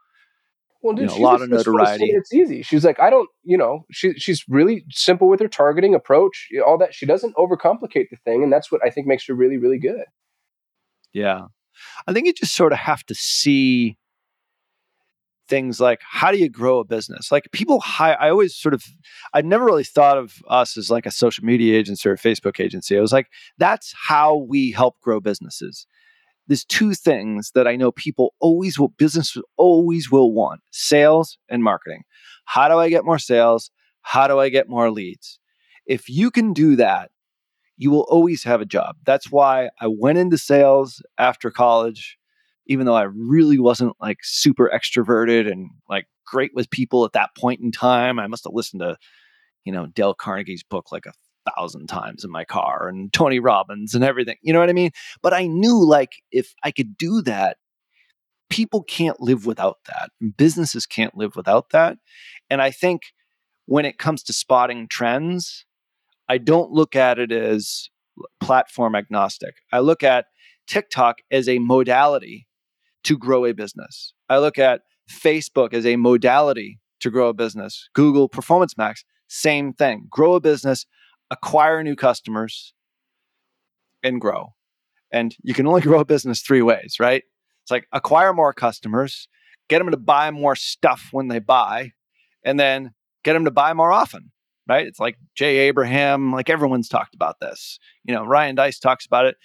well, 0.81 0.95
dude, 0.95 1.11
you 1.11 1.17
know, 1.17 1.23
a 1.23 1.25
lot 1.25 1.41
of 1.41 1.49
notoriety. 1.49 2.05
It's 2.05 2.33
easy. 2.33 2.61
She's 2.61 2.83
like, 2.83 2.99
I 2.99 3.09
don't, 3.09 3.29
you 3.43 3.57
know, 3.57 3.85
she 3.91 4.13
she's 4.13 4.43
really 4.47 4.85
simple 4.89 5.29
with 5.29 5.39
her 5.39 5.47
targeting 5.47 5.93
approach, 5.93 6.47
all 6.65 6.77
that. 6.79 6.93
She 6.93 7.05
doesn't 7.05 7.35
overcomplicate 7.35 8.09
the 8.09 8.17
thing, 8.25 8.43
and 8.43 8.51
that's 8.51 8.71
what 8.71 8.81
I 8.85 8.89
think 8.89 9.07
makes 9.07 9.27
her 9.27 9.33
really, 9.33 9.57
really 9.57 9.79
good. 9.79 10.05
Yeah, 11.13 11.45
I 12.07 12.13
think 12.13 12.27
you 12.27 12.33
just 12.33 12.55
sort 12.55 12.73
of 12.73 12.79
have 12.79 13.05
to 13.07 13.15
see 13.15 13.97
things 15.51 15.81
like 15.81 15.99
how 16.01 16.31
do 16.31 16.37
you 16.37 16.49
grow 16.49 16.79
a 16.79 16.85
business? 16.85 17.31
Like 17.31 17.49
people 17.51 17.81
hire. 17.81 18.17
I 18.19 18.29
always 18.29 18.55
sort 18.55 18.73
of, 18.73 18.83
I 19.33 19.41
never 19.41 19.65
really 19.65 19.83
thought 19.83 20.17
of 20.17 20.35
us 20.47 20.77
as 20.77 20.89
like 20.89 21.05
a 21.05 21.11
social 21.11 21.43
media 21.43 21.77
agency 21.77 22.07
or 22.07 22.13
a 22.13 22.17
Facebook 22.17 22.59
agency. 22.59 22.97
I 22.97 23.01
was 23.01 23.11
like, 23.11 23.27
that's 23.57 23.93
how 24.07 24.37
we 24.37 24.71
help 24.71 24.99
grow 25.01 25.19
businesses 25.19 25.85
there's 26.47 26.65
two 26.65 26.93
things 26.93 27.51
that 27.55 27.67
I 27.67 27.75
know 27.75 27.91
people 27.91 28.33
always 28.39 28.77
will, 28.79 28.89
businesses 28.89 29.41
always 29.57 30.11
will 30.11 30.33
want 30.33 30.61
sales 30.71 31.37
and 31.49 31.63
marketing. 31.63 32.03
How 32.45 32.67
do 32.67 32.77
I 32.77 32.89
get 32.89 33.05
more 33.05 33.19
sales? 33.19 33.71
How 34.01 34.27
do 34.27 34.39
I 34.39 34.49
get 34.49 34.67
more 34.67 34.91
leads? 34.91 35.39
If 35.85 36.09
you 36.09 36.31
can 36.31 36.53
do 36.53 36.75
that, 36.77 37.11
you 37.77 37.89
will 37.89 38.05
always 38.09 38.43
have 38.43 38.61
a 38.61 38.65
job. 38.65 38.95
That's 39.05 39.31
why 39.31 39.69
I 39.79 39.87
went 39.87 40.17
into 40.17 40.37
sales 40.37 41.01
after 41.17 41.49
college, 41.49 42.17
even 42.67 42.85
though 42.85 42.95
I 42.95 43.03
really 43.03 43.57
wasn't 43.57 43.95
like 43.99 44.17
super 44.21 44.71
extroverted 44.73 45.51
and 45.51 45.69
like 45.89 46.05
great 46.25 46.51
with 46.53 46.69
people 46.69 47.05
at 47.05 47.13
that 47.13 47.31
point 47.37 47.61
in 47.61 47.71
time. 47.71 48.19
I 48.19 48.27
must 48.27 48.43
have 48.43 48.53
listened 48.53 48.81
to, 48.81 48.97
you 49.63 49.71
know, 49.71 49.87
Dale 49.87 50.13
Carnegie's 50.13 50.63
book 50.63 50.91
like 50.91 51.05
a 51.05 51.13
thousand 51.55 51.87
times 51.87 52.23
in 52.23 52.31
my 52.31 52.45
car 52.45 52.87
and 52.87 53.11
Tony 53.11 53.39
Robbins 53.39 53.93
and 53.93 54.03
everything. 54.03 54.35
You 54.41 54.53
know 54.53 54.59
what 54.59 54.69
I 54.69 54.73
mean? 54.73 54.91
But 55.21 55.33
I 55.33 55.47
knew 55.47 55.83
like 55.85 56.21
if 56.31 56.53
I 56.63 56.71
could 56.71 56.97
do 56.97 57.21
that, 57.23 57.57
people 58.49 58.83
can't 58.83 59.19
live 59.19 59.45
without 59.45 59.77
that. 59.87 60.11
Businesses 60.37 60.85
can't 60.85 61.15
live 61.15 61.35
without 61.35 61.69
that. 61.71 61.97
And 62.49 62.61
I 62.61 62.69
think 62.71 63.03
when 63.65 63.85
it 63.85 63.97
comes 63.97 64.23
to 64.23 64.33
spotting 64.33 64.87
trends, 64.89 65.65
I 66.27 66.37
don't 66.37 66.71
look 66.71 66.95
at 66.95 67.19
it 67.19 67.31
as 67.31 67.89
platform 68.39 68.95
agnostic. 68.95 69.55
I 69.71 69.79
look 69.79 70.03
at 70.03 70.25
TikTok 70.67 71.17
as 71.31 71.47
a 71.47 71.59
modality 71.59 72.47
to 73.03 73.17
grow 73.17 73.45
a 73.45 73.53
business. 73.53 74.13
I 74.29 74.37
look 74.37 74.59
at 74.59 74.81
Facebook 75.09 75.73
as 75.73 75.85
a 75.85 75.95
modality 75.95 76.79
to 76.99 77.09
grow 77.09 77.29
a 77.29 77.33
business. 77.33 77.89
Google 77.93 78.29
Performance 78.29 78.77
Max, 78.77 79.03
same 79.27 79.73
thing. 79.73 80.07
Grow 80.09 80.35
a 80.35 80.41
business 80.41 80.85
acquire 81.31 81.81
new 81.81 81.95
customers, 81.95 82.73
and 84.03 84.21
grow. 84.21 84.53
And 85.11 85.35
you 85.41 85.53
can 85.53 85.65
only 85.65 85.81
grow 85.81 85.99
a 85.99 86.05
business 86.05 86.41
three 86.41 86.61
ways, 86.61 86.97
right? 86.99 87.23
It's 87.63 87.71
like 87.71 87.87
acquire 87.91 88.33
more 88.33 88.53
customers, 88.53 89.27
get 89.69 89.79
them 89.79 89.91
to 89.91 89.97
buy 89.97 90.31
more 90.31 90.55
stuff 90.55 91.09
when 91.11 91.27
they 91.27 91.39
buy, 91.39 91.91
and 92.43 92.59
then 92.59 92.93
get 93.23 93.33
them 93.33 93.45
to 93.45 93.51
buy 93.51 93.73
more 93.73 93.91
often, 93.91 94.31
right? 94.67 94.85
It's 94.85 94.99
like 94.99 95.17
Jay 95.35 95.57
Abraham, 95.59 96.33
like 96.33 96.49
everyone's 96.49 96.89
talked 96.89 97.15
about 97.15 97.39
this. 97.39 97.79
You 98.03 98.13
know, 98.13 98.25
Ryan 98.25 98.55
Deiss 98.55 98.79
talks 98.79 99.05
about 99.05 99.25
it, 99.25 99.35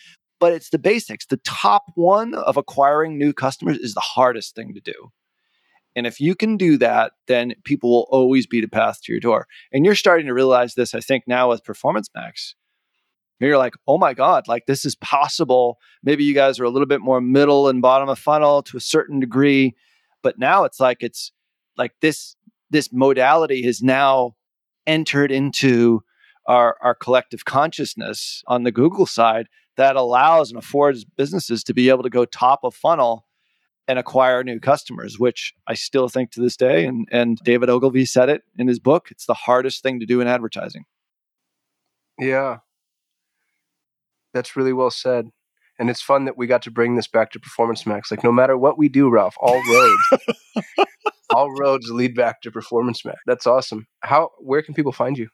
but 0.41 0.53
it's 0.53 0.71
the 0.71 0.79
basics. 0.79 1.27
The 1.27 1.41
top 1.45 1.85
one 1.95 2.35
of 2.35 2.57
acquiring 2.57 3.19
new 3.19 3.33
customers 3.33 3.79
is 3.79 3.95
the 3.95 4.01
hardest 4.01 4.55
thing 4.55 4.75
to 4.75 4.81
do. 4.81 5.11
And 5.97 6.07
if 6.07 6.21
you 6.21 6.35
can 6.35 6.59
do 6.59 6.77
that, 6.79 7.13
then 7.27 7.55
people 7.65 7.91
will 7.91 8.07
always 8.11 8.47
be 8.47 8.61
the 8.61 8.69
path 8.69 9.01
to 9.03 9.13
your 9.13 9.21
door. 9.21 9.47
And 9.73 9.85
you're 9.85 9.95
starting 9.95 10.27
to 10.27 10.35
realize 10.35 10.75
this, 10.75 10.95
I 10.95 11.01
think, 11.01 11.25
now 11.27 11.49
with 11.49 11.65
Performance 11.65 12.09
Max. 12.15 12.55
You're 13.41 13.59
like, 13.59 13.75
oh 13.89 13.99
my 13.99 14.15
God, 14.15 14.47
like 14.47 14.67
this 14.67 14.85
is 14.85 14.95
possible. 14.97 15.79
Maybe 16.03 16.25
you 16.25 16.35
guys 16.35 16.61
are 16.61 16.65
a 16.65 16.71
little 16.71 16.87
bit 16.87 17.01
more 17.01 17.21
middle 17.21 17.69
and 17.69 17.83
bottom 17.83 18.09
of 18.09 18.19
funnel 18.19 18.63
to 18.65 18.77
a 18.77 18.81
certain 18.81 19.21
degree. 19.21 19.75
But 20.23 20.39
now 20.39 20.65
it's 20.65 20.81
like 20.81 20.99
it's 21.01 21.33
like 21.77 21.93
this 22.01 22.37
this 22.71 22.93
modality 22.93 23.63
has 23.65 23.83
now 23.83 24.37
entered 24.87 25.31
into 25.31 26.03
our, 26.47 26.77
our 26.81 26.95
collective 26.95 27.45
consciousness 27.45 28.43
on 28.47 28.63
the 28.63 28.73
Google 28.73 29.07
side 29.07 29.49
that 29.77 29.97
allows 29.97 30.51
and 30.51 30.59
affords 30.59 31.05
businesses 31.05 31.63
to 31.65 31.75
be 31.75 31.91
able 31.91 32.03
to 32.03 32.11
go 32.11 32.25
top 32.25 32.61
of 32.63 32.75
funnel 32.75 33.26
and 33.89 33.99
acquire 33.99 34.43
new 34.43 34.59
customers, 34.59 35.19
which 35.19 35.55
I 35.67 35.75
still 35.75 36.09
think 36.09 36.33
to 36.33 36.41
this 36.41 36.57
day, 36.57 36.85
and, 36.87 37.09
and 37.13 37.39
David 37.45 37.71
Ogilvy 37.71 38.05
said 38.05 38.29
it 38.29 38.43
in 38.57 38.67
his 38.67 38.81
book, 38.81 39.09
it's 39.11 39.27
the 39.27 39.35
hardest 39.35 39.83
thing 39.83 40.01
to 40.01 40.07
do 40.07 40.21
in 40.21 40.27
advertising. 40.27 40.85
Yeah. 42.19 42.59
That's 44.35 44.57
really 44.57 44.73
well 44.73 44.91
said. 44.91 45.31
And 45.79 45.91
it's 45.91 46.01
fun 46.01 46.25
that 46.25 46.39
we 46.39 46.47
got 46.47 46.63
to 46.63 46.71
bring 46.71 46.97
this 46.97 47.07
back 47.07 47.31
to 47.33 47.41
Performance 47.41 47.87
Max. 47.87 48.11
Like 48.11 48.25
no 48.25 48.33
matter 48.33 48.57
what 48.57 48.79
we 48.79 48.89
do, 48.89 49.11
Ralph, 49.11 49.37
all 49.41 49.63
roads 49.71 50.25
all 51.31 51.53
roads 51.53 51.91
lead 51.91 52.15
back 52.15 52.41
to 52.43 52.51
Performance 52.51 53.05
Max. 53.05 53.19
That's 53.27 53.47
awesome. 53.47 53.87
How 54.01 54.31
where 54.39 54.63
can 54.63 54.75
people 54.75 54.93
find 54.93 55.19
you? 55.19 55.29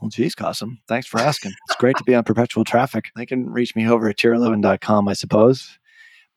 Well, 0.00 0.08
geez, 0.08 0.34
Kasim. 0.34 0.78
Thanks 0.88 1.06
for 1.06 1.20
asking. 1.20 1.52
It's 1.68 1.76
great 1.76 1.96
to 1.96 2.04
be 2.04 2.14
on 2.14 2.24
perpetual 2.24 2.64
traffic. 2.64 3.06
They 3.16 3.26
can 3.26 3.50
reach 3.50 3.74
me 3.74 3.88
over 3.88 4.08
at 4.08 4.16
tier11.com, 4.16 5.08
I 5.08 5.12
suppose. 5.12 5.78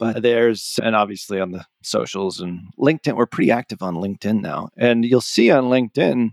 But 0.01 0.23
there's, 0.23 0.79
and 0.81 0.95
obviously 0.95 1.39
on 1.39 1.51
the 1.51 1.63
socials 1.83 2.39
and 2.41 2.61
LinkedIn, 2.79 3.15
we're 3.15 3.27
pretty 3.27 3.51
active 3.51 3.83
on 3.83 3.93
LinkedIn 3.93 4.41
now. 4.41 4.69
And 4.75 5.05
you'll 5.05 5.21
see 5.21 5.51
on 5.51 5.65
LinkedIn, 5.65 6.31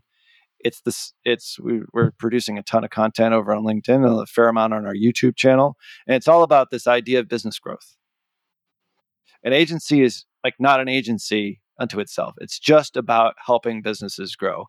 it's 0.60 0.80
this 0.80 1.12
it's 1.26 1.60
we, 1.60 1.82
we're 1.92 2.12
producing 2.12 2.56
a 2.56 2.62
ton 2.62 2.82
of 2.82 2.88
content 2.88 3.34
over 3.34 3.52
on 3.52 3.62
linkedin 3.62 4.04
and 4.06 4.20
a 4.20 4.26
fair 4.26 4.48
amount 4.48 4.72
on 4.72 4.86
our 4.86 4.94
youtube 4.94 5.36
channel. 5.36 5.76
And 6.06 6.16
it's 6.16 6.26
all 6.26 6.42
about 6.42 6.70
this 6.70 6.86
idea 6.86 7.20
of 7.20 7.28
business 7.28 7.60
growth. 7.60 7.96
An 9.44 9.52
agency 9.52 10.02
is 10.02 10.24
like 10.42 10.54
not 10.58 10.80
an 10.80 10.88
agency 10.88 11.60
unto 11.78 12.00
itself. 12.00 12.34
It's 12.38 12.58
just 12.58 12.96
about 12.96 13.34
helping 13.46 13.82
businesses 13.82 14.34
grow. 14.34 14.64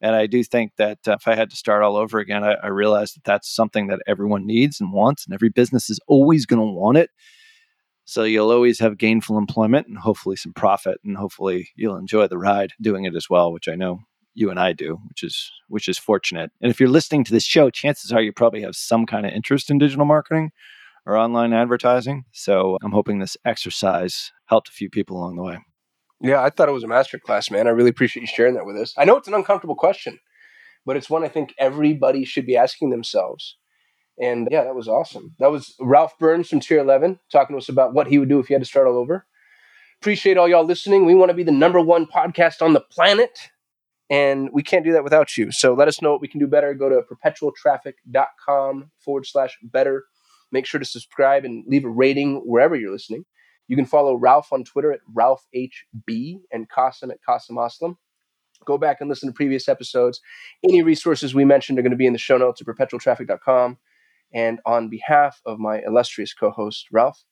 And 0.00 0.14
i 0.14 0.26
do 0.26 0.44
think 0.44 0.72
that 0.78 0.98
uh, 1.08 1.16
if 1.20 1.26
i 1.26 1.34
had 1.34 1.50
to 1.50 1.56
start 1.56 1.82
all 1.82 1.96
over 1.96 2.20
again 2.20 2.44
I, 2.44 2.54
I 2.62 2.68
realized 2.68 3.16
that 3.16 3.24
that's 3.24 3.52
something 3.52 3.88
that 3.88 4.00
everyone 4.06 4.46
needs 4.46 4.80
and 4.80 4.92
wants 4.92 5.26
and 5.26 5.34
every 5.34 5.50
business 5.50 5.90
is 5.90 5.98
always 6.06 6.46
going 6.46 6.60
to 6.60 6.72
want 6.72 6.98
it 6.98 7.10
so 8.04 8.24
you'll 8.24 8.50
always 8.50 8.78
have 8.78 8.98
gainful 8.98 9.38
employment 9.38 9.86
and 9.86 9.98
hopefully 9.98 10.36
some 10.36 10.52
profit 10.52 10.98
and 11.04 11.16
hopefully 11.16 11.70
you'll 11.76 11.96
enjoy 11.96 12.26
the 12.26 12.38
ride 12.38 12.72
doing 12.80 13.04
it 13.04 13.14
as 13.14 13.28
well 13.30 13.52
which 13.52 13.68
i 13.68 13.74
know 13.74 14.00
you 14.34 14.50
and 14.50 14.58
I 14.58 14.72
do, 14.72 14.98
which 15.08 15.22
is 15.22 15.50
which 15.68 15.88
is 15.88 15.96
fortunate. 15.96 16.50
And 16.60 16.70
if 16.70 16.78
you're 16.78 16.88
listening 16.88 17.24
to 17.24 17.32
this 17.32 17.44
show, 17.44 17.70
chances 17.70 18.12
are 18.12 18.20
you 18.20 18.32
probably 18.32 18.62
have 18.62 18.76
some 18.76 19.06
kind 19.06 19.24
of 19.24 19.32
interest 19.32 19.70
in 19.70 19.78
digital 19.78 20.04
marketing 20.04 20.50
or 21.06 21.16
online 21.16 21.52
advertising. 21.52 22.24
So 22.32 22.78
I'm 22.82 22.92
hoping 22.92 23.18
this 23.18 23.36
exercise 23.44 24.32
helped 24.46 24.68
a 24.68 24.72
few 24.72 24.90
people 24.90 25.16
along 25.16 25.36
the 25.36 25.42
way. 25.42 25.58
Yeah, 26.20 26.42
I 26.42 26.50
thought 26.50 26.68
it 26.68 26.72
was 26.72 26.84
a 26.84 26.88
masterclass, 26.88 27.50
man. 27.50 27.66
I 27.66 27.70
really 27.70 27.90
appreciate 27.90 28.22
you 28.22 28.26
sharing 28.26 28.54
that 28.54 28.66
with 28.66 28.76
us. 28.76 28.94
I 28.96 29.04
know 29.04 29.16
it's 29.16 29.28
an 29.28 29.34
uncomfortable 29.34 29.76
question, 29.76 30.18
but 30.86 30.96
it's 30.96 31.10
one 31.10 31.24
I 31.24 31.28
think 31.28 31.54
everybody 31.58 32.24
should 32.24 32.46
be 32.46 32.56
asking 32.56 32.90
themselves. 32.90 33.56
And 34.20 34.48
yeah, 34.50 34.64
that 34.64 34.74
was 34.74 34.88
awesome. 34.88 35.34
That 35.38 35.50
was 35.50 35.74
Ralph 35.80 36.18
Burns 36.18 36.48
from 36.48 36.60
Tier 36.60 36.78
11 36.78 37.18
talking 37.32 37.54
to 37.54 37.58
us 37.58 37.68
about 37.68 37.94
what 37.94 38.06
he 38.06 38.18
would 38.18 38.28
do 38.28 38.38
if 38.38 38.46
he 38.46 38.54
had 38.54 38.62
to 38.62 38.68
start 38.68 38.86
all 38.86 38.96
over. 38.96 39.26
Appreciate 40.00 40.36
all 40.36 40.48
y'all 40.48 40.64
listening. 40.64 41.04
We 41.04 41.14
want 41.14 41.30
to 41.30 41.34
be 41.34 41.42
the 41.42 41.52
number 41.52 41.80
one 41.80 42.06
podcast 42.06 42.62
on 42.62 42.74
the 42.74 42.80
planet 42.80 43.50
and 44.10 44.50
we 44.52 44.62
can't 44.62 44.84
do 44.84 44.92
that 44.92 45.04
without 45.04 45.36
you. 45.36 45.50
So 45.50 45.74
let 45.74 45.88
us 45.88 46.02
know 46.02 46.12
what 46.12 46.20
we 46.20 46.28
can 46.28 46.40
do 46.40 46.46
better. 46.46 46.74
Go 46.74 46.88
to 46.88 47.02
perpetualtraffic.com 47.02 48.90
forward 48.98 49.26
slash 49.26 49.56
better. 49.62 50.04
Make 50.52 50.66
sure 50.66 50.78
to 50.78 50.84
subscribe 50.84 51.44
and 51.44 51.64
leave 51.66 51.84
a 51.84 51.88
rating 51.88 52.42
wherever 52.44 52.76
you're 52.76 52.92
listening. 52.92 53.24
You 53.66 53.76
can 53.76 53.86
follow 53.86 54.14
Ralph 54.14 54.52
on 54.52 54.62
Twitter 54.62 54.92
at 54.92 55.00
RalphHB 55.16 56.40
and 56.52 56.68
Kasim 56.68 57.10
at 57.10 57.18
Kasim 57.26 57.56
Aslam. 57.56 57.96
Go 58.64 58.78
back 58.78 58.98
and 59.00 59.08
listen 59.08 59.28
to 59.28 59.32
previous 59.32 59.68
episodes. 59.68 60.20
Any 60.62 60.82
resources 60.82 61.34
we 61.34 61.44
mentioned 61.44 61.78
are 61.78 61.82
going 61.82 61.90
to 61.90 61.96
be 61.96 62.06
in 62.06 62.12
the 62.12 62.18
show 62.18 62.36
notes 62.36 62.60
at 62.60 62.66
perpetualtraffic.com. 62.66 63.78
And 64.34 64.58
on 64.66 64.88
behalf 64.88 65.40
of 65.46 65.58
my 65.58 65.80
illustrious 65.86 66.34
co 66.34 66.50
host, 66.50 66.88
Ralph, 66.90 67.22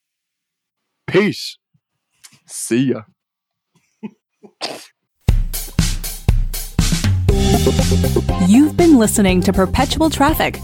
peace. 1.06 1.58
See 2.46 2.92
ya. 2.92 3.02
You've 8.46 8.76
been 8.76 8.98
listening 8.98 9.40
to 9.42 9.52
Perpetual 9.52 10.10
Traffic 10.10 10.58